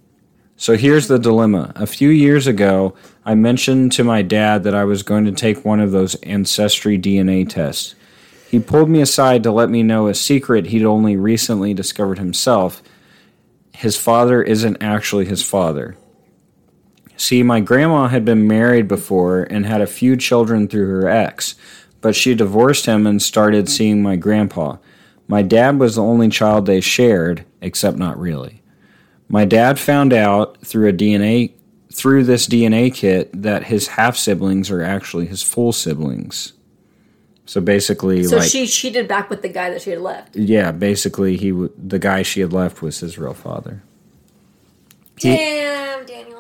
[0.57, 1.73] So here's the dilemma.
[1.77, 5.65] A few years ago, I mentioned to my dad that I was going to take
[5.65, 7.95] one of those ancestry DNA tests.
[8.51, 12.83] He pulled me aside to let me know a secret he'd only recently discovered himself.
[13.73, 15.97] His father isn't actually his father.
[17.19, 21.57] See, my grandma had been married before and had a few children through her ex,
[22.01, 24.77] but she divorced him and started seeing my grandpa.
[25.27, 28.63] My dad was the only child they shared, except not really.
[29.29, 31.53] My dad found out through a DNA
[31.93, 36.53] through this DNA kit that his half siblings are actually his full siblings.
[37.47, 40.37] So basically, so like, she cheated back with the guy that she had left.
[40.37, 43.83] Yeah, basically, he the guy she had left was his real father.
[45.17, 46.38] Damn, he, Daniel.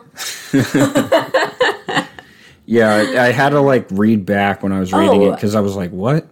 [2.71, 5.29] Yeah, I, I had to like read back when I was reading Oh.
[5.31, 6.29] it because I was like, "What?"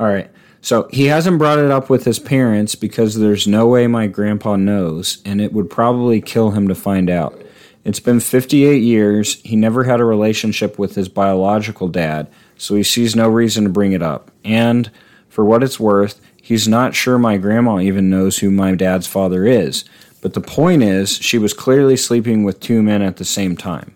[0.00, 0.28] All right.
[0.62, 4.56] So he hasn't brought it up with his parents because there's no way my grandpa
[4.56, 7.40] knows, and it would probably kill him to find out.
[7.84, 9.40] It's been 58 years.
[9.42, 12.26] He never had a relationship with his biological dad,
[12.56, 14.32] so he sees no reason to bring it up.
[14.44, 14.90] And
[15.28, 19.46] for what it's worth, he's not sure my grandma even knows who my dad's father
[19.46, 19.84] is.
[20.20, 23.94] But the point is, she was clearly sleeping with two men at the same time.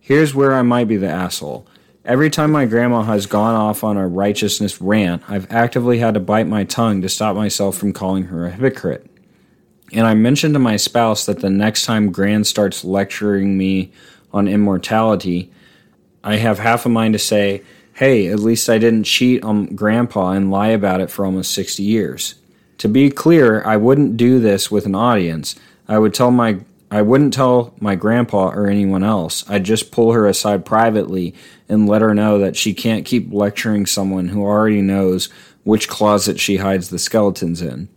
[0.00, 1.66] Here's where I might be the asshole.
[2.04, 6.20] Every time my grandma has gone off on a righteousness rant, I've actively had to
[6.20, 9.06] bite my tongue to stop myself from calling her a hypocrite.
[9.92, 13.92] And I mentioned to my spouse that the next time Gran starts lecturing me
[14.32, 15.52] on immortality,
[16.24, 20.30] I have half a mind to say, hey, at least I didn't cheat on Grandpa
[20.30, 22.36] and lie about it for almost 60 years.
[22.78, 25.56] To be clear, I wouldn't do this with an audience.
[25.88, 26.60] I would tell my
[26.90, 29.44] I wouldn't tell my grandpa or anyone else.
[29.48, 31.34] I'd just pull her aside privately
[31.68, 35.26] and let her know that she can't keep lecturing someone who already knows
[35.64, 37.90] which closet she hides the skeletons in.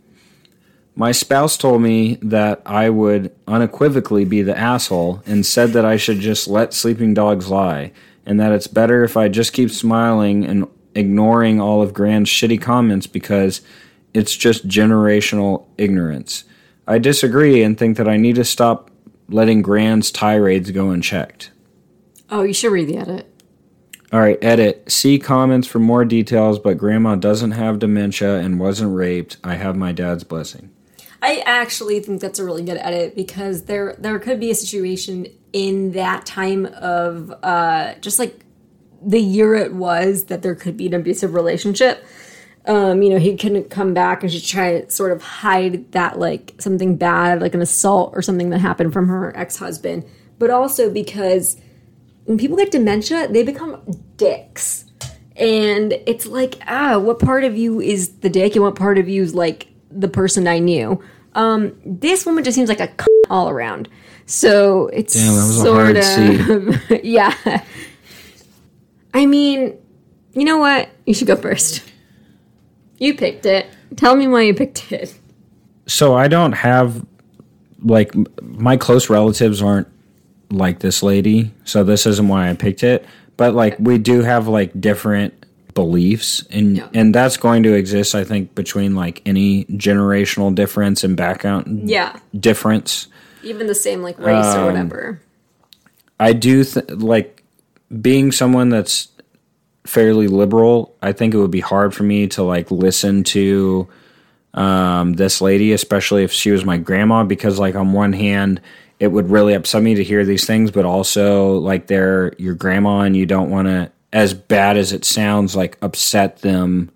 [0.94, 5.96] My spouse told me that I would unequivocally be the asshole and said that I
[5.96, 7.92] should just let sleeping dogs lie
[8.26, 12.60] and that it's better if I just keep smiling and ignoring all of Gran's shitty
[12.60, 13.62] comments because
[14.14, 16.44] it's just generational ignorance.
[16.86, 18.90] I disagree and think that I need to stop
[19.28, 21.50] letting Gran's tirades go unchecked.
[22.30, 23.28] Oh, you should read the edit.
[24.12, 24.90] All right, edit.
[24.90, 29.38] See comments for more details, but Grandma doesn't have dementia and wasn't raped.
[29.42, 30.70] I have my dad's blessing.
[31.22, 35.28] I actually think that's a really good edit because there there could be a situation
[35.52, 38.44] in that time of uh, just like
[39.00, 42.04] the year it was that there could be an abusive relationship.
[42.66, 46.18] Um, you know, he couldn't come back and she try to sort of hide that
[46.18, 50.04] like something bad, like an assault or something that happened from her ex husband,
[50.38, 51.56] but also because
[52.24, 53.82] when people get dementia, they become
[54.16, 54.84] dicks.
[55.36, 59.08] And it's like, ah, what part of you is the dick and what part of
[59.08, 61.02] you is like the person I knew?
[61.34, 63.88] Um, this woman just seems like a c- all around.
[64.26, 67.64] So it's Damn, that was a sort hard of yeah.
[69.14, 69.76] I mean,
[70.34, 70.88] you know what?
[71.06, 71.82] You should go first.
[73.02, 73.66] You picked it.
[73.96, 75.18] Tell me why you picked it.
[75.86, 77.04] So I don't have
[77.82, 79.88] like my close relatives aren't
[80.50, 83.04] like this lady, so this isn't why I picked it.
[83.36, 85.34] But like we do have like different
[85.74, 86.88] beliefs and Yeah.
[86.94, 92.16] and that's going to exist I think between like any generational difference and background Yeah.
[92.38, 93.08] difference.
[93.42, 95.20] Even the same like race Um, or whatever.
[96.20, 97.42] I do th- like
[98.00, 99.08] being someone that's
[99.84, 100.94] fairly liberal.
[101.02, 103.88] I think it would be hard for me to like listen to
[104.54, 108.60] um, this lady, especially if she was my grandma, because like on one hand,
[109.00, 113.00] it would really upset me to hear these things, but also like they're your grandma
[113.00, 116.90] and you don't want to, as bad as it sounds, like upset them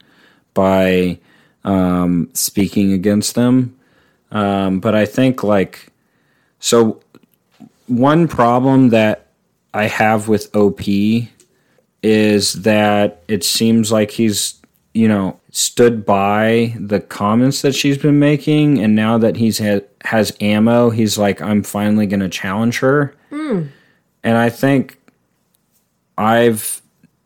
[0.54, 1.18] by
[1.64, 3.76] um, speaking against them.
[4.30, 5.88] Um, but I think like
[6.60, 7.00] so
[7.86, 9.26] one problem that
[9.72, 10.80] I have with OP
[12.06, 14.62] is that it seems like he's,
[14.94, 19.84] you know, stood by the comments that she's been making, and now that he's had,
[20.04, 23.12] has ammo, he's like, I'm finally going to challenge her.
[23.30, 23.64] Hmm.
[24.22, 24.98] And I think
[26.16, 26.80] I've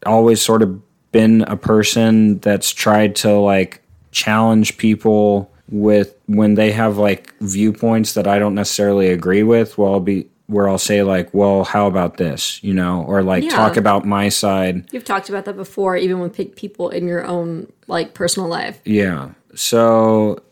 [0.07, 0.81] always sort of
[1.13, 3.83] been a person that's tried to like
[4.13, 9.77] challenge people with when they have like viewpoints that I don't necessarily agree with.
[9.77, 13.45] Well, I'll be where I'll say like, "Well, how about this?" You know, or like
[13.45, 13.51] Yeah.
[13.51, 14.85] talk about my side.
[14.93, 18.81] You've talked about that before, even with people in your own like personal life.
[18.85, 19.31] Yeah.
[19.55, 20.43] So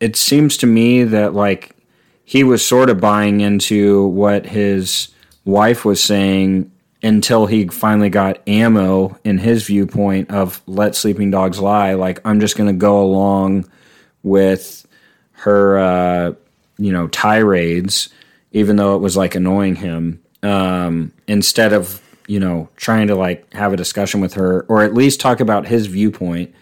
[0.00, 1.76] it seems to me that like
[2.24, 5.08] he was sort of buying into what his
[5.44, 6.70] wife was saying
[7.02, 11.94] until he finally got ammo in his viewpoint of let sleeping dogs lie.
[11.94, 13.68] Like I'm just going to go along
[14.22, 14.86] with
[15.32, 16.32] her, uh,
[16.78, 18.08] you know, tirades,
[18.52, 20.22] even though it was like annoying him.
[20.42, 24.92] Um, instead of you know trying to like have a discussion with her or at
[24.94, 26.52] least talk about his viewpoint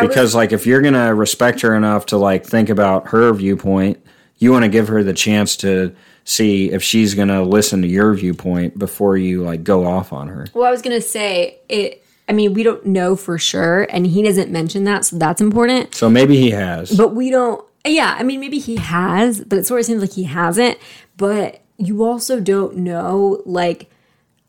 [0.00, 3.98] because like if you're gonna respect her enough to like think about her viewpoint
[4.38, 5.94] you want to give her the chance to
[6.24, 10.46] see if she's gonna listen to your viewpoint before you like go off on her
[10.54, 12.02] Well, I was gonna say it.
[12.28, 15.94] I mean, we don't know for sure, and he doesn't mention that, so that's important.
[15.94, 17.64] so maybe he has But we don't.
[17.86, 20.76] Yeah, I mean, maybe he has, but it sort of seems like he hasn't.
[21.16, 23.90] But you also don't know, like,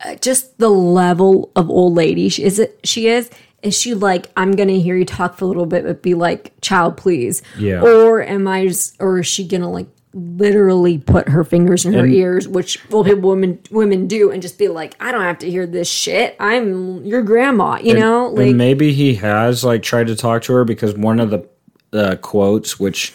[0.04, 2.58] uh, just the level of old lady she is.
[2.58, 3.30] It she is.
[3.62, 6.52] Is she like I'm gonna hear you talk for a little bit, but be like,
[6.60, 7.82] "Child, please," Yeah.
[7.82, 12.06] Or am I just, or is she gonna like literally put her fingers in her
[12.06, 15.50] ears, which old people women women do, and just be like, I don't have to
[15.50, 16.36] hear this shit.
[16.40, 18.28] I'm your grandma, you know?
[18.28, 21.48] Like and maybe he has like tried to talk to her because one of the
[21.92, 23.14] uh, quotes, which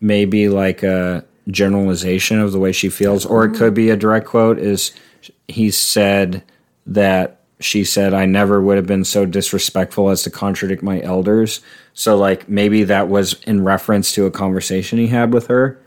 [0.00, 3.96] may be like a generalization of the way she feels, or it could be a
[3.96, 4.92] direct quote, is
[5.48, 6.42] he said
[6.86, 11.60] that she said, I never would have been so disrespectful as to contradict my elders.
[11.94, 15.80] So, like, maybe that was in reference to a conversation he had with her.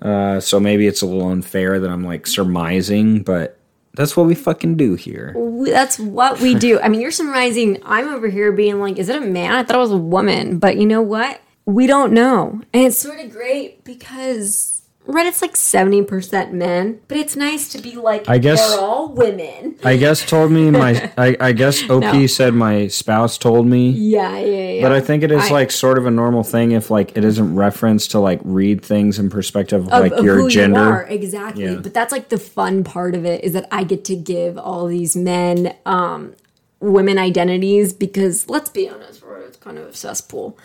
[0.00, 3.58] Uh, so maybe it's a little unfair that I'm like surmising, but
[3.94, 5.34] that's what we fucking do here.
[5.36, 6.80] we- that's what we do.
[6.80, 7.78] I mean, you're surmising.
[7.84, 9.52] I'm over here being like, is it a man?
[9.52, 10.58] I thought it was a woman.
[10.58, 11.40] But you know what?
[11.66, 12.60] We don't know.
[12.72, 14.71] And it's sort of great because
[15.06, 19.74] Reddit's like 70% men, but it's nice to be like, I guess- they're all women.
[19.82, 22.26] I guess told me my, I, I guess OP No.
[22.28, 23.90] said my spouse told me.
[23.90, 24.82] Yeah, yeah, yeah.
[24.82, 27.24] But I think it is I- like sort of a normal thing if like it
[27.24, 30.78] isn't referenced to like read things in perspective of, of, like of your who gender.
[30.80, 31.74] you are exactly Yeah.
[31.82, 34.86] but that's like the fun part of it is that i get to give all
[34.86, 36.34] these men um
[36.80, 40.56] women identities because let's be honest it's kind of a cesspool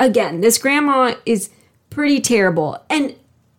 [0.00, 1.50] again this grandma is
[1.90, 3.14] pretty terrible and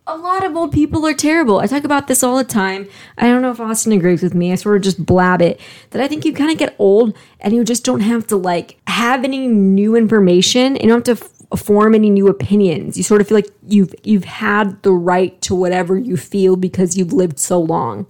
[0.06, 1.58] a lot of old people are terrible.
[1.58, 2.88] I talk about this all the time.
[3.18, 4.52] I don't know if Austin agrees with me.
[4.52, 5.60] I sort of just blab it
[5.90, 8.78] that I think you kind of get old and you just don't have to like
[8.86, 12.96] have any new information you don't have to f- form any new opinions.
[12.96, 16.96] You sort of feel like you've you've had the right to whatever you feel because
[16.96, 18.08] you've lived so long.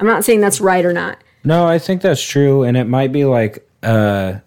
[0.00, 1.18] I'm not saying that's right or not.
[1.44, 4.40] No, I think that's true, and it might be like a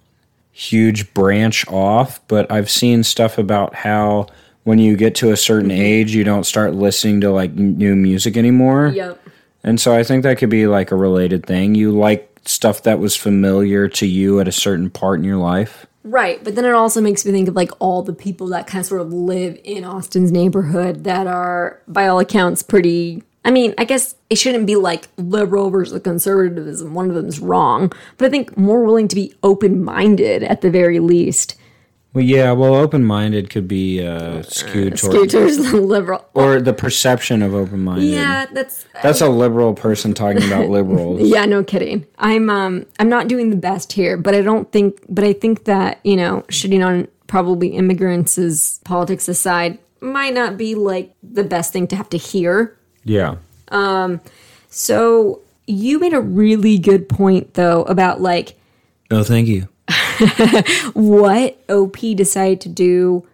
[0.51, 4.27] huge branch off, but I've seen stuff about how
[4.63, 5.81] when you get to a certain Mm-hmm.
[5.81, 8.87] age, you don't start listening to like new music anymore.
[8.87, 9.19] Yep.
[9.63, 11.75] And so I think that could be like a related thing.
[11.75, 15.85] You like stuff that was familiar to you at a certain part in your life.
[16.03, 18.81] Right, but then it also makes me think of like all the people that kind
[18.81, 23.23] of sort of live in Austin's neighborhood that are, by all accounts, pretty.
[23.45, 26.93] I mean, I guess it shouldn't be like liberal versus conservatism.
[26.93, 30.69] One of them's wrong, but I think more willing to be open minded at the
[30.69, 31.55] very least.
[32.13, 36.23] Well, yeah, well, open minded could be uh, skewed toward, Skewed towards the liberal.
[36.35, 38.05] or the perception of open minded.
[38.05, 41.21] Yeah, that's That's a liberal person talking about liberals.
[41.21, 42.05] Yeah, no kidding.
[42.19, 45.63] I'm um I'm not doing the best here, but I don't think but I think
[45.65, 51.43] that, you know, shitting on probably immigrants is politics aside might not be like the
[51.43, 52.77] best thing to have to hear.
[53.03, 53.37] Yeah.
[53.69, 54.21] Um.
[54.69, 58.55] So, you made a really good point though about like
[59.09, 59.67] Oh, thank you.
[60.93, 63.27] what OP decided to do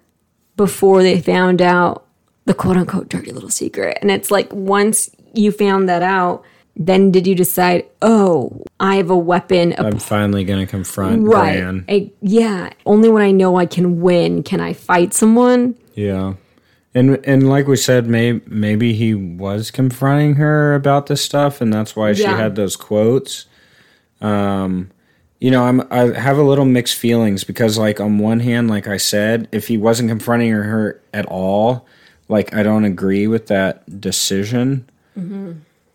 [0.56, 2.06] before they found out
[2.46, 3.98] the quote unquote dirty little secret.
[4.02, 6.44] And it's like once you found that out,
[6.76, 11.60] then did you decide, oh, I have a weapon, I'm finally going to confront Right.
[11.60, 11.86] Gran.
[11.90, 12.70] A- yeah.
[12.86, 15.76] Only when I know I can win can I fight someone.
[15.94, 16.36] Yeah.
[16.96, 21.72] And and like we said, may, maybe he was confronting her about this stuff, and
[21.72, 23.46] that's why she had those quotes.
[24.22, 24.90] Um,
[25.40, 28.88] you know, I'm I have a little mixed feelings because, like, on one hand, like
[28.88, 31.86] I said, if he wasn't confronting her at all,
[32.28, 34.88] like I don't agree with that decision.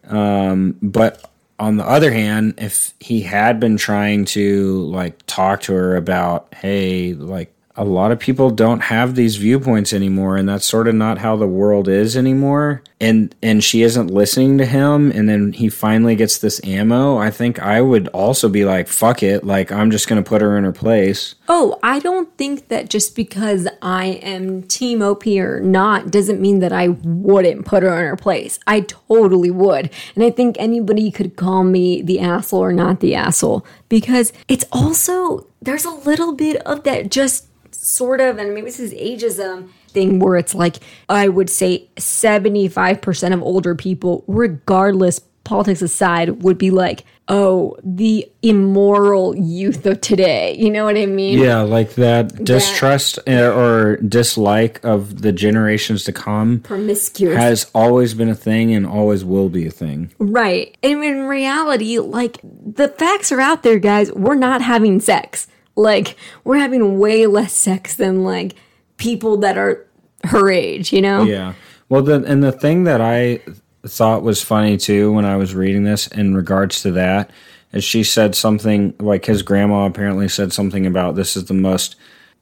[0.08, 5.72] Um, but on the other hand, if he had been trying to like talk to
[5.72, 10.64] her about, hey, like a lot of people don't have these viewpoints anymore, and that's
[10.64, 12.82] sort of not how the world is anymore.
[13.00, 17.18] And and she isn't listening to him, and then he finally gets this ammo.
[17.18, 20.56] I think I would also be like, fuck it, like I'm just gonna put her
[20.56, 21.34] in her place.
[21.48, 26.60] Oh, I don't think that just because I am Team OP or not doesn't mean
[26.60, 28.60] that I wouldn't put her in her place.
[28.68, 29.90] I totally would.
[30.14, 34.64] And I think anybody could call me the asshole or not the asshole because it's
[34.72, 37.48] also, there's a little bit of that just
[37.84, 40.76] sort of, and maybe this is ageism thing where it's like,
[41.08, 48.30] I would say 75% of older people, regardless politics aside, would be like, oh, the
[48.42, 50.56] immoral youth of today.
[50.58, 51.38] You know what I mean?
[51.38, 57.36] Yeah, like that distrust uh, or dislike of the generations to come Promiscuous.
[57.36, 60.12] has always been a thing and always will be a thing.
[60.18, 60.76] right.
[60.82, 64.10] And in reality, like, the facts are out there, guys.
[64.12, 65.46] We're not having sex.
[65.76, 68.54] Like, we're having way less sex than, like,
[68.96, 69.86] people that are
[70.24, 71.24] her age, you know?
[71.24, 71.54] Yeah.
[71.88, 73.40] Well, the and the thing that I
[73.86, 77.30] thought was funny too when I was reading this in regards to that
[77.72, 81.96] is she said something like his grandma apparently said something about this is the most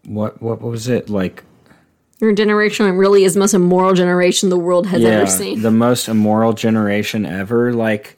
[0.04, 1.42] what what was it like
[2.20, 5.62] Your generation really is the most immoral generation the world has ever seen.
[5.62, 7.72] the most immoral generation ever.
[7.72, 8.16] Like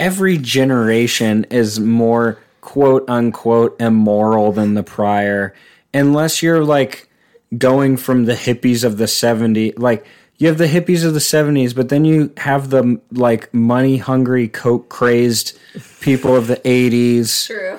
[0.00, 2.38] every generation is more
[2.68, 5.54] quote unquote immoral than the prior,
[5.94, 7.08] unless you're like
[7.56, 9.78] going from the hippies of the 70s.
[9.78, 10.04] Like
[10.36, 14.48] you have the hippies of the 70s, but then you have the like money hungry,
[14.48, 15.58] coke crazed
[16.02, 17.46] people of the 80s.
[17.46, 17.78] True.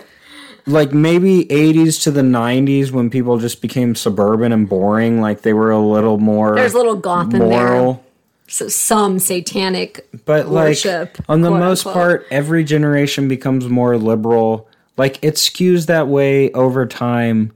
[0.66, 5.22] Like maybe 80s to the 90s when people just became suburban and boring.
[5.22, 7.48] Like they were a little more There's a little goth in there.
[7.50, 8.04] moral.
[8.48, 11.20] So some satanic But worship.
[11.20, 11.94] like on the most unquote.
[11.94, 14.68] part, every generation becomes more liberal.
[15.00, 17.54] Like it skews that way over time.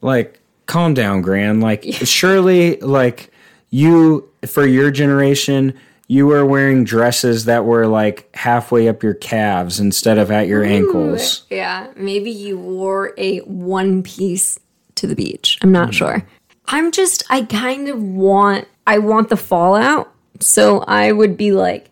[0.00, 1.60] Like calm down, Gran.
[1.60, 3.30] Like surely, like
[3.70, 5.74] you for your generation,
[6.06, 10.62] you were wearing dresses that were like halfway up your calves instead of at your
[10.62, 11.44] ankles.
[11.50, 14.60] Yeah, maybe you wore a one piece
[14.94, 15.58] to the beach.
[15.62, 15.92] I'm not hmm.
[15.92, 16.26] sure.
[16.66, 20.12] I'm just I kind of want I want the fallout.
[20.38, 21.90] So I would be like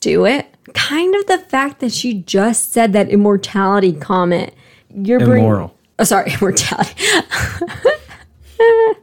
[0.00, 0.46] do it.
[0.74, 4.52] Kind of the fact that she just said that immortality comment.
[4.94, 5.74] You're Immoral.
[5.98, 6.94] Oh, sorry, immortality.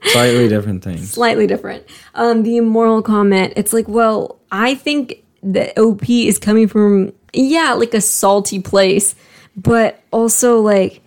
[0.03, 1.11] Slightly different things.
[1.11, 1.85] Slightly different.
[2.13, 3.53] Um, the immoral comment.
[3.55, 9.15] It's like, well, I think the OP is coming from yeah, like a salty place,
[9.55, 11.01] but also like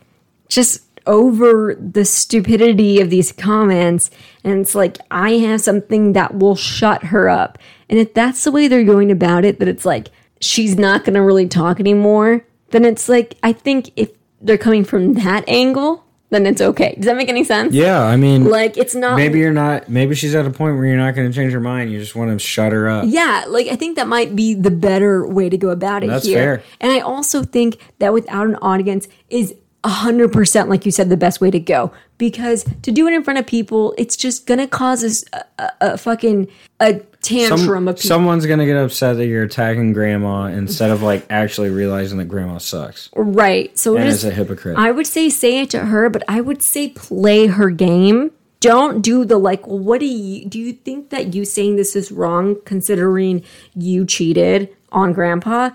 [0.48, 4.10] just over the stupidity of these comments.
[4.44, 7.58] And it's like, I have something that will shut her up.
[7.88, 10.08] And if that's the way they're going about it, that it's like,
[10.40, 14.10] she's not going to really talk anymore, then it's like, I think if
[14.40, 16.94] they're coming from that angle, then it's okay.
[16.96, 17.72] Does that make any sense?
[17.72, 19.16] Yeah, I mean, Like, it's not.
[19.16, 19.88] maybe you're not.
[19.88, 21.90] Maybe she's at a point where you're not going to change her mind.
[21.90, 23.04] You just want to shut her up.
[23.08, 26.26] Yeah, like I think that might be the better way to go about it That's
[26.26, 26.36] here.
[26.58, 26.62] fair.
[26.80, 29.54] And I also think that without an audience is
[29.84, 33.38] 100% like you said the best way to go because to do it in front
[33.38, 36.48] of people it's just going to cause us a, a, a fucking
[36.80, 38.08] a tantrum Some- of people.
[38.08, 42.58] someone's gonna get upset that you're attacking grandma instead of like actually realizing that grandma
[42.58, 43.76] sucks right.
[43.78, 44.76] So and just is a hypocrite.
[44.78, 48.30] I would say say it to her, but I would say play her game.
[48.60, 51.94] Don't do the like, well, what do you do you think that you saying this
[51.94, 55.70] is wrong considering you cheated on grandpa?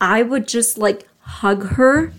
[0.00, 2.12] I would just like hug her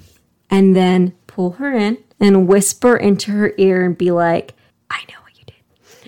[0.49, 4.53] and then pull her in and whisper into her ear and be like,
[4.89, 5.55] I know what you did.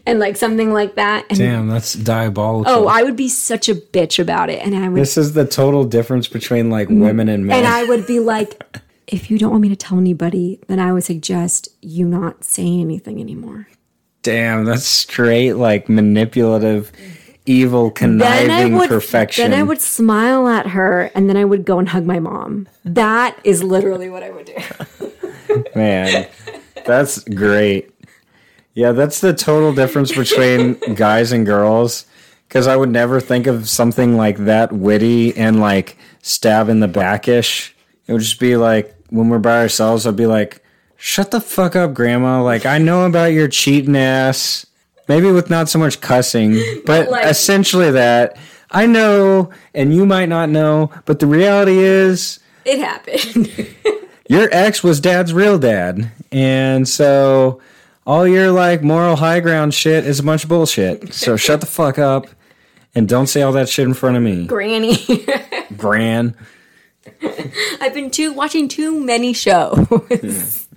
[0.05, 1.25] And like something like that.
[1.29, 2.71] And Damn, that's diabolical.
[2.71, 4.61] oh, I would be such a bitch about it.
[4.65, 7.59] And I would this is the total difference between like women and men.
[7.59, 8.77] And I would be like,
[9.07, 12.65] if you don't want me to tell anybody, then I would suggest you not say
[12.65, 13.67] anything anymore.
[14.21, 16.91] Damn, that's straight like manipulative,
[17.45, 19.49] evil, conniving would perfection.
[19.49, 22.67] Then I would smile at her and then I would go and hug my mom.
[22.85, 25.63] That is literally what I would do.
[25.75, 26.27] Man,
[26.85, 27.91] that's great.
[28.73, 32.05] Yeah, that's the total difference between guys and girls.
[32.47, 36.87] Because I would never think of something like that witty and like stab in the
[36.87, 37.75] backish.
[38.07, 40.63] It would just be like when we're by ourselves, I'd be like,
[40.97, 44.65] "Shut the fuck up, grandma!" Like I know about your cheating ass.
[45.07, 48.35] Maybe with not so much cussing, but like- essentially that.
[48.71, 53.49] I know, and you might not know, but the reality is, It happened.
[54.29, 56.11] your ex was dad's real dad.
[56.31, 57.61] And so
[58.09, 61.13] all your like moral high ground shit is a bunch of bullshit.
[61.13, 62.25] So shut the fuck up
[62.95, 64.47] and don't say all that shit in front of me.
[64.47, 64.97] Granny.
[65.77, 66.35] Gran.
[67.79, 69.87] I've been too watching too many shows.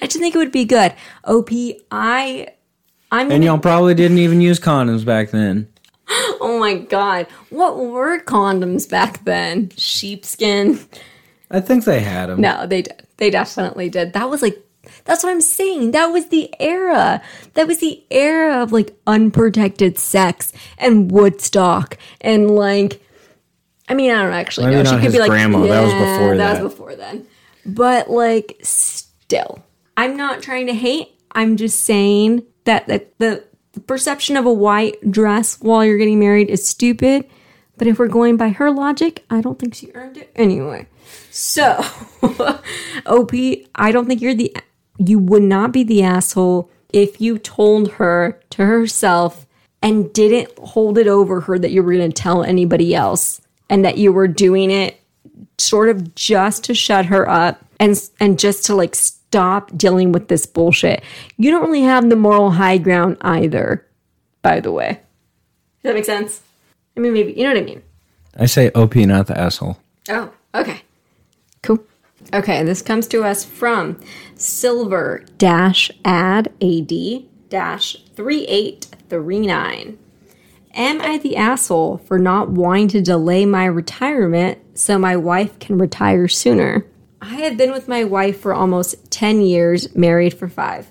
[0.00, 0.94] I just think it would be good.
[1.24, 1.50] OP,
[1.90, 2.48] I
[3.12, 5.68] I'm And y'all probably didn't even use condoms back then.
[6.08, 7.26] oh my god.
[7.50, 9.70] What were condoms back then?
[9.76, 10.80] Sheepskin?
[11.50, 12.40] I think they had them.
[12.40, 13.02] No, they did.
[13.18, 14.14] They definitely did.
[14.14, 14.64] That was like
[15.04, 15.92] that's what I'm saying.
[15.92, 17.22] That was the era.
[17.54, 23.02] That was the era of like unprotected sex and Woodstock and like
[23.88, 24.96] I mean, I don't actually Maybe know.
[24.96, 25.60] She could be like, grandma.
[25.66, 26.54] That was before that.
[26.54, 27.26] that." was before then.
[27.64, 29.64] But like, still,
[29.96, 31.08] I'm not trying to hate.
[31.32, 36.18] I'm just saying that the, the the perception of a white dress while you're getting
[36.18, 37.24] married is stupid.
[37.76, 40.88] But if we're going by her logic, I don't think she earned it anyway.
[41.30, 41.84] So,
[43.06, 43.32] OP,
[43.76, 44.56] I don't think you're the
[44.98, 49.46] you would not be the asshole if you told her to herself
[49.82, 53.84] and didn't hold it over her that you were going to tell anybody else and
[53.84, 55.00] that you were doing it
[55.56, 60.28] sort of just to shut her up and and just to like stop dealing with
[60.28, 61.02] this bullshit.
[61.36, 63.86] You don't really have the moral high ground either,
[64.42, 65.00] by the way.
[65.82, 66.40] Does that make sense?
[66.96, 67.82] I mean, maybe you know what I mean.
[68.36, 69.78] I say OP, not the asshole.
[70.08, 70.82] Oh, okay.
[71.62, 71.84] Cool.
[72.32, 73.98] Okay, this comes to us from
[74.34, 76.92] silver dash ad ad
[77.48, 79.98] dash 3839.
[80.74, 85.78] Am I the asshole for not wanting to delay my retirement so my wife can
[85.78, 86.84] retire sooner?
[87.22, 90.90] I have been with my wife for almost 10 years, married for five.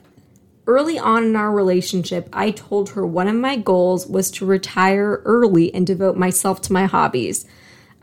[0.65, 5.21] Early on in our relationship, I told her one of my goals was to retire
[5.23, 7.45] early and devote myself to my hobbies.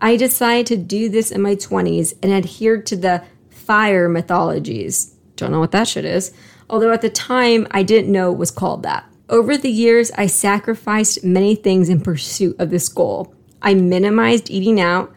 [0.01, 5.15] I decided to do this in my 20s and adhered to the fire mythologies.
[5.37, 6.33] Don't know what that shit is.
[6.69, 9.05] Although at the time, I didn't know it was called that.
[9.29, 13.35] Over the years, I sacrificed many things in pursuit of this goal.
[13.63, 15.13] I minimized eating out,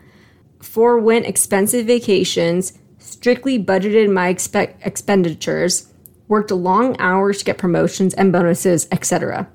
[0.61, 5.91] forewent expensive vacations, strictly budgeted my expe- expenditures,
[6.27, 9.49] worked long hours to get promotions and bonuses, etc.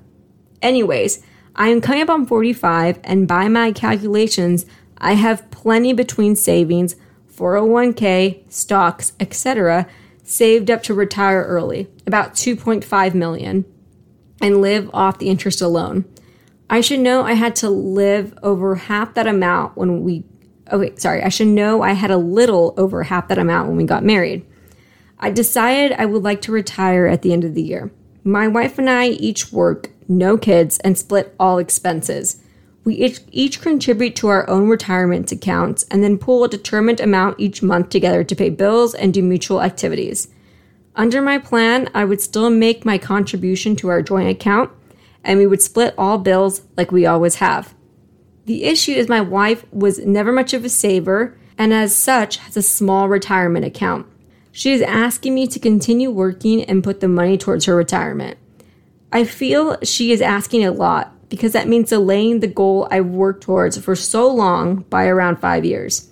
[0.61, 1.23] Anyways,
[1.55, 4.65] I am coming up on 45, and by my calculations,
[5.03, 6.95] I have plenty between savings,
[7.35, 9.85] 401k, stocks, etc.,
[10.23, 13.65] saved up to retire early, about 2.5 million,
[14.41, 16.05] and live off the interest alone.
[16.69, 20.23] I should know I had to live over half that amount when we
[20.71, 23.77] oh, okay, sorry, I should know I had a little over half that amount when
[23.77, 24.45] we got married.
[25.19, 27.91] I decided I would like to retire at the end of the year.
[28.23, 32.41] My wife and I each work, no kids, and split all expenses.
[32.83, 37.39] We each, each contribute to our own retirement accounts and then pool a determined amount
[37.39, 40.27] each month together to pay bills and do mutual activities.
[40.95, 44.69] Under my plan, I would still make my contribution to our joint account
[45.23, 47.73] and we would split all bills like we always have.
[48.45, 52.57] The issue is my wife was never much of a saver and as such has
[52.57, 54.05] a small retirement account.
[54.51, 58.37] She is asking me to continue working and put the money towards her retirement.
[59.11, 63.41] I feel she is asking a lot because that means delaying the goal I've worked
[63.41, 66.07] towards for so long by around five years.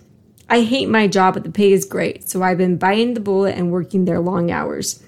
[0.49, 3.55] I hate my job, but the pay is great, so I've been biting the bullet
[3.55, 5.03] and working there long hours.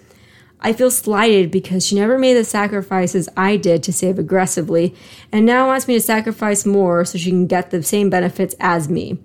[0.62, 4.94] I feel slighted because she never made the sacrifices I did to save aggressively,
[5.32, 8.88] and now wants me to sacrifice more so she can get the same benefits as
[8.88, 9.18] me.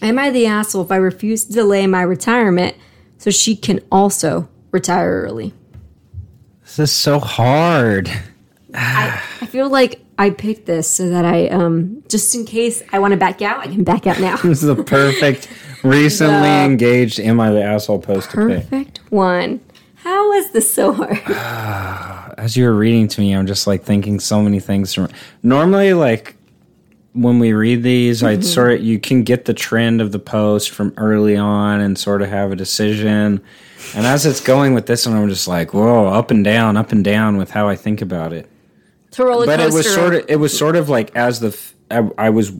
[0.00, 2.74] Am I the asshole if I refuse to delay my retirement
[3.18, 5.52] so she can also retire early?
[6.62, 8.10] This is so hard.
[8.78, 12.98] I, I feel like I picked this so that I, um, just in case I
[12.98, 14.36] want to back out, I can back out now.
[14.42, 15.48] This is the perfect
[15.82, 18.68] recently The engaged Am I the Asshole post to pick.
[18.68, 19.60] Perfect one.
[19.96, 21.18] How is this so hard?
[22.38, 24.94] As you were reading to me, I'm just like thinking so many things.
[24.94, 25.08] From,
[25.42, 26.36] normally, like
[27.12, 30.70] when we read these, I'd sort of you can get the trend of the post
[30.70, 33.40] from early on and sort of have a decision.
[33.94, 36.92] And as it's going with this one, I'm just like, whoa, up and down, up
[36.92, 38.48] and down with how I think about it.
[39.18, 39.68] A roller but coaster.
[39.68, 41.58] it was sort of it was sort of like as the
[41.90, 42.52] I was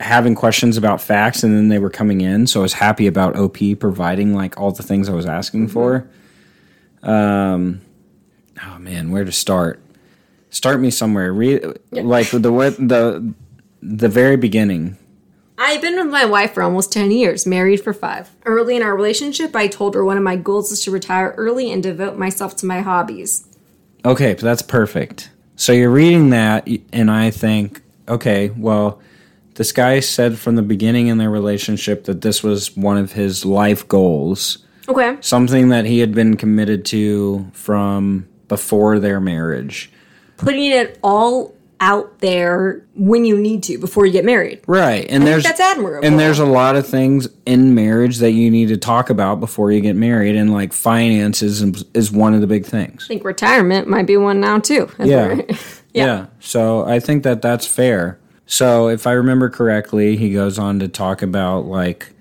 [0.00, 3.36] having questions about facts and then they were coming in so i was happy about
[3.36, 6.08] op providing like all the things i was asking for
[7.04, 7.80] um
[8.64, 9.80] oh man where to start
[10.50, 11.60] start me somewhere Re-
[11.92, 13.34] like the the
[13.80, 14.98] the very beginning
[15.58, 18.34] I've been with my wife for almost 10 years, married for five.
[18.44, 21.70] Early in our relationship, I told her one of my goals is to retire early
[21.70, 23.46] and devote myself to my hobbies.
[24.04, 25.30] Okay, that's perfect.
[25.62, 29.00] So you're reading that, and I think, okay, well,
[29.54, 33.44] this guy said from the beginning in their relationship that this was one of his
[33.44, 35.18] life goals, Okay.
[35.20, 39.92] something that he had been committed to from before their marriage.
[40.36, 44.60] Putting it all out there when you need to before you get married.
[44.68, 46.06] Right, and there's that's admirable.
[46.06, 49.72] And there's a lot of things in marriage that you need to talk about before
[49.72, 53.04] you get married, and like finances is, is one of the big things.
[53.04, 54.88] I think retirement might be one now too.
[54.98, 55.42] as Yeah.
[55.92, 56.26] Yeah.
[56.38, 58.18] So I think that that's fair.
[58.46, 62.12] So if I remember correctly, he goes on to talk about like,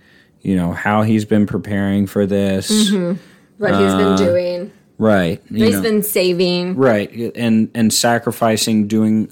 [0.42, 2.90] you know, how he's been preparing for this.
[2.90, 3.22] Mm-hmm.
[3.60, 4.72] what he's been uh, doing.
[4.98, 5.42] Right.
[5.50, 6.76] He's know, been saving.
[6.76, 7.12] right.
[7.36, 9.32] And and sacrificing doing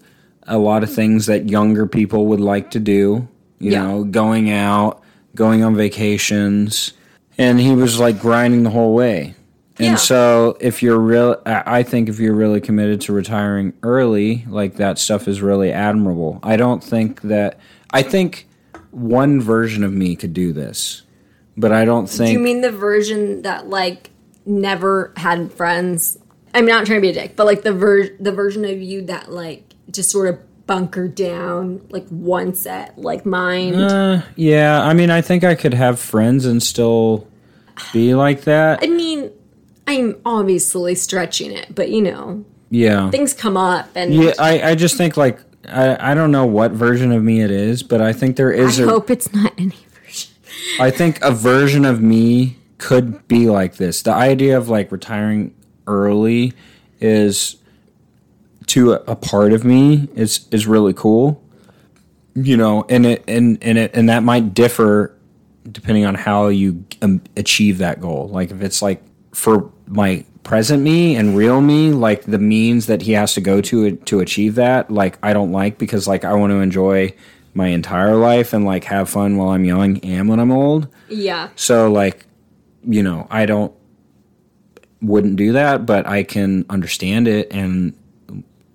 [0.50, 3.28] a lot of things that younger people would like to do,
[3.60, 3.84] you Yeah.
[3.84, 5.02] know, going out,
[5.36, 6.94] going on vacations.
[7.38, 9.36] And he was like grinding the whole way.
[9.78, 9.96] And Yeah.
[9.96, 14.98] so if you're real I think if you're really committed to retiring early, like that
[15.00, 16.40] stuff is really admirable.
[16.44, 17.58] I don't think that
[17.92, 18.48] I think
[18.92, 21.04] one version of me could do this.
[21.56, 24.10] But I don't think Do you mean the version that like
[24.46, 26.18] never had friends?
[26.54, 29.04] I'm not trying to be a dick, but like the ver- the version of you
[29.04, 33.76] that like just sort of bunker down like one set like mind.
[33.76, 37.28] Uh, yeah, I mean, I think I could have friends and still
[37.92, 38.80] be like that.
[38.84, 39.32] I mean,
[39.88, 44.34] I'm obviously stretching it, but you know, Yeah, things come up and yeah.
[44.38, 47.82] I, I just think like I, I don't know what version of me it is,
[47.82, 48.80] but I think there is.
[48.80, 50.32] I hope it's not any version.
[50.80, 54.04] I think a version of me could be like this.
[54.04, 55.54] The idea of like retiring
[55.88, 56.54] early
[57.02, 57.56] is
[58.70, 61.44] to a, a part of me is is really cool.
[62.36, 65.16] You know, and it and and it and that might differ
[65.70, 68.28] depending on how you um, achieve that goal.
[68.30, 73.02] Like if it's like for my present me and real me, like the means that
[73.02, 76.34] he has to go to to achieve that, like I don't like because like I
[76.34, 77.14] want to enjoy
[77.54, 80.88] my entire life and like have fun while I'm young and when I'm old.
[81.10, 81.50] Yeah.
[81.56, 82.26] So like,
[82.84, 83.74] you know, I don't
[85.02, 87.94] wouldn't do that, but I can understand it and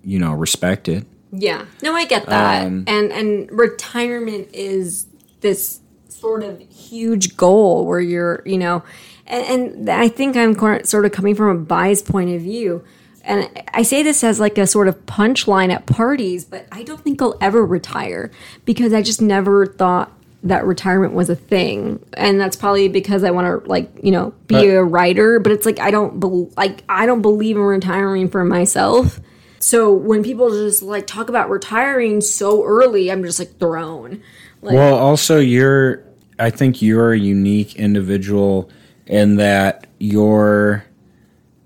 [0.04, 1.06] you know, respect it.
[1.32, 1.64] Yeah.
[1.82, 2.66] No, I get that.
[2.66, 5.06] Um, and and retirement is
[5.40, 8.82] this sort of huge goal where you're, you know,
[9.26, 10.54] and, and I think I'm
[10.84, 12.84] sort of coming from a biased point of view.
[13.24, 17.00] And I say this as like a sort of punchline at parties, but I don't
[17.00, 18.30] think I'll ever retire
[18.64, 20.12] because I just never thought
[20.42, 22.04] that retirement was a thing.
[22.14, 25.52] And that's probably because I want to like, you know, be But- a writer, but
[25.52, 29.20] it's like I don't bel like I don't believe in retiring for myself.
[29.64, 34.20] So when people just like talk about retiring so early, I'm just like thrown.
[34.60, 36.04] Like Well, also you're
[36.38, 38.68] I think you're a unique individual
[39.06, 40.84] in that your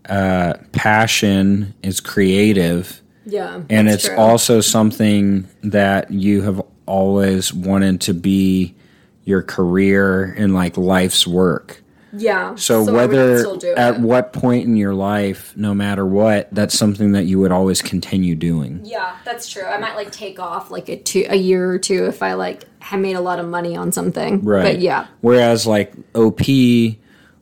[0.09, 3.63] uh, passion is creative yeah.
[3.69, 4.17] and it's true.
[4.17, 8.77] also something that you have always wanted to be
[9.25, 11.83] your career and like life's work.
[12.13, 12.55] Yeah.
[12.57, 14.01] So, would whether still do at it.
[14.01, 18.35] what point in your life, no matter what, that's something that you would always continue
[18.35, 18.81] doing.
[18.85, 19.65] Yeah, that's true.
[19.65, 22.65] I might like take off like a two a year or two if I like
[22.81, 24.43] had made a lot of money on something.
[24.43, 24.63] Right.
[24.63, 25.07] But yeah.
[25.21, 26.41] Whereas like OP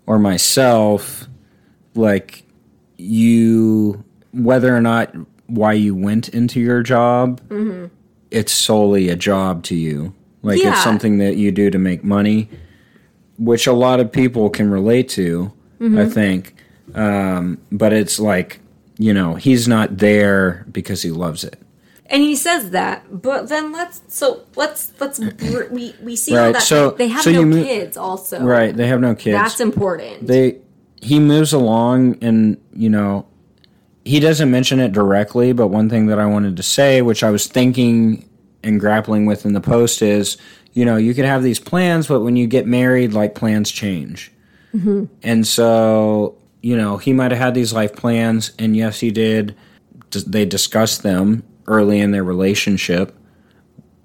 [0.07, 1.29] or myself,
[1.95, 2.45] like
[2.97, 5.15] you, whether or not
[5.47, 7.87] why you went into your job, mm-hmm.
[8.31, 10.15] it's solely a job to you.
[10.43, 10.73] Like Yeah.
[10.73, 12.49] it's something that you do to make money,
[13.39, 16.55] which a lot of people can relate to, I think.
[16.95, 18.61] Um, but it's like,
[18.99, 21.61] you know, he's not there because he loves it.
[22.09, 25.19] And he says that, but then let's so let's let's
[25.71, 28.43] we we see all Right, that so- they have so no mo- kids also.
[28.45, 28.75] Right.
[28.77, 29.37] They have no kids.
[29.37, 30.27] That's important.
[30.27, 30.59] they
[31.03, 33.27] he moves along and you know
[34.05, 37.31] he doesn't mention it directly but one thing that i wanted to say which i
[37.31, 38.27] was thinking
[38.65, 40.39] and grappling with in the post is
[40.77, 44.31] you know you could have these plans but when you get married like plans change.
[44.75, 45.07] Mm-hmm.
[45.23, 49.57] And so you know he might have had these life plans and yes he did
[50.27, 53.17] they discussed them early in their relationship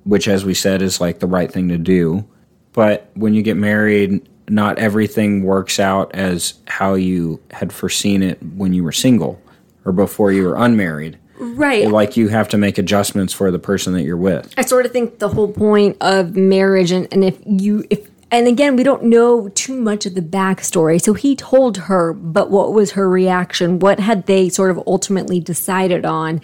[0.06, 2.26] which as we said is like the right thing to do.
[2.74, 8.42] But when you get married not everything works out as how you had foreseen it
[8.56, 9.42] when you were single
[9.84, 11.90] or before you were unmarried right.
[11.90, 14.92] like you have to make adjustments for the person that you're with I sort of
[14.92, 19.04] think the whole point of marriage, and, and if you, if, and again, we don't
[19.04, 21.02] know too much of the backstory.
[21.02, 23.80] So he told her, but what was her reaction?
[23.80, 26.42] What had they sort of ultimately decided on?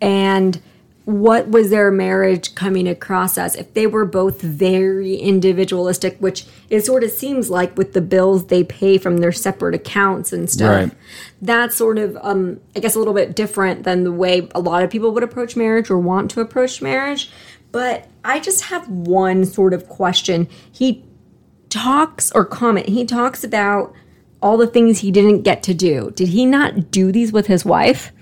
[0.00, 0.60] And
[1.04, 3.56] what was their marriage coming across as?
[3.56, 8.46] If they were both very individualistic, which it sort of seems like with the bills
[8.46, 10.92] they pay from their separate accounts and stuff Right.
[11.42, 14.82] that's sort of um, i guess a little bit different than the way a lot
[14.82, 17.30] of people would approach marriage or want to approach marriage
[17.72, 21.04] but i just have one sort of question he
[21.68, 23.92] talks or comment he talks about
[24.40, 27.64] all the things he didn't get to do did he not do these with his
[27.64, 28.12] wife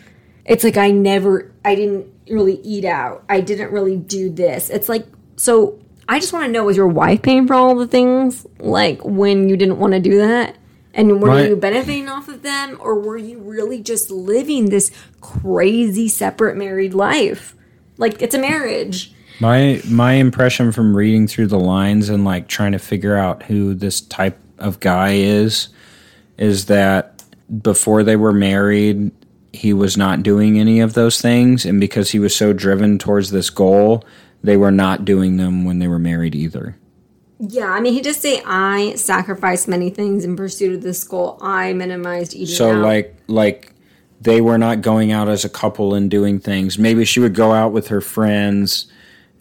[0.45, 3.25] it's like i never i didn't really eat out.
[3.29, 4.71] I didn't really do this.
[4.71, 5.79] It's like so
[6.09, 8.47] i just want to know was your wife paying for all the things?
[8.59, 10.57] Like when you didn't want to do that?
[10.93, 11.49] And were Right.
[11.49, 12.77] you benefiting off of them?
[12.81, 14.91] Or were you really just living this
[15.21, 17.55] crazy separate married life?
[17.97, 19.13] Like it's a marriage.
[19.41, 23.75] My my impression from reading through the lines and like trying to figure out who
[23.75, 25.69] this type of guy is
[26.39, 27.23] is that
[27.63, 29.11] before they were married
[29.53, 33.31] he was not doing any of those things and because he was so driven towards
[33.31, 34.05] this goal
[34.43, 36.77] they were not doing them when they were married either
[37.41, 41.39] yeah i mean he just say i sacrificed many things in pursuit of this goal
[41.41, 42.83] i minimized eating So out.
[42.83, 43.73] like like
[44.21, 46.79] they were not going out as a couple and doing things.
[46.79, 48.85] Maybe she would go out with her friends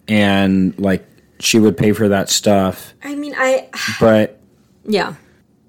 [0.08, 1.06] and like
[1.38, 2.94] she would pay for that stuff.
[3.04, 3.68] i mean i
[4.00, 4.40] But
[4.84, 5.16] yeah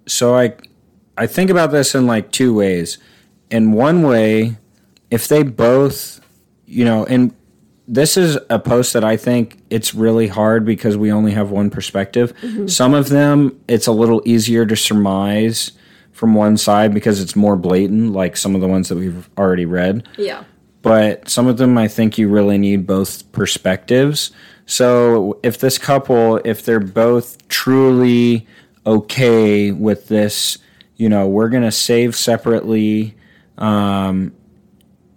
[0.07, 0.53] so I
[1.17, 2.97] I think about this in like two ways.
[3.51, 4.57] In one way,
[5.11, 6.19] if they both,
[6.65, 7.35] you know, and
[7.87, 11.69] this is a post that I think it's really hard because we only have one
[11.69, 12.33] perspective.
[12.41, 12.67] Mm-hmm.
[12.67, 15.73] Some of them it's a little easier to surmise
[16.11, 19.65] from one side because it's more blatant, like some of the ones that we've already
[19.65, 20.43] read yeah
[20.81, 24.31] but some of them I think you really need both perspectives.
[24.65, 28.47] So if this couple, if they're both truly
[28.85, 30.57] okay with this,
[30.95, 33.15] you know, we're going to save separately,
[33.61, 34.33] um,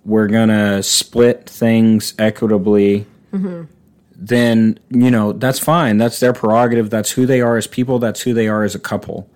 [0.05, 3.07] we're going to split things equitably.
[4.17, 5.99] Then you know that's fine.
[5.99, 6.89] That's their prerogative.
[6.89, 7.99] That's who they are as people.
[7.99, 9.29] That's who they are as a couple.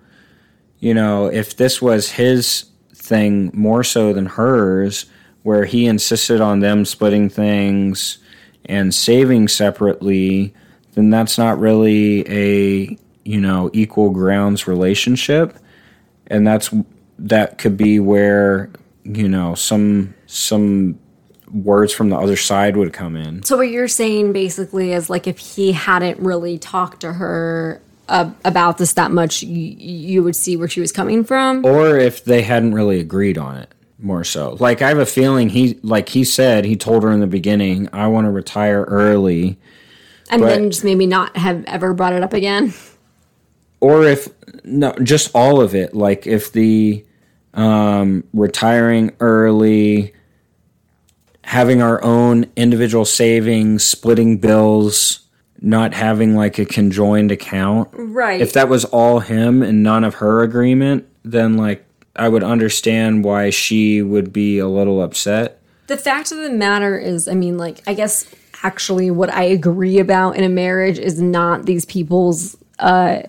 [0.79, 5.05] You know, if this was his thing more so than hers,
[5.43, 8.19] where he insisted on them splitting things
[8.65, 10.53] and saving separately,
[10.93, 15.57] then that's not really a you know equal grounds relationship,
[16.27, 16.73] and that's
[17.17, 18.69] that could be where
[19.03, 20.99] you know some some
[21.51, 23.43] words from the other side would come in.
[23.43, 28.31] So what you're saying basically is like if he hadn't really talked to her uh,
[28.45, 31.65] about this that much, you, you would see where she was coming from.
[31.65, 34.57] Or if they hadn't really agreed on it, more so.
[34.59, 37.89] Like I have a feeling he, like he said, he told her in the beginning,
[37.93, 39.57] "I want to retire early."
[40.29, 42.73] And but- then just maybe not have ever brought it up again.
[43.81, 44.27] or if
[44.63, 47.03] no just all of it like if the
[47.53, 50.13] um retiring early
[51.43, 55.21] having our own individual savings splitting bills
[55.61, 58.39] not having like a conjoined account Right.
[58.39, 61.85] if that was all him and none of her agreement then like
[62.15, 66.99] i would understand why she would be a little upset the fact of the matter
[66.99, 68.27] is, I mean, like, I guess
[68.61, 73.23] actually what I agree about in a marriage is not these people's, uh,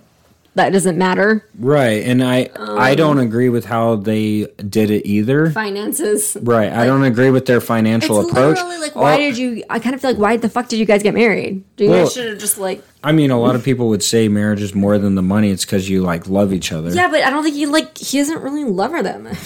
[0.60, 1.44] that doesn't matter.
[1.58, 6.36] right and i i um, don't agree with how they did it either Finances.
[6.42, 9.62] right i don't agree with their financial It's approach like, why All- did you?
[9.70, 11.62] I kind of feel like, why the fuck did you guys get married?
[11.76, 14.02] Do you Well- guys should have just like, I mean, a lot of people would
[14.02, 15.50] say marriage is more than the money.
[15.50, 16.90] It's because you like love each other.
[16.90, 19.36] yeah, but I don't think he like he doesn't really love her that much.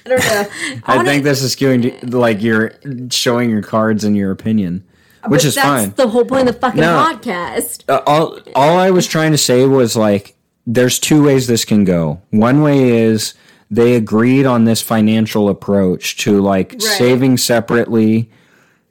[0.06, 0.80] I don't know.
[0.86, 2.72] I wanna- think this is skewing to like you're
[3.10, 4.82] showing your cards and your opinion,
[5.28, 5.94] which but is that's fine.
[5.96, 6.96] the whole point of the fucking No.
[7.12, 7.84] podcast.
[7.88, 10.34] Uh, all all I was trying to say was like,
[10.66, 12.20] there's two ways this can go.
[12.30, 13.34] One way is
[13.70, 18.30] they agreed on this financial approach to like saving separately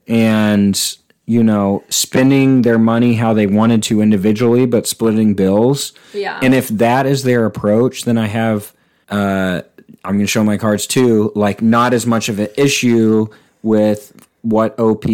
[0.07, 6.39] and you know spending their money how they wanted to individually but splitting bills Yeah.
[6.43, 8.73] and if that is their approach then i have
[9.09, 9.61] uh
[10.03, 13.27] i'm gonna show my cards too like not as much of an issue
[13.61, 15.05] with what op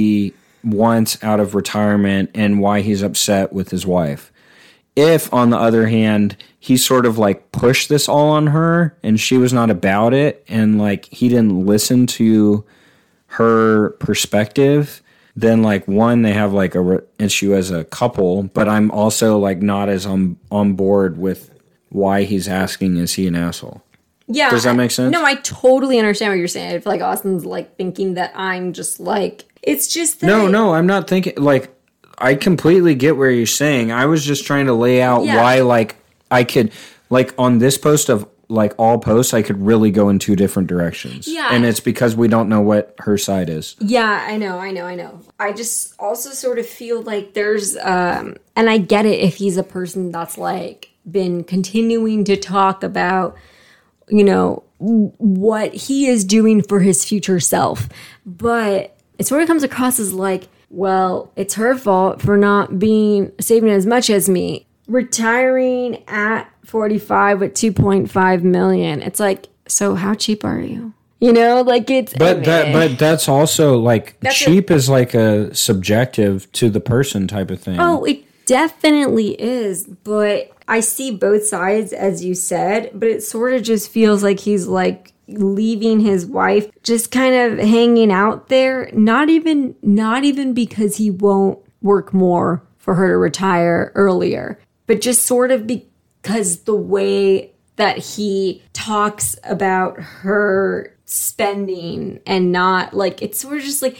[0.63, 4.31] wants out of retirement and why he's upset with his wife
[4.95, 9.19] if on the other hand he sort of like pushed this all on her and
[9.19, 12.65] she was not about it and like he didn't listen to
[13.27, 15.01] her perspective
[15.35, 19.37] then like one they have like a re- issue as a couple but i'm also
[19.37, 21.51] like not as on on board with
[21.89, 23.81] why he's asking is he an asshole
[24.27, 24.51] Yeah.
[24.51, 25.11] Does that make sense?
[25.11, 26.75] No, I totally understand what you're saying.
[26.75, 30.73] I feel like Austin's like thinking that I'm just like it's just that no no
[30.73, 31.73] i'm not thinking like
[32.17, 35.37] i completely get where you're saying i was just trying to lay out Yeah.
[35.37, 35.95] why like
[36.31, 36.71] i could
[37.09, 40.67] like on this post of like all posts i could really go in two different
[40.67, 41.49] directions Yeah.
[41.51, 44.85] and it's because we don't know what her side is Yeah, I know, I know,
[44.85, 45.21] I know.
[45.39, 49.57] I just also sort of feel like there's um and I get it if he's
[49.57, 53.35] a person that's like been continuing to talk about
[54.09, 57.87] you know what he is doing for his future self.
[58.25, 63.31] But it sort of comes across as like, well, it's her fault for not being
[63.39, 64.65] saving as much as me.
[64.87, 69.01] Retiring at 45 with 2.5 million.
[69.01, 70.93] It's like, so how cheap are you?
[71.19, 75.53] You know, like it's but that but that's also like That's cheap is like a
[75.53, 79.83] subjective to the person type of thing Oh, it definitely is.
[79.83, 84.39] But I see both sides, as you said, but it sort of just feels like
[84.39, 88.89] he's like leaving his wife just kind of hanging out there.
[88.93, 95.01] Not even not even because he won't work more for her to retire earlier but
[95.01, 103.21] just sort of because the way that he talks about her spending and not like
[103.21, 103.99] it's sort of just like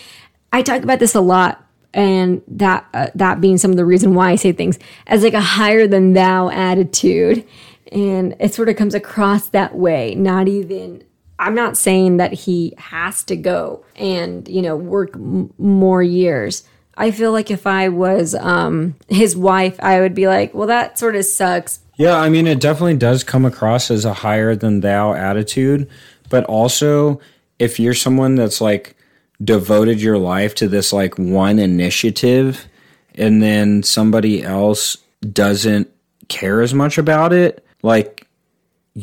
[0.52, 4.16] I talk about this a lot and that uh, that being some of the reason
[4.16, 7.48] why I say things as like a higher than thou attitude.
[7.92, 11.04] And it sort of comes across that way not even
[11.40, 16.64] I'm not saying that he has to go and you know work m- more years
[16.98, 21.00] I feel like if I was um his wife I would be like well that
[21.00, 24.80] sort of sucks Yeah, I mean, it definitely does come across as a higher than
[24.80, 25.90] thou attitude.
[26.30, 27.20] But also,
[27.58, 28.96] if you're someone that's like
[29.44, 32.68] devoted your life to this like one initiative
[33.16, 34.96] and then somebody else
[35.34, 35.90] doesn't
[36.30, 38.29] care as much about it, like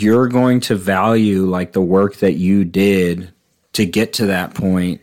[0.00, 3.32] you're going to value like the work that you did
[3.72, 5.00] to get to that point,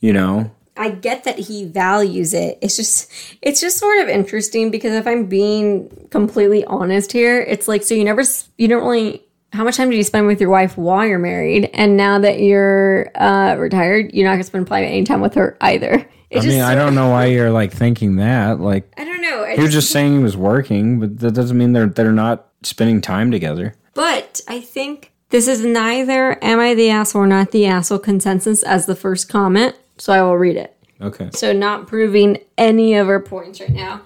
[0.00, 0.50] you know?
[0.76, 2.58] I get that he values it.
[2.62, 3.12] It's just
[3.42, 7.94] it's just sort of interesting because if I'm being completely honest here, it's like so
[7.94, 8.22] you never
[8.56, 9.22] you don't really
[9.52, 12.40] how much time did you spend with your wife while you're married and now that
[12.40, 16.08] you're uh, retired, you're not going to spend probably any time with her either.
[16.34, 18.60] I mean, I don't know why you're like thinking that.
[18.60, 19.54] Like I don't know.
[19.58, 23.30] Was just saying he was working, but that doesn't mean they're they're not spending time
[23.30, 23.74] together.
[23.94, 28.62] But I think This is neither am I the asshole or not the asshole consensus
[28.62, 30.76] as the first comment, so I will read it.
[31.00, 31.30] Okay.
[31.32, 34.02] So not proving any of our points right now.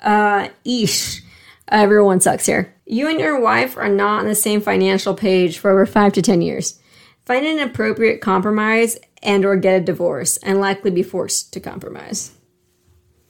[0.00, 1.20] Uh, Eesh.
[1.68, 2.74] Everyone sucks here.
[2.86, 6.22] You and your wife are not on the same financial page for over five to
[6.22, 6.80] ten years.
[7.24, 12.32] Find an appropriate compromise and or get a divorce and likely be forced to compromise.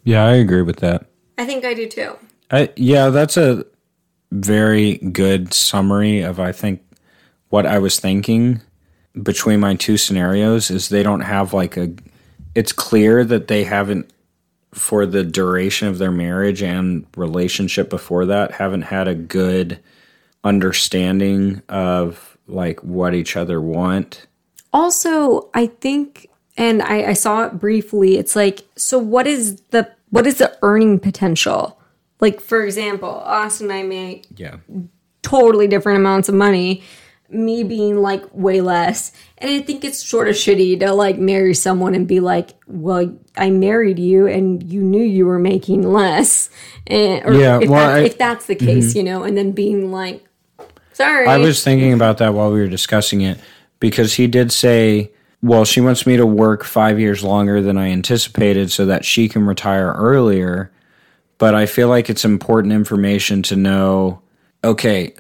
[0.05, 1.06] Yeah, I agree with that.
[1.39, 2.16] I think I do too.
[2.51, 3.64] I, yeah, that's a
[4.33, 6.83] very good summary of I think
[7.51, 8.63] what I was thinking
[9.23, 11.93] between my two scenarios is they don't have like a
[12.55, 14.11] it's clear that they haven't
[14.73, 19.79] for the duration of their marriage and relationship before that haven't had a good
[20.45, 24.27] understanding of like what each other want.
[24.73, 29.91] Also, I think and I, I saw it briefly, it's like, so what is the
[30.11, 31.79] what is the earning potential?
[32.23, 34.57] Like for example, Austin and I make Yeah.
[35.23, 36.82] totally different amounts of money
[37.28, 41.55] me being like way less and i think it's sort of shitty to like marry
[41.55, 46.51] someone and be like well i married you and you knew you were making less
[46.86, 48.07] and, or Yeah, if, well, that's, I- Mm-hmm.
[48.07, 50.23] if that's the case you know and then being like
[50.93, 53.39] sorry I was thinking about that while we were discussing it
[53.81, 57.89] because he did say, well, she wants me to work five years longer than I
[57.93, 60.70] anticipated so that she can retire earlier.
[61.39, 64.23] But I feel like it's important information to know
[64.65, 65.13] okay,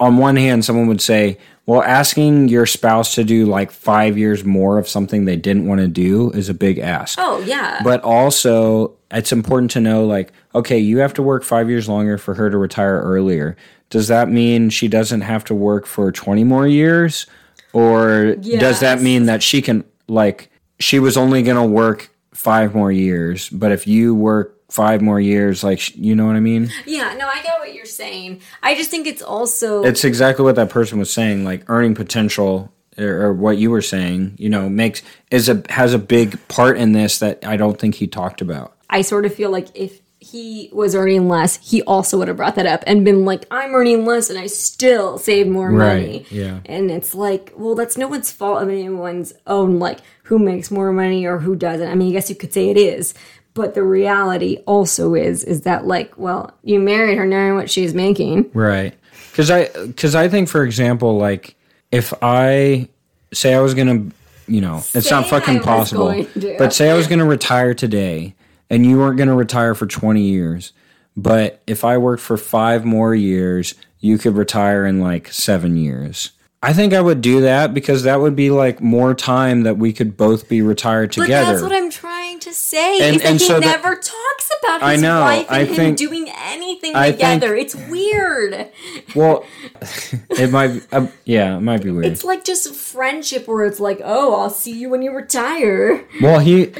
[0.00, 4.44] on one hand, someone would say, well, asking your spouse to do like five years
[4.44, 7.18] more of something they didn't want to do is a big ask.
[7.20, 11.68] oh yeah But also, it's important to know like, okay, you have to work five
[11.68, 13.56] years longer for her to retire earlier.
[13.90, 17.26] Does that mean she doesn't have to work for 20 more years?
[17.72, 20.50] Or does that mean that she can, like,
[20.80, 25.18] she was only going to work five more years, but if you work five more
[25.20, 26.70] years, like, you know what I mean?
[26.86, 30.56] yeah no i get what you're saying i just think it's also It's exactly what
[30.56, 32.72] that person was saying, like, earning potential.
[32.98, 36.76] Or or what you were saying, you know, makes is a has a big part
[36.76, 38.74] in this that I don't think he talked about.
[38.90, 42.56] I sort of feel like if he was earning less, he also would have brought
[42.56, 46.26] that up and been like, I'm earning less and I still save more money.
[46.28, 46.58] Yeah.
[46.66, 50.90] And it's like, well, that's no one's fault of anyone's own, like, who makes more
[50.92, 51.88] money or who doesn't.
[51.88, 53.14] I mean, I guess you could say it is.
[53.58, 57.92] But the reality also is, is that, like, well, you married her knowing what she's
[57.92, 58.48] making.
[58.54, 58.94] Right.
[59.34, 59.66] Cuz I
[59.96, 61.56] cuz I think for example like
[61.90, 62.88] if I
[63.32, 64.16] say I was going to,
[64.52, 66.24] you know, it's not fucking possible.
[66.58, 68.34] But say I was going to retire today
[68.70, 70.72] and you weren't going to retire for 20 years,
[71.16, 76.32] but if I worked for 5 more years, you could retire in like 7 years.
[76.62, 79.92] I think I would do that because that would be like more time that we
[79.92, 81.44] could both be retired together.
[81.44, 83.00] But that's what I'm trying to say.
[83.00, 85.64] And- is that he so that- never talks about I his know, wife and I
[85.64, 87.54] him think- doing anything I think- together.
[87.56, 88.68] it's weird.
[89.14, 89.44] well,
[90.30, 92.06] it might uh, yeah, it might be weird.
[92.06, 96.04] It's like just a friendship where it's like, oh, I'll see you when you retire.
[96.20, 96.72] Well, he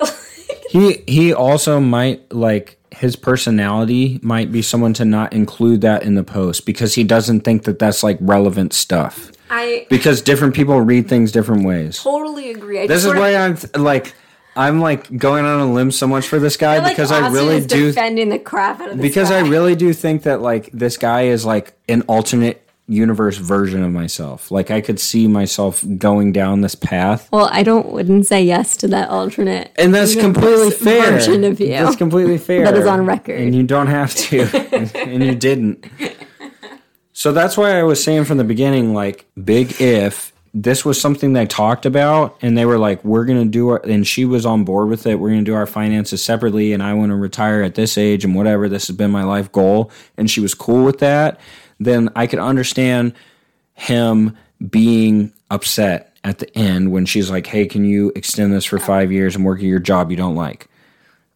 [0.70, 6.14] he he also might like his personality might be someone to not include that in
[6.14, 9.32] the post because he doesn't think that that's like relevant stuff.
[9.50, 12.00] I Because different people read things different ways.
[12.02, 12.80] totally agree.
[12.80, 14.14] I This is why I'm th- like
[14.56, 17.28] I'm like going on a limb so much for this guy feel like because I
[17.28, 20.40] really is do defending the crap out of this because I really do think that
[20.40, 24.50] like this guy is like an alternate universe version of myself.
[24.50, 27.28] Like I could see myself going down this path.
[27.32, 29.72] Well, I don't wouldn't say yes to that alternate.
[29.76, 31.12] And that's completely fair.
[31.12, 31.68] Version of you.
[31.68, 32.64] That's completely fair.
[32.64, 33.40] That is on record.
[33.40, 34.42] And you don't have to.
[34.72, 35.86] and, and you didn't.
[37.12, 41.32] So that's why I was saying from the beginning, like, big if this was something
[41.32, 44.46] they talked about and they were like, we're going to do our, and she was
[44.46, 45.18] on board with it.
[45.18, 48.24] We're going to do our finances separately and I want to retire at this age
[48.24, 48.68] and whatever.
[48.68, 49.90] This has been my life goal.
[50.16, 51.40] And she was cool with that.
[51.80, 53.14] Then I could understand
[53.74, 54.36] him
[54.70, 59.10] being upset at the end when she's like, hey, can you extend this for five
[59.10, 60.68] years and work at your job you don't like?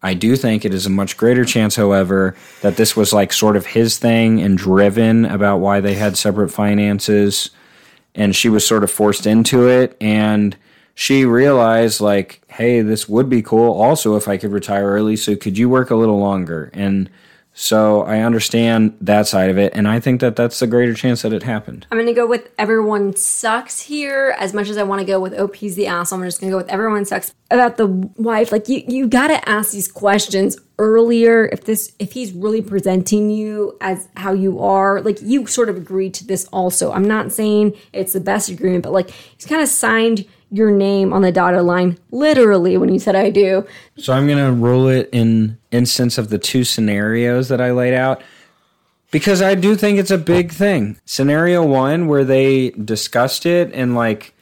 [0.00, 3.56] I do think it is a much greater chance, however, that this was like sort
[3.56, 7.50] of his thing and driven about why they had separate finances.
[8.18, 9.96] And she was sort of forced into it.
[10.00, 10.56] And
[10.94, 15.16] she realized, like, hey, this would be cool also if I could retire early.
[15.16, 16.70] So could you work a little longer?
[16.74, 17.08] And
[17.60, 19.72] so I understand that side of it.
[19.74, 21.88] And I think that that's the greater chance that it happened.
[21.90, 24.36] I'm gonna go with everyone sucks here.
[24.38, 26.56] As much as I want to go with OP's the asshole, I'm just gonna go
[26.58, 28.52] with everyone sucks about the wife.
[28.52, 31.46] Like you, you gotta ask these questions earlier.
[31.46, 35.76] If this, if he's really presenting you as how you are, like you sort of
[35.76, 36.46] agreed to this.
[36.52, 40.70] Also, I'm not saying it's the best agreement, but like he's kind of signed your
[40.70, 43.66] name on the dotted line, literally when you said I do.
[43.96, 47.94] So I'm going to roll it in instance of the two scenarios that I laid
[47.94, 48.22] out.
[49.10, 50.98] Because I do think it's a big thing.
[51.06, 54.34] Scenario one, where they discussed it and like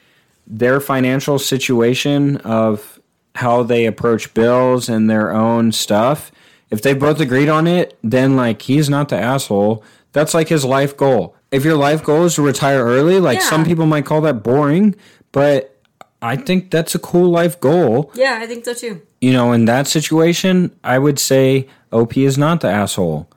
[0.46, 3.00] their financial situation of
[3.36, 6.32] how they approach bills and their own stuff.
[6.70, 9.84] If they both agreed on it, then like he's not the asshole.
[10.12, 11.36] That's like his life goal.
[11.52, 13.48] If your life goal is to retire early, like Yeah.
[13.50, 14.96] some people might call that boring,
[15.30, 15.75] but
[16.22, 18.10] I think that's a cool life goal.
[18.14, 19.02] Yeah, I think so too.
[19.20, 23.28] You know, in that situation, I would say OP is not the asshole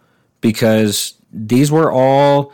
[0.42, 2.54] because these were all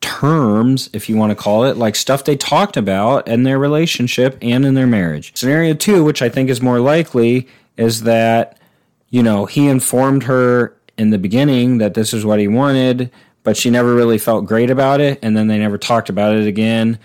[0.00, 4.38] terms, if you want to call it, like stuff they talked about in their relationship
[4.40, 5.36] and in their marriage.
[5.36, 8.58] Scenario two, which I think is more likely, is that,
[9.10, 13.10] you know, he informed her in the beginning that this is what he wanted,
[13.42, 15.18] but she never really felt great about it.
[15.22, 16.98] And then they never talked about it again.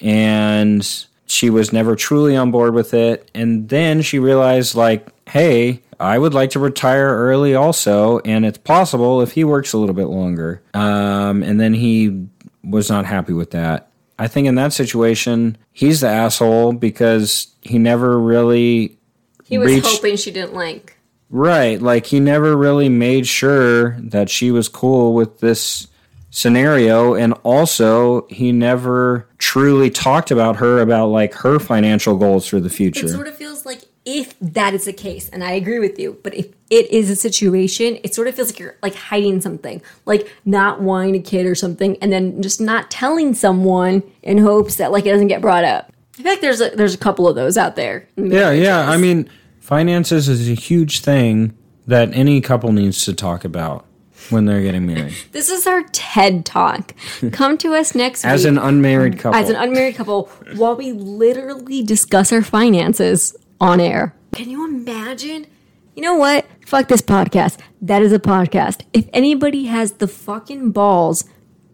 [0.00, 3.30] And she was never truly on board with it.
[3.34, 8.18] And then she realized, like, hey, I would like to retire early also.
[8.20, 10.62] And it's possible if he works a little bit longer.
[10.74, 12.26] Um, and then he
[12.64, 13.90] was not happy with that.
[14.18, 18.98] I think in that situation, he's the asshole because he never really
[19.44, 20.96] He was Reached- hoping she didn't like.
[21.30, 21.80] Right.
[21.80, 25.86] Like he never really made sure that she was cool with this
[26.30, 27.14] scenario.
[27.14, 32.70] And also, he never truly talked about her about like her financial goals for the
[32.70, 33.06] future.
[33.06, 36.18] It sort of feels like if that is the case, and I agree with you,
[36.22, 39.82] but if it is a situation, it sort of feels like you're like hiding something,
[40.06, 44.76] like not wanting a kid or something, and then just not telling someone in hopes
[44.76, 45.92] that like it doesn't get brought up.
[46.18, 48.08] I feel like there's a, there's a couple of those out there.
[48.16, 48.50] yeah.
[48.50, 48.90] Yeah.
[48.90, 49.28] I mean,
[49.60, 51.56] finances is a huge thing
[51.86, 53.84] that any couple needs to talk about
[54.30, 55.14] when they're getting married.
[55.32, 56.94] This is our TED talk.
[57.32, 59.38] Come to us next As week an unmarried couple.
[59.40, 60.26] as an unmarried couple
[60.56, 64.14] while we literally discuss our finances on air.
[64.34, 65.46] Can you imagine?
[65.94, 66.46] You know what?
[66.66, 67.58] Fuck this podcast.
[67.82, 68.82] That is a podcast.
[68.92, 71.24] If anybody has the fucking balls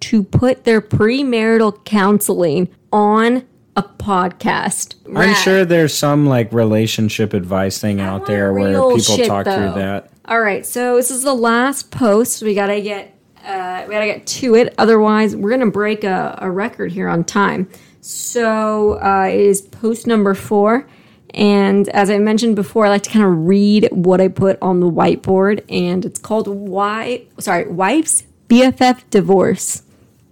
[0.00, 3.44] to put their premarital counseling on
[3.76, 9.26] a podcast, I'm sure there's some like relationship advice thing out there where people shit,
[9.26, 10.10] talk through that.
[10.26, 12.42] All right, so this is the last post.
[12.42, 13.14] We gotta get
[13.44, 14.74] uh, we gotta get to it.
[14.78, 17.68] Otherwise, we're gonna break a, a record here on time.
[18.01, 20.88] So uh, it is post number four,
[21.34, 24.80] and as I mentioned before, I like to kind of read what I put on
[24.80, 29.82] the whiteboard, and it's called "Why." Sorry, wife's BFF divorce,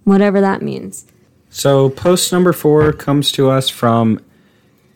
[0.05, 1.05] whatever that means.
[1.51, 4.19] So post number four comes to us from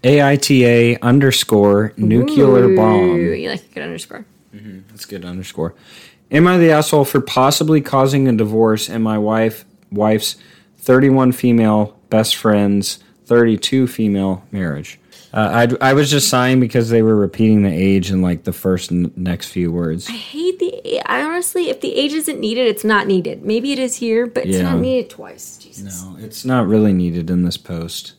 [0.03, 3.19] AITA underscore nuclear Ooh, bomb.
[3.19, 4.25] You like a good underscore.
[4.89, 5.73] That's good underscore.
[6.31, 10.35] Am I the asshole for possibly causing a divorce and my wife wife's
[10.79, 14.99] 31 female best friends 32 female marriage?
[15.33, 18.53] Uh, I, I was just sighing because they were repeating the age in like the
[18.53, 20.07] first n- next few words.
[20.09, 21.01] I hate the.
[21.05, 23.43] I honestly, if the age isn't needed, it's not needed.
[23.43, 24.63] Maybe it is here, but it's Yeah.
[24.63, 25.57] not needed twice.
[25.57, 26.01] Jesus.
[26.03, 28.13] No, it's not really needed in this post.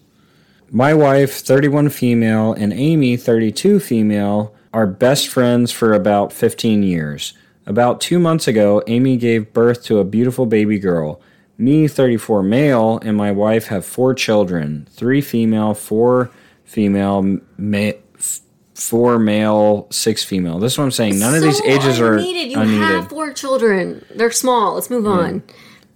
[0.71, 7.33] My wife, 31 female, and Amy, 32 female, are best friends for about 15 years.
[7.67, 11.21] About two months ago, Amy gave birth to a beautiful baby girl.
[11.59, 16.31] Me, 34 male, and my wife have four children three female, four
[16.65, 18.41] female, ma- f-
[18.77, 20.61] four male, six female.
[20.61, 21.19] This is what I'm saying.
[21.19, 22.53] None of these So ages are unneeded.
[22.53, 22.83] You unneeded.
[22.89, 24.05] have four children.
[24.15, 24.75] They're small.
[24.75, 25.43] Let's move on.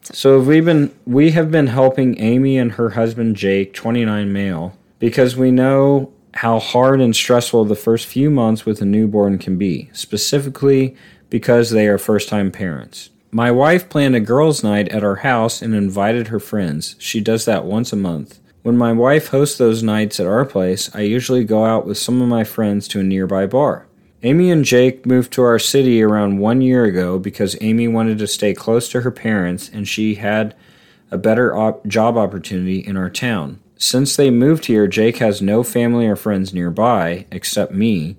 [0.03, 5.37] So we've been we have been helping Amy and her husband Jake, 29 male, because
[5.37, 9.91] we know how hard and stressful the first few months with a newborn can be,
[9.93, 10.97] specifically
[11.31, 13.11] because they are first-time parents.
[13.31, 16.97] My wife planned a girls' night at our house and invited her friends.
[16.99, 18.41] She does that once a month.
[18.63, 22.23] When my wife hosts those nights at our place, I usually go out with some
[22.23, 23.87] of my friends to a nearby bar.
[24.23, 28.27] Amy and Jake moved to our city around one year ago because Amy wanted to
[28.29, 30.55] stay close to her parents and she had
[31.11, 33.59] a better op- job opportunity in our town.
[33.83, 38.17] Since they moved here, Jake has no family or friends nearby except me,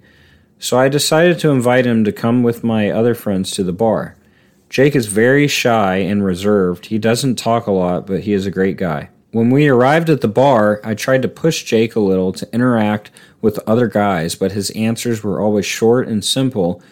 [0.60, 4.18] so I decided to invite him to come with my other friends to the bar.
[4.70, 6.88] Jake is very shy and reserved.
[6.88, 9.08] He doesn't talk a lot, but he is a great guy.
[9.32, 13.10] When we arrived at the bar, I tried to push Jake a little to interact
[13.40, 16.84] with other guys, but his answers were always short and simple.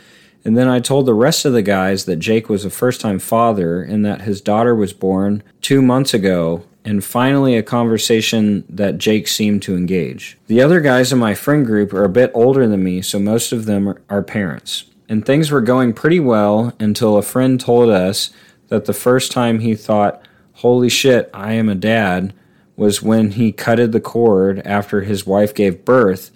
[0.46, 3.20] And then I told the rest of the guys that Jake was a first time
[3.20, 8.98] father and that his daughter was born two months ago, and finally a conversation that
[8.98, 10.38] Jake seemed to engage.
[10.48, 13.52] The other guys in my friend group are a bit older than me, so most
[13.52, 14.86] of them are- are parents.
[15.08, 18.32] And things were going pretty well until a friend told us
[18.70, 20.22] that the first time he thought,
[20.56, 22.34] Holy shit, I am a dad,
[22.76, 26.32] was when he cutted the cord after his wife gave birth.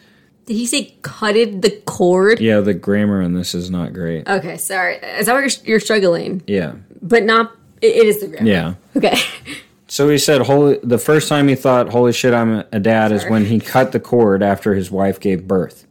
[0.46, 2.40] Did he say cutted the cord?
[2.40, 4.28] Yeah, the grammar in this is not great.
[4.28, 4.96] Okay, sorry.
[4.98, 6.44] Is that where you're, you're struggling?
[6.48, 6.74] Yeah.
[7.02, 8.48] But not It, it is the grammar.
[8.50, 8.74] Yeah.
[8.96, 9.16] Okay.
[9.96, 13.24] So he said, "Holy." The first time he thought, "Holy shit, I'm a dad," is
[13.30, 15.86] when he cut the cord after his wife gave birth,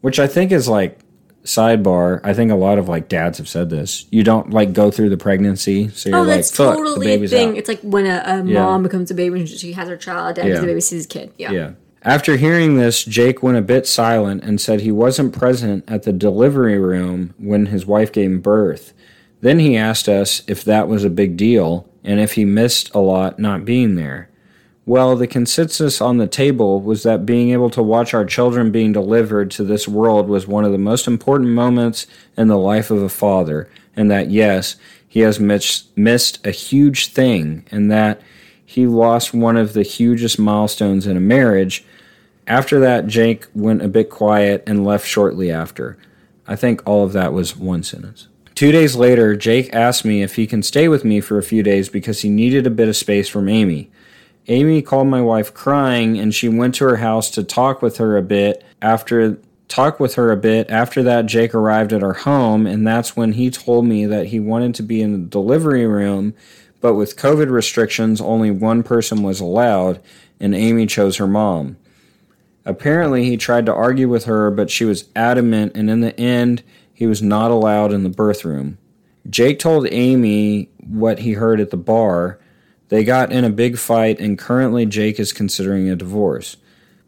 [0.00, 0.98] which I think is like
[1.44, 2.22] sidebar.
[2.24, 4.06] I think a lot of like dads have said this.
[4.10, 7.16] You don't like go through the pregnancy, so you're Oh, like, that's "Fuck, totally a
[7.16, 7.50] baby's thing.
[7.50, 8.62] out." It's like when a, a Yeah.
[8.64, 10.60] mom becomes a baby and she has her child, dad yeah.
[10.60, 11.32] the baby sees his kid.
[11.36, 11.50] Yeah.
[11.52, 11.70] Yeah.
[12.04, 16.14] After hearing this, Jake went a bit silent and said he wasn't present at the
[16.14, 18.94] delivery room when his wife gave birth.
[19.42, 22.98] Then he asked us if that was a big deal and if he missed a
[22.98, 24.28] lot not being there.
[24.84, 28.92] Well, the consensus on the table was that being able to watch our children being
[28.92, 33.00] delivered to this world was one of the most important moments in the life of
[33.00, 34.74] a father, and that yes,
[35.06, 38.20] he has mis- missed a huge thing, and that
[38.64, 41.84] he lost one of the hugest milestones in a marriage.
[42.48, 45.96] After that, Jake went a bit quiet and left shortly after.
[46.48, 48.26] I think all of that was one sentence.
[48.54, 51.62] Two days later, Jake asked me if he can stay with me for a few
[51.62, 53.90] days because he needed a bit of space from Amy.
[54.48, 58.16] Amy called my wife crying and she went to her house to talk with her
[58.16, 59.38] a bit after
[59.68, 63.32] talk with her a bit after that Jake arrived at our home and that's when
[63.32, 66.34] he told me that he wanted to be in the delivery room
[66.80, 70.00] but with COVID restrictions only one person was allowed
[70.40, 71.76] and Amy chose her mom.
[72.64, 76.64] Apparently he tried to argue with her but she was adamant and in the end
[77.02, 78.78] he was not allowed in the birth room.
[79.28, 82.38] Jake told Amy what he heard at the bar.
[82.90, 86.58] They got in a big fight, and currently Jake is considering a divorce.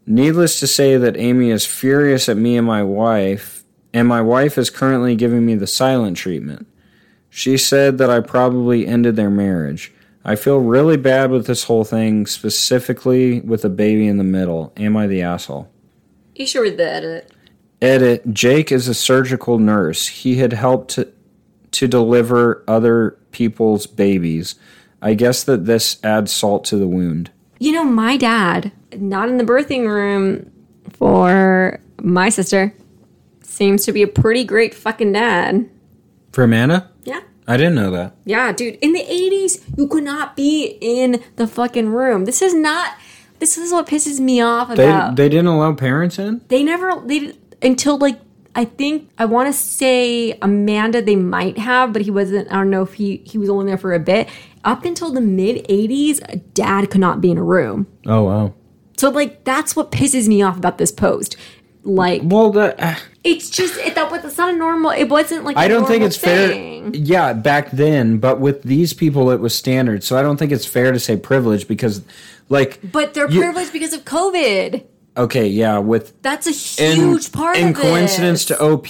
[0.05, 3.63] Needless to say, that Amy is furious at me and my wife,
[3.93, 6.67] and my wife is currently giving me the silent treatment.
[7.29, 9.93] She said that I probably ended their marriage.
[10.25, 14.73] I feel really bad with this whole thing, specifically with a baby in the middle.
[14.75, 15.71] Am I the asshole?
[16.35, 17.31] You should read the edit.
[17.81, 20.07] Edit Jake is a surgical nurse.
[20.07, 21.11] He had helped to,
[21.71, 24.55] to deliver other people's babies.
[25.01, 27.31] I guess that this adds salt to the wound.
[27.59, 30.51] You know, my dad, not in the birthing room
[30.91, 32.73] for my sister,
[33.41, 35.69] seems to be a pretty great fucking dad.
[36.31, 36.89] For Amanda?
[37.03, 37.21] Yeah.
[37.47, 38.15] I didn't know that.
[38.25, 38.75] Yeah, dude.
[38.81, 42.25] In the 80s, you could not be in the fucking room.
[42.25, 42.93] This is not.
[43.37, 45.17] This is what pisses me off They, about.
[45.17, 46.41] they didn't allow parents in?
[46.47, 48.19] they never they did- until like
[48.55, 52.49] I think I want to say Amanda they might have, but he wasn't.
[52.49, 54.29] I don't know if he he was only there for a bit.
[54.63, 57.87] Up until the mid '80s, dad could not be in a room.
[58.05, 58.53] Oh, wow.
[58.97, 61.35] So like that's what pisses me off about this post.
[61.83, 64.91] Like Well, the, uh, it's just it, that was it's not a normal.
[64.91, 66.53] It wasn't like I don't think it's fair.
[66.93, 70.03] Yeah, back then, but with these people, it was standard.
[70.03, 72.03] So I don't think it's fair to say privilege because,
[72.47, 74.83] like, But they're You- privileged because of COVID.
[75.17, 78.87] Okay, yeah, with That's a in, huge part in coincidence to OP,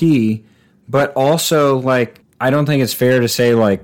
[0.88, 3.84] but also like I don't think it's fair to say like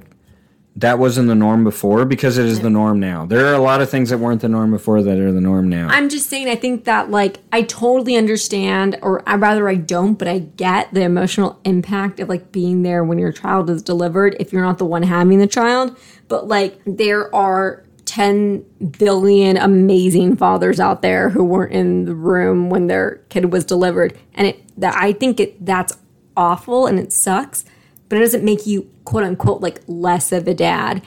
[0.77, 3.25] that wasn't the norm before because it is the norm now.
[3.25, 5.67] There are a lot of things that weren't the norm before that are the norm
[5.67, 5.89] now.
[5.89, 10.13] I'm just saying, I think that, like, I totally understand, or I rather I don't,
[10.13, 14.37] but I get the emotional impact of, like, being there when your child is delivered
[14.39, 15.97] if you're not the one having the child.
[16.29, 18.65] But, like, there are 10
[18.97, 24.17] billion amazing fathers out there who weren't in the room when their kid was delivered.
[24.33, 25.97] And it, that I think it, that's
[26.35, 27.65] awful and it sucks,
[28.09, 31.01] but it doesn't make you, quote unquote, like, less of a dad.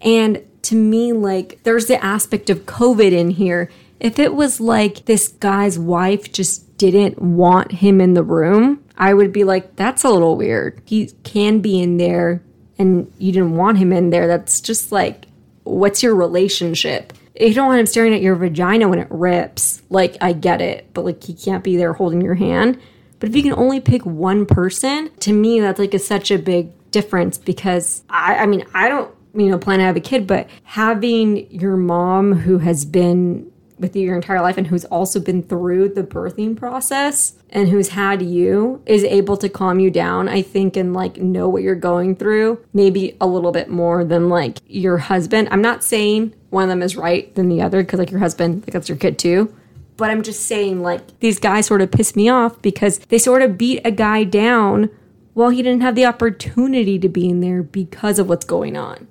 [0.00, 3.70] And to me, like, there's the aspect of COVID in here.
[4.00, 9.14] If it was like this guy's wife just didn't want him in the room, I
[9.14, 10.82] would be like, that's a little weird.
[10.84, 12.42] He can be in there
[12.78, 14.26] and you didn't want him in there.
[14.26, 15.27] That's just like,
[15.68, 17.12] what's your relationship?
[17.38, 20.88] You don't want him staring at your vagina when it rips, like, I get it,
[20.92, 22.80] but like, he can't be there holding your hand.
[23.20, 26.38] But if you can only pick one person, to me, that's like a, such a
[26.38, 30.26] big difference because I, I mean, I don't, you know, plan to have a kid,
[30.26, 35.20] but having your mom who has been with you your entire life and who's also
[35.20, 40.28] been through the birthing process and who's had you is able to calm you down,
[40.28, 44.28] I think, and like know what you're going through, maybe a little bit more than
[44.28, 45.48] like your husband.
[45.50, 48.62] I'm not saying one of them is right than the other because like your husband,
[48.62, 49.54] like that's your kid too.
[49.96, 53.42] But I'm just saying, like, these guys sort of piss me off because they sort
[53.42, 54.90] of beat a guy down
[55.34, 59.08] while he didn't have the opportunity to be in there because of what's going on.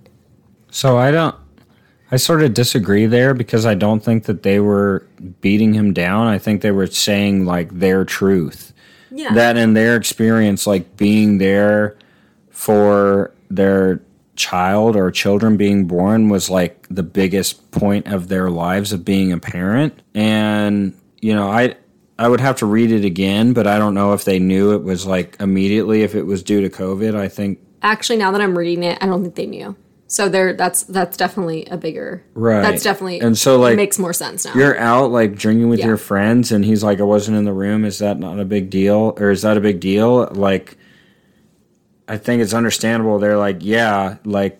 [0.72, 1.36] So I don't.
[2.12, 5.06] I sort of disagree there because I don't think that they were
[5.42, 6.28] beating him down.
[6.28, 8.74] I think they were saying like their truth.
[9.12, 9.34] Yeah.
[9.34, 11.98] That in their experience, like being there
[12.50, 14.02] for their
[14.36, 19.32] child or children being born was like the biggest point of their lives of being
[19.32, 20.02] a parent.
[20.14, 21.76] And, you know, I.
[22.20, 24.82] I would have to read it again, but I don't know if they knew it
[24.82, 27.16] was like immediately if it was due to COVID.
[27.16, 29.76] I think Actually, now that I'm reading it, I don't think they knew.
[30.10, 32.24] So there, that's that's definitely a bigger.
[32.34, 32.62] Right.
[32.62, 34.54] That's definitely And so, like, makes more sense now.
[34.56, 35.88] You're out like drinking with Yeah.
[35.88, 38.70] your friends, and he's like, "I wasn't in the room." Is that not a big
[38.70, 40.30] deal, or is that a big deal?
[40.34, 40.78] Like,
[42.08, 43.20] I think it's understandable.
[43.20, 44.60] They're like, "Yeah, like."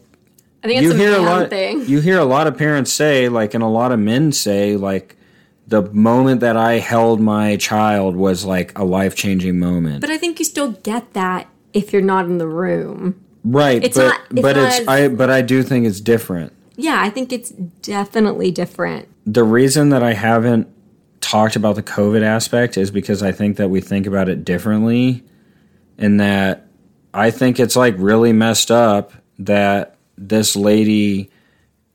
[0.64, 1.50] I think it's you a hear a lot.
[1.50, 1.86] thing.
[1.88, 5.16] You hear a lot of parents say, like, and a lot of men say, like,
[5.68, 10.02] the moment that I held my child was like a life changing moment.
[10.02, 13.16] but I think you still get that if you're not in the room.
[13.52, 16.02] Right, it's but not- it's but not it's as- I but I do think it's
[16.02, 16.54] different.
[16.76, 19.08] Yeah, I think it's definitely different.
[19.26, 20.68] the reason that I haven't
[21.20, 25.24] talked about the COVID aspect is because I think that we think about it differently,
[25.98, 26.68] and that
[27.14, 31.30] I think it's like really messed up that this lady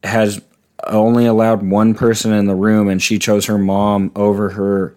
[0.05, 0.43] has
[0.89, 4.97] only allowed one person in the room and she chose her mom over her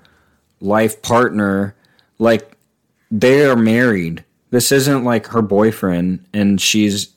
[0.59, 1.75] life partner.
[2.17, 2.57] Like
[3.11, 4.24] they are married.
[4.55, 7.09] This isn't like her boyfriend and she's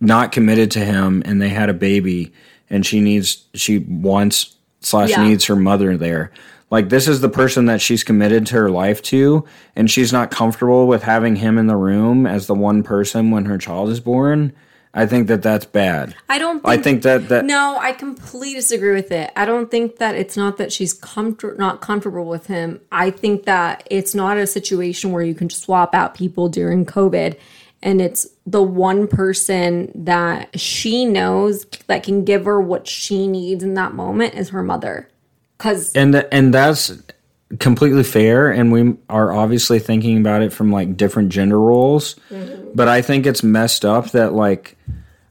[0.00, 2.32] not committed to him and they had a baby
[2.68, 5.28] and she needs she wants slash Yeah.
[5.28, 6.32] needs her mother there
[6.68, 9.44] like this is the person that she's committed to her life to
[9.76, 13.44] and she's not comfortable with having him in the room as the one person when
[13.44, 14.52] her child is born
[14.94, 16.60] i think that that's bad I don't.
[16.62, 19.30] Think, i think that that No, I completely disagree with it.
[19.36, 22.80] I don't think that it's not that she's comfort not comfortable with him.
[22.92, 26.86] I think that it's not a situation where you can just swap out people during
[26.86, 27.36] COVID
[27.82, 33.62] and it's the one person that she knows that can give her what she needs
[33.64, 35.08] in that moment is her mother.
[35.58, 36.92] Cuz and and that's
[37.58, 42.14] completely fair and we are obviously thinking about it from like different gender roles.
[42.30, 42.70] Mm-hmm.
[42.74, 44.76] But i think it's messed up that like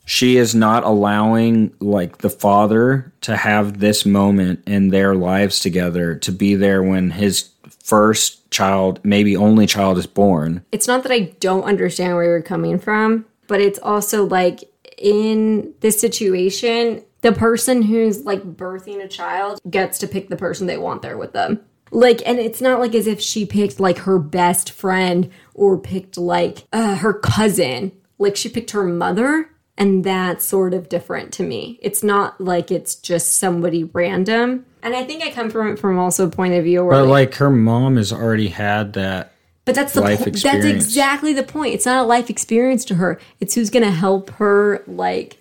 [0.10, 6.16] she is not allowing like the father to have this moment in their lives together
[6.16, 7.52] to be there when his
[7.84, 10.66] first child maybe only child is born.
[10.72, 14.64] It's not that I don't understand where you're coming from, but it's also like
[14.98, 20.66] in this situation, the person who's like birthing a child gets to pick the person
[20.66, 21.60] they want there with them.
[21.92, 26.18] Like, and it's not like as if she picked like her best friend or picked
[26.18, 27.92] like uh, her cousin.
[28.18, 31.80] Like, she picked her mother, and that's sort of different to me.
[31.82, 34.66] It's not like it's just somebody random.
[34.84, 37.08] And I think I come from it from also a point of view where but
[37.08, 39.34] like, like her mom has already had that
[39.66, 41.76] but that's the po- that's exactly the point.
[41.76, 43.20] It's not a life experience to her.
[43.40, 45.38] It's who's going to help her like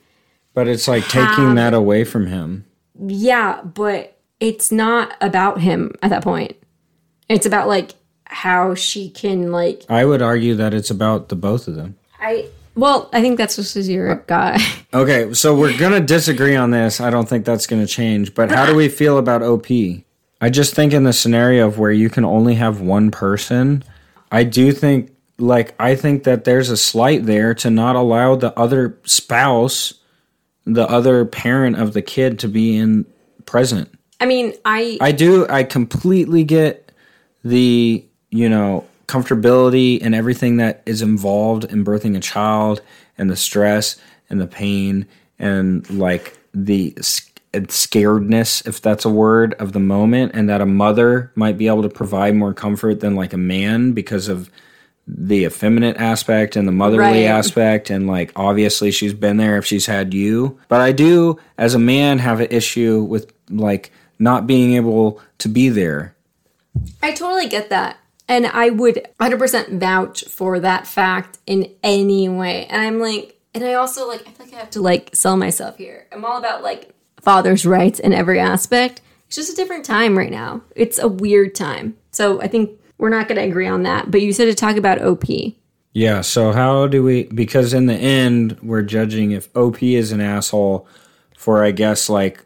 [0.54, 2.64] but it's like taking that away from him
[2.98, 6.56] yeah, but it's not about him at that point.
[7.28, 7.94] It's about like
[8.30, 12.48] how she can like i would argue that it's about the both of them I
[12.74, 14.58] well, I think that's just as you're guy.
[14.94, 16.98] Okay, so we're gonna disagree on this.
[17.00, 18.34] I don't think that's gonna change.
[18.34, 19.66] But how do we feel about OP?
[20.40, 23.84] I just think in the scenario of where you can only have one person,
[24.32, 28.58] I do think like I think that there's a slight there to not allow the
[28.58, 29.94] other spouse,
[30.64, 33.04] the other parent of the kid to be in
[33.44, 33.92] present.
[34.20, 36.90] I mean, I I do I completely get
[37.44, 42.80] the, you know, comfortability and everything that is involved in birthing a child
[43.16, 43.96] and the stress
[44.28, 45.06] and the pain
[45.38, 46.92] and like the
[47.54, 51.82] scaredness if that's a word of the moment and that a mother might be able
[51.82, 54.50] to provide more comfort than like a man because of
[55.06, 57.24] the effeminate aspect and the motherly Right.
[57.24, 61.74] aspect and like obviously she's been there if she's had you but i do as
[61.74, 66.14] a man have an issue with like not being able to be there
[67.02, 67.96] I totally get that.
[68.28, 72.66] And I would 100% vouch for that fact in any way.
[72.66, 75.36] And I'm like, and I also like, I feel like I have to like sell
[75.36, 76.06] myself here.
[76.12, 79.00] I'm all about like father's rights in every aspect.
[79.26, 80.62] It's just a different time right now.
[80.76, 81.96] It's a weird time.
[82.12, 84.10] So I think we're not going to agree on that.
[84.10, 85.24] But you said to talk about OP.
[85.94, 90.20] yeah so how do we because in the end we're judging if op is an
[90.20, 90.86] asshole
[91.36, 92.44] for i guess like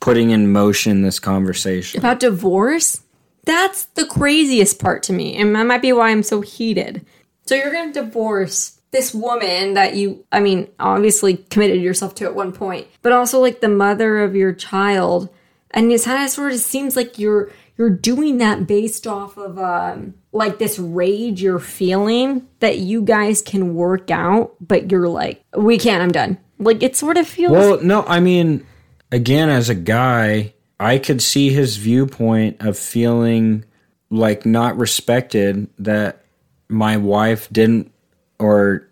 [0.00, 3.02] putting in motion this conversation About divorce?
[3.44, 5.36] That's the craziest part to me.
[5.36, 7.04] And that might be why I'm so heated.
[7.46, 12.24] So you're going to divorce this woman that you, I mean, obviously committed yourself to
[12.24, 15.28] at one point, but also like the mother of your child.
[15.70, 19.58] And it kind of sort of seems like you're you're doing that based off of
[19.58, 25.42] um like this rage you're feeling that you guys can work out, but you're like,
[25.56, 26.38] we can't, I'm done.
[26.58, 28.66] Like it sort of feels Well, no, I mean,
[29.12, 33.64] again, as a guy, I could see his viewpoint of feeling
[34.10, 36.24] like not respected that
[36.68, 37.92] my wife didn't,
[38.38, 38.88] or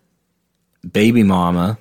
[0.92, 1.78] baby mama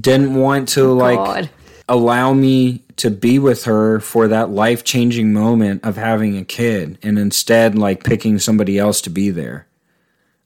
[0.00, 1.50] didn't want to oh, like God.
[1.88, 6.98] allow me to be with her for that life changing moment of having a kid
[7.02, 9.66] and instead like picking somebody else to be there.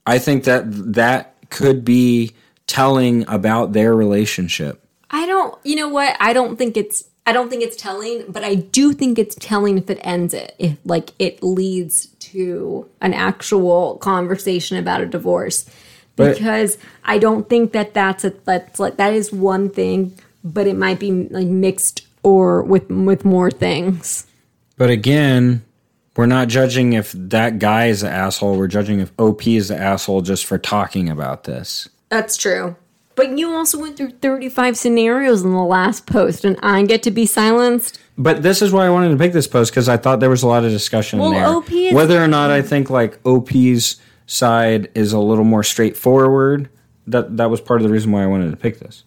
[0.07, 2.35] I think that that could be
[2.67, 4.85] telling about their relationship.
[5.11, 5.55] I don't.
[5.65, 6.17] You know what?
[6.21, 7.05] I don't think it's.
[7.27, 10.55] I don't think it's telling, but I do think it's telling if it ends it,
[10.59, 15.69] if like it leads to an actual conversation about a divorce.
[16.17, 20.67] But- because I don't think that that's a that's like that is one thing, but
[20.67, 24.27] it might be like mixed or with with more things.
[24.77, 25.65] But again,
[26.17, 28.57] we're not judging if that guy is an asshole.
[28.57, 31.89] We're judging if OP is the asshole just for talking about this.
[32.09, 32.75] That's true.
[33.19, 37.11] But you also went through 35 scenarios in the last post, and I get to
[37.11, 37.99] be silenced.
[38.17, 40.45] But this is why I wanted to pick this post because I thought there was
[40.45, 41.45] a lot of discussion Well, there.
[41.45, 43.97] OP is- Whether or not I think like OP's
[44.27, 46.69] side is a little more straightforward.
[47.09, 49.03] That that was part of the reason why I wanted to pick this.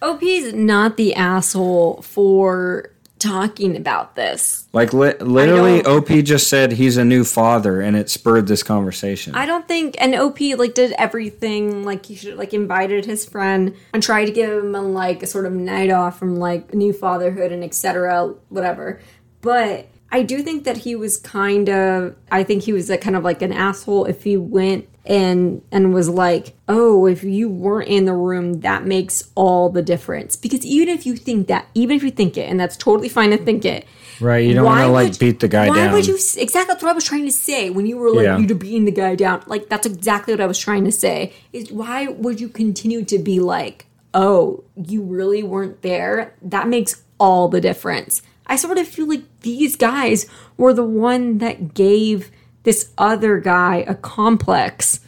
[0.00, 4.66] OP is not the asshole for talking about this.
[4.72, 9.34] Like li- literally, OP just said he's a new father, and it spurred this conversation.
[9.34, 13.76] I don't think and OP like did everything like he should like invited his friend
[13.92, 16.92] and tried to give him a, like a sort of night off from like new
[16.92, 18.34] fatherhood and etc.
[18.48, 19.00] whatever.
[19.42, 23.16] But I do think that he was kind of I think he was a kind
[23.16, 27.88] of like an asshole if he went and and was like, "Oh, if you weren't
[27.88, 31.96] in the room, that makes all the difference." Because even if you think that, even
[31.96, 33.86] if you think it, and that's totally fine to think it,
[34.20, 34.44] right?
[34.46, 35.92] You don't want to like beat the guy why down.
[35.94, 38.38] would you exactly that's what I was trying to say when you were like Yeah.
[38.38, 41.32] you to beating the guy down like that's exactly what I was trying to say
[41.52, 47.02] is why would you continue to be like oh you really weren't there that makes
[47.18, 52.30] all the difference I sort of feel like these guys were the one that gave
[52.62, 55.00] this other guy a complex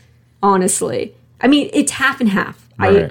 [0.43, 1.15] honestly.
[1.41, 2.69] I mean it's half and half.
[2.79, 3.11] I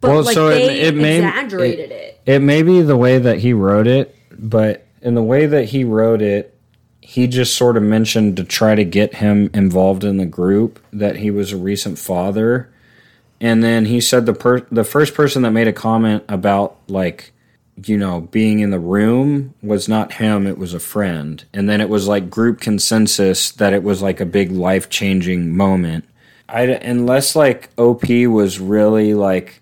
[0.00, 2.20] but Well, like so it- it may- exaggerated it.
[2.24, 5.84] it may be the way that he wrote it, but in the way that he
[5.84, 6.54] wrote it,
[7.00, 11.16] he just sort of mentioned to try to get him involved in the group that
[11.16, 12.68] he was a recent father.
[13.40, 17.32] And then he said the per- the first person that made a comment about like
[17.84, 21.80] you know being in the room was not him it was a friend and then
[21.80, 26.04] it was like group consensus that it was like a big life-changing moment
[26.48, 29.60] I unless like OP was really like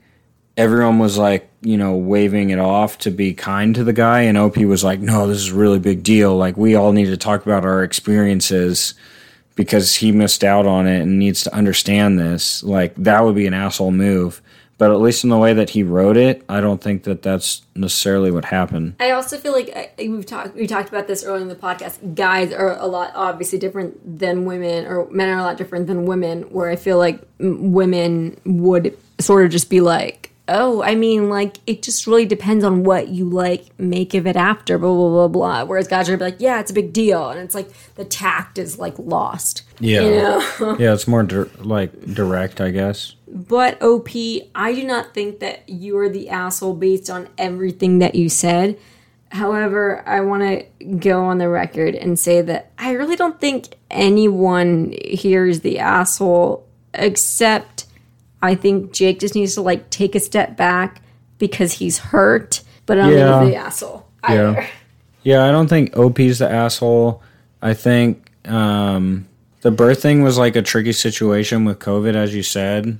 [0.58, 4.36] everyone was like, you know, waving it off to be kind to the guy, and
[4.36, 6.36] OP was like, no, this is a really big deal.
[6.36, 8.94] Like, we all need to talk about our experiences
[9.54, 12.62] because he missed out on it and needs to understand this.
[12.64, 14.42] Like, that would be an asshole move.
[14.78, 17.62] But at least in the way that he wrote it, I don't think that that's
[17.74, 18.94] necessarily what happened.
[19.00, 22.14] I also feel like uh, we've talked we talked about this earlier in the podcast.
[22.14, 26.06] Guys are a lot obviously different than women, or men are a lot different than
[26.06, 26.42] women.
[26.42, 31.56] Where I feel like women would sort of just be like, "Oh, I mean, like
[31.66, 35.28] it just really depends on what you like make of it after." Blah blah blah
[35.28, 35.64] blah.
[35.64, 38.58] Whereas guys are be like, "Yeah, it's a big deal," and it's like the tact
[38.58, 39.64] is like lost.
[39.80, 40.02] Yeah.
[40.02, 40.76] you know.
[40.78, 43.16] yeah, it's more dir- like direct, I guess.
[43.30, 44.08] But OP,
[44.54, 48.78] I do not think that you are the asshole based on everything that you said.
[49.30, 53.68] However, I want to go on the record and say that I really don't think
[53.90, 57.84] anyone here is the asshole, except
[58.40, 61.02] I think Jake just needs to like take a step back
[61.38, 62.62] because he's hurt.
[62.86, 63.38] But I don't Yeah.
[63.40, 64.52] think he's the asshole either.
[64.52, 64.66] Yeah.
[65.24, 67.22] Yeah, I don't think OP's the asshole.
[67.60, 69.26] I think um,
[69.60, 72.98] the birth thing was like a tricky situation with COVID, as you said.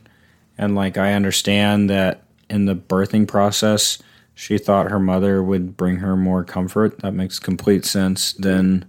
[0.59, 3.99] And like, I understand that in the birthing process,
[4.35, 6.99] she thought her mother would bring her more comfort.
[7.01, 8.85] That makes complete sense than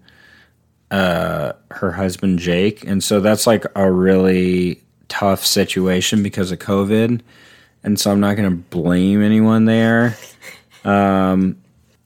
[0.91, 2.84] uh, her husband, Jake.
[2.86, 7.22] And so that's like a really tough situation because of COVID.
[7.84, 10.18] And so I'm not going to blame anyone there.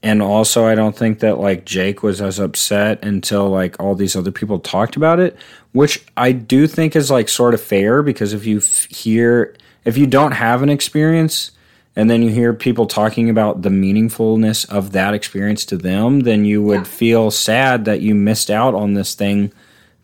[0.04, 4.14] And also, I don't think that like Jake was as upset until like all these
[4.14, 5.34] other people talked about it,
[5.72, 9.56] which I do think is like sort of fair because if you f- hear,
[9.86, 11.52] if you don't have an experience
[11.96, 16.44] and then you hear people talking about the meaningfulness of that experience to them, then
[16.44, 16.84] you would Yeah.
[16.84, 19.52] feel sad that you missed out on this thing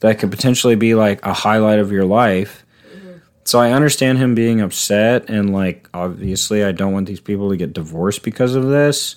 [0.00, 2.64] that could potentially be like a highlight of your life.
[2.96, 3.10] Mm-hmm.
[3.44, 7.56] So I understand him being upset and like obviously I don't want these people to
[7.58, 9.16] get divorced because of this.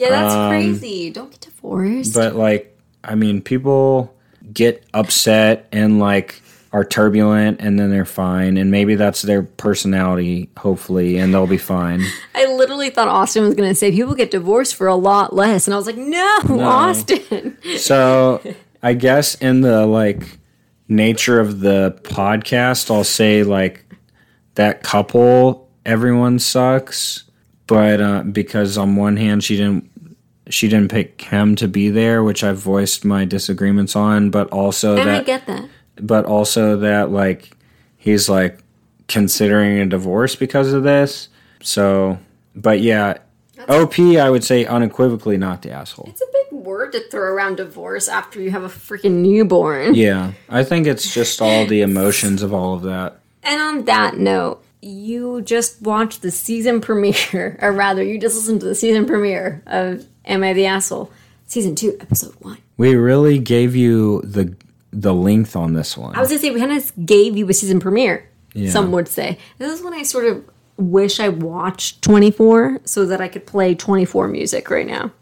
[0.00, 1.10] Yeah, that's crazy.
[1.10, 2.14] Don't get divorced.
[2.14, 2.74] But like,
[3.04, 4.14] I mean, people
[4.50, 6.40] get upset and like
[6.72, 8.56] are turbulent and then they're fine.
[8.56, 12.02] And maybe that's their personality, hopefully, and they'll be fine.
[12.34, 15.66] I literally thought Austin was going to say people get divorced for a lot less,
[15.66, 17.58] and I was like, no, Austin.
[17.76, 18.40] So
[18.82, 20.38] I guess in the like
[20.88, 23.84] nature of the podcast, I'll say like
[24.54, 27.24] that couple, everyone sucks.
[27.66, 29.89] But uh, because on one hand, she didn't.
[30.50, 34.96] She didn't pick him to be there, which I've voiced my disagreements on, but also
[34.96, 35.68] And I get that.
[35.96, 37.56] but also that like
[37.96, 38.58] he's like
[39.08, 41.28] considering a divorce because of this.
[41.62, 42.18] So,
[42.54, 43.18] but yeah,
[43.68, 46.06] OP, I would say unequivocally not the asshole.
[46.08, 49.94] It's a big word to throw around divorce after you have a freaking newborn.
[49.94, 53.18] Yeah, I think it's just all the emotions of all of that.
[53.42, 58.60] And on that note, you just watched the season premiere, or rather, you just listened
[58.60, 61.10] to the season premiere of Am I the Asshole?
[61.46, 62.58] Season 2, Episode 1.
[62.76, 64.54] We really gave you the
[64.92, 66.16] the length on this one.
[66.16, 68.28] I was gonna say, we kind of gave you a season premiere,
[68.68, 69.38] some would say.
[69.58, 70.44] This is when I sort of
[70.76, 75.12] wish I watched 24 so that I could play 24 music right now.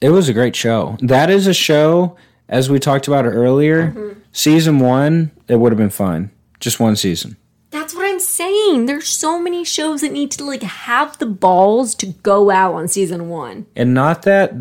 [0.00, 0.96] It was a great show.
[1.00, 2.16] That is a show,
[2.48, 3.88] as we talked about earlier.
[3.88, 4.18] Mm-hmm.
[4.32, 6.30] Season one, it would have been fine.
[6.58, 7.36] Just one season.
[7.72, 8.84] That's what I'm saying.
[8.84, 12.86] There's so many shows that need to like have the balls to go out on
[12.86, 13.66] season one.
[13.74, 14.52] And not that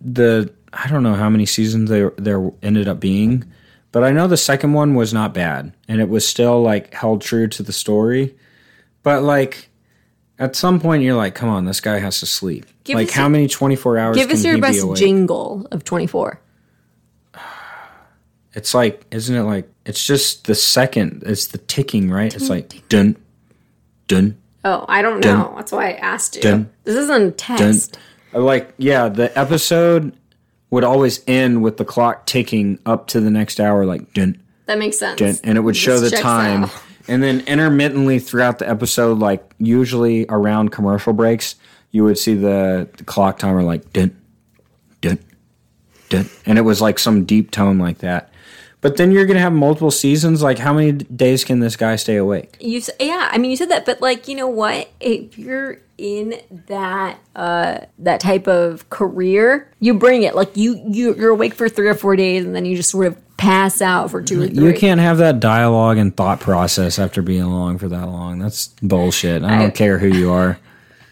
[0.00, 3.44] the I don't know how many seasons there there ended up being,
[3.92, 7.20] but I know the second one was not bad, and it was still like held
[7.20, 8.34] true to the story.
[9.02, 9.68] But like
[10.38, 12.66] at some point, you're like, come on, this guy has to sleep.
[12.84, 14.16] Give like how many 24 hours?
[14.16, 16.40] Give us your best jingle of 24.
[18.54, 19.68] It's like, isn't it like?
[19.86, 21.22] It's just the second.
[21.24, 22.34] It's the ticking, right?
[22.34, 23.16] It's like dun,
[24.08, 25.38] dun, Oh, I don't Dun.
[25.38, 25.52] know.
[25.56, 26.42] That's why I asked you.
[26.42, 26.68] Dun.
[26.84, 27.98] This isn't a test.
[28.34, 29.08] Uh, like yeah.
[29.08, 30.16] The episode
[30.70, 34.78] would always end with the clock ticking up to the next hour, like dun, That
[34.78, 35.20] makes sense.
[35.20, 36.64] dun, and it would show This the time.
[36.64, 36.70] out.
[37.08, 41.54] And then intermittently throughout the episode, like usually around commercial breaks,
[41.92, 44.20] you would see the, the clock timer like dun,
[45.00, 45.20] dun,
[46.08, 48.32] dun, and it was like some deep tone like that.
[48.86, 50.44] But then you're gonna have multiple seasons.
[50.44, 52.56] Like, how many days can this guy stay awake?
[52.60, 54.88] You yeah, I mean you said that, but like you know what?
[55.00, 60.36] If you're in that uh that type of career, you bring it.
[60.36, 63.06] Like you you you're awake for three or four days, and then you just sort
[63.06, 64.64] of pass out for two or three.
[64.64, 68.38] You can't have that dialogue and thought process after being along for that long.
[68.38, 69.42] That's bullshit.
[69.42, 70.60] I don't I- care who you are.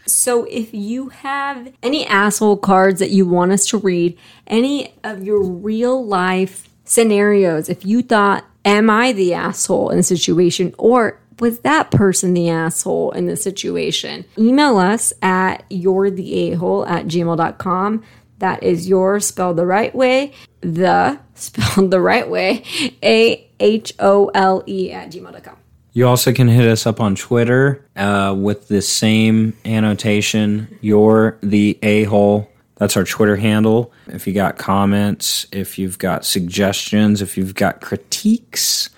[0.07, 5.25] So if you have any asshole cards that you want us to read, any of
[5.25, 11.20] your real life scenarios, if you thought, am I the asshole in the situation or
[11.40, 14.24] was that person the asshole in the situation?
[14.39, 18.05] Email us at you're the a-hole at gmail.com.
[18.39, 22.65] That is your spelled the right way, the spelled the right way,
[23.02, 25.56] A H O L E at gmail.com.
[25.93, 30.77] You also can hit us up on Twitter uh, with the same annotation.
[30.81, 32.51] You're the a hole.
[32.77, 33.93] That's our Twitter handle.
[34.09, 38.91] If you got comments, if you've got suggestions, if you've got critiques,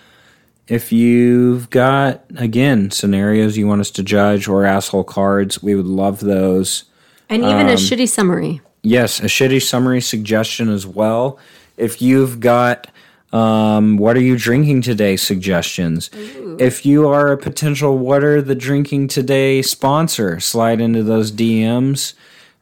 [0.69, 5.87] if you've got, again, scenarios you want us to judge or asshole cards, we would
[5.87, 6.85] love those.
[7.29, 8.61] And even Um, a shitty summary.
[8.83, 11.39] Yes, a shitty summary suggestion as well.
[11.77, 12.89] If you've got
[13.33, 16.11] um, what are you drinking today suggestions.
[16.59, 22.15] If you are a potential what are the drinking today sponsor, slide into those DMs.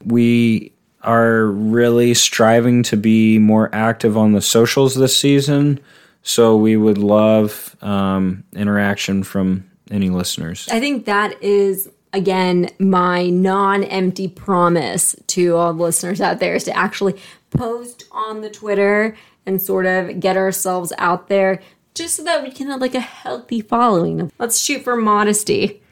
[0.04, 0.72] We
[1.04, 5.80] are really striving to be more active on the socials this season.
[6.22, 10.66] So we would love um, interaction from any listeners.
[10.70, 16.64] I think that is again my non-empty promise to all the listeners out there is
[16.64, 17.20] to actually
[17.50, 19.16] post on the Twitter
[19.46, 21.60] and sort of get ourselves out there
[21.94, 24.32] just so that we can have like a healthy following.
[24.38, 25.82] Let's shoot for modesty.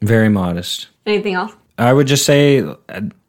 [0.00, 0.88] Very modest.
[1.06, 1.52] Anything else?
[1.78, 2.64] I would just say,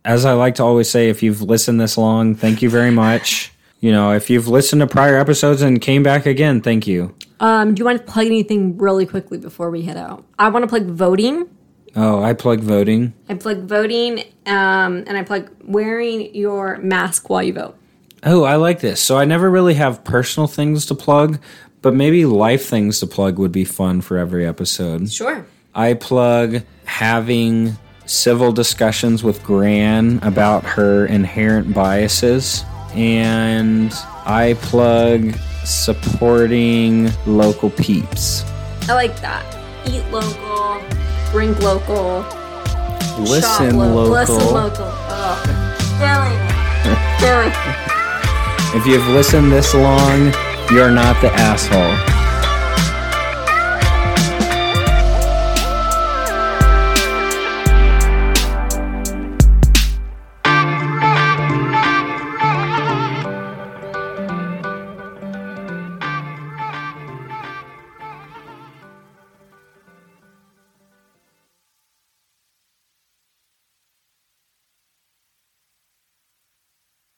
[0.05, 3.51] as I like to always say, if you've listened this long, thank you very much.
[3.79, 7.15] You know, if you've listened to prior episodes and came back again, thank you.
[7.39, 10.25] Um, do you want to plug anything really quickly before we head out?
[10.39, 11.49] I want to plug voting.
[11.95, 13.13] Oh, I plug voting.
[13.29, 17.77] I plug voting, um, and I plug wearing your mask while you vote.
[18.23, 19.01] Oh, I like this.
[19.01, 21.39] So I never really have personal things to plug,
[21.81, 25.11] but maybe life things to plug would be fun for every episode.
[25.11, 25.45] Sure.
[25.75, 32.63] I plug having civil discussions with Gran about her inherent biases.
[32.93, 33.93] And
[34.25, 38.43] I plug supporting local peeps.
[38.87, 39.43] I like that.
[39.87, 40.81] Eat local,
[41.31, 42.25] drink local,
[43.19, 44.11] Listen shop lo- local.
[44.11, 44.85] Listen local.
[44.85, 45.59] Oh.
[48.75, 50.33] If you've listened this long,
[50.71, 52.12] you're not the asshole.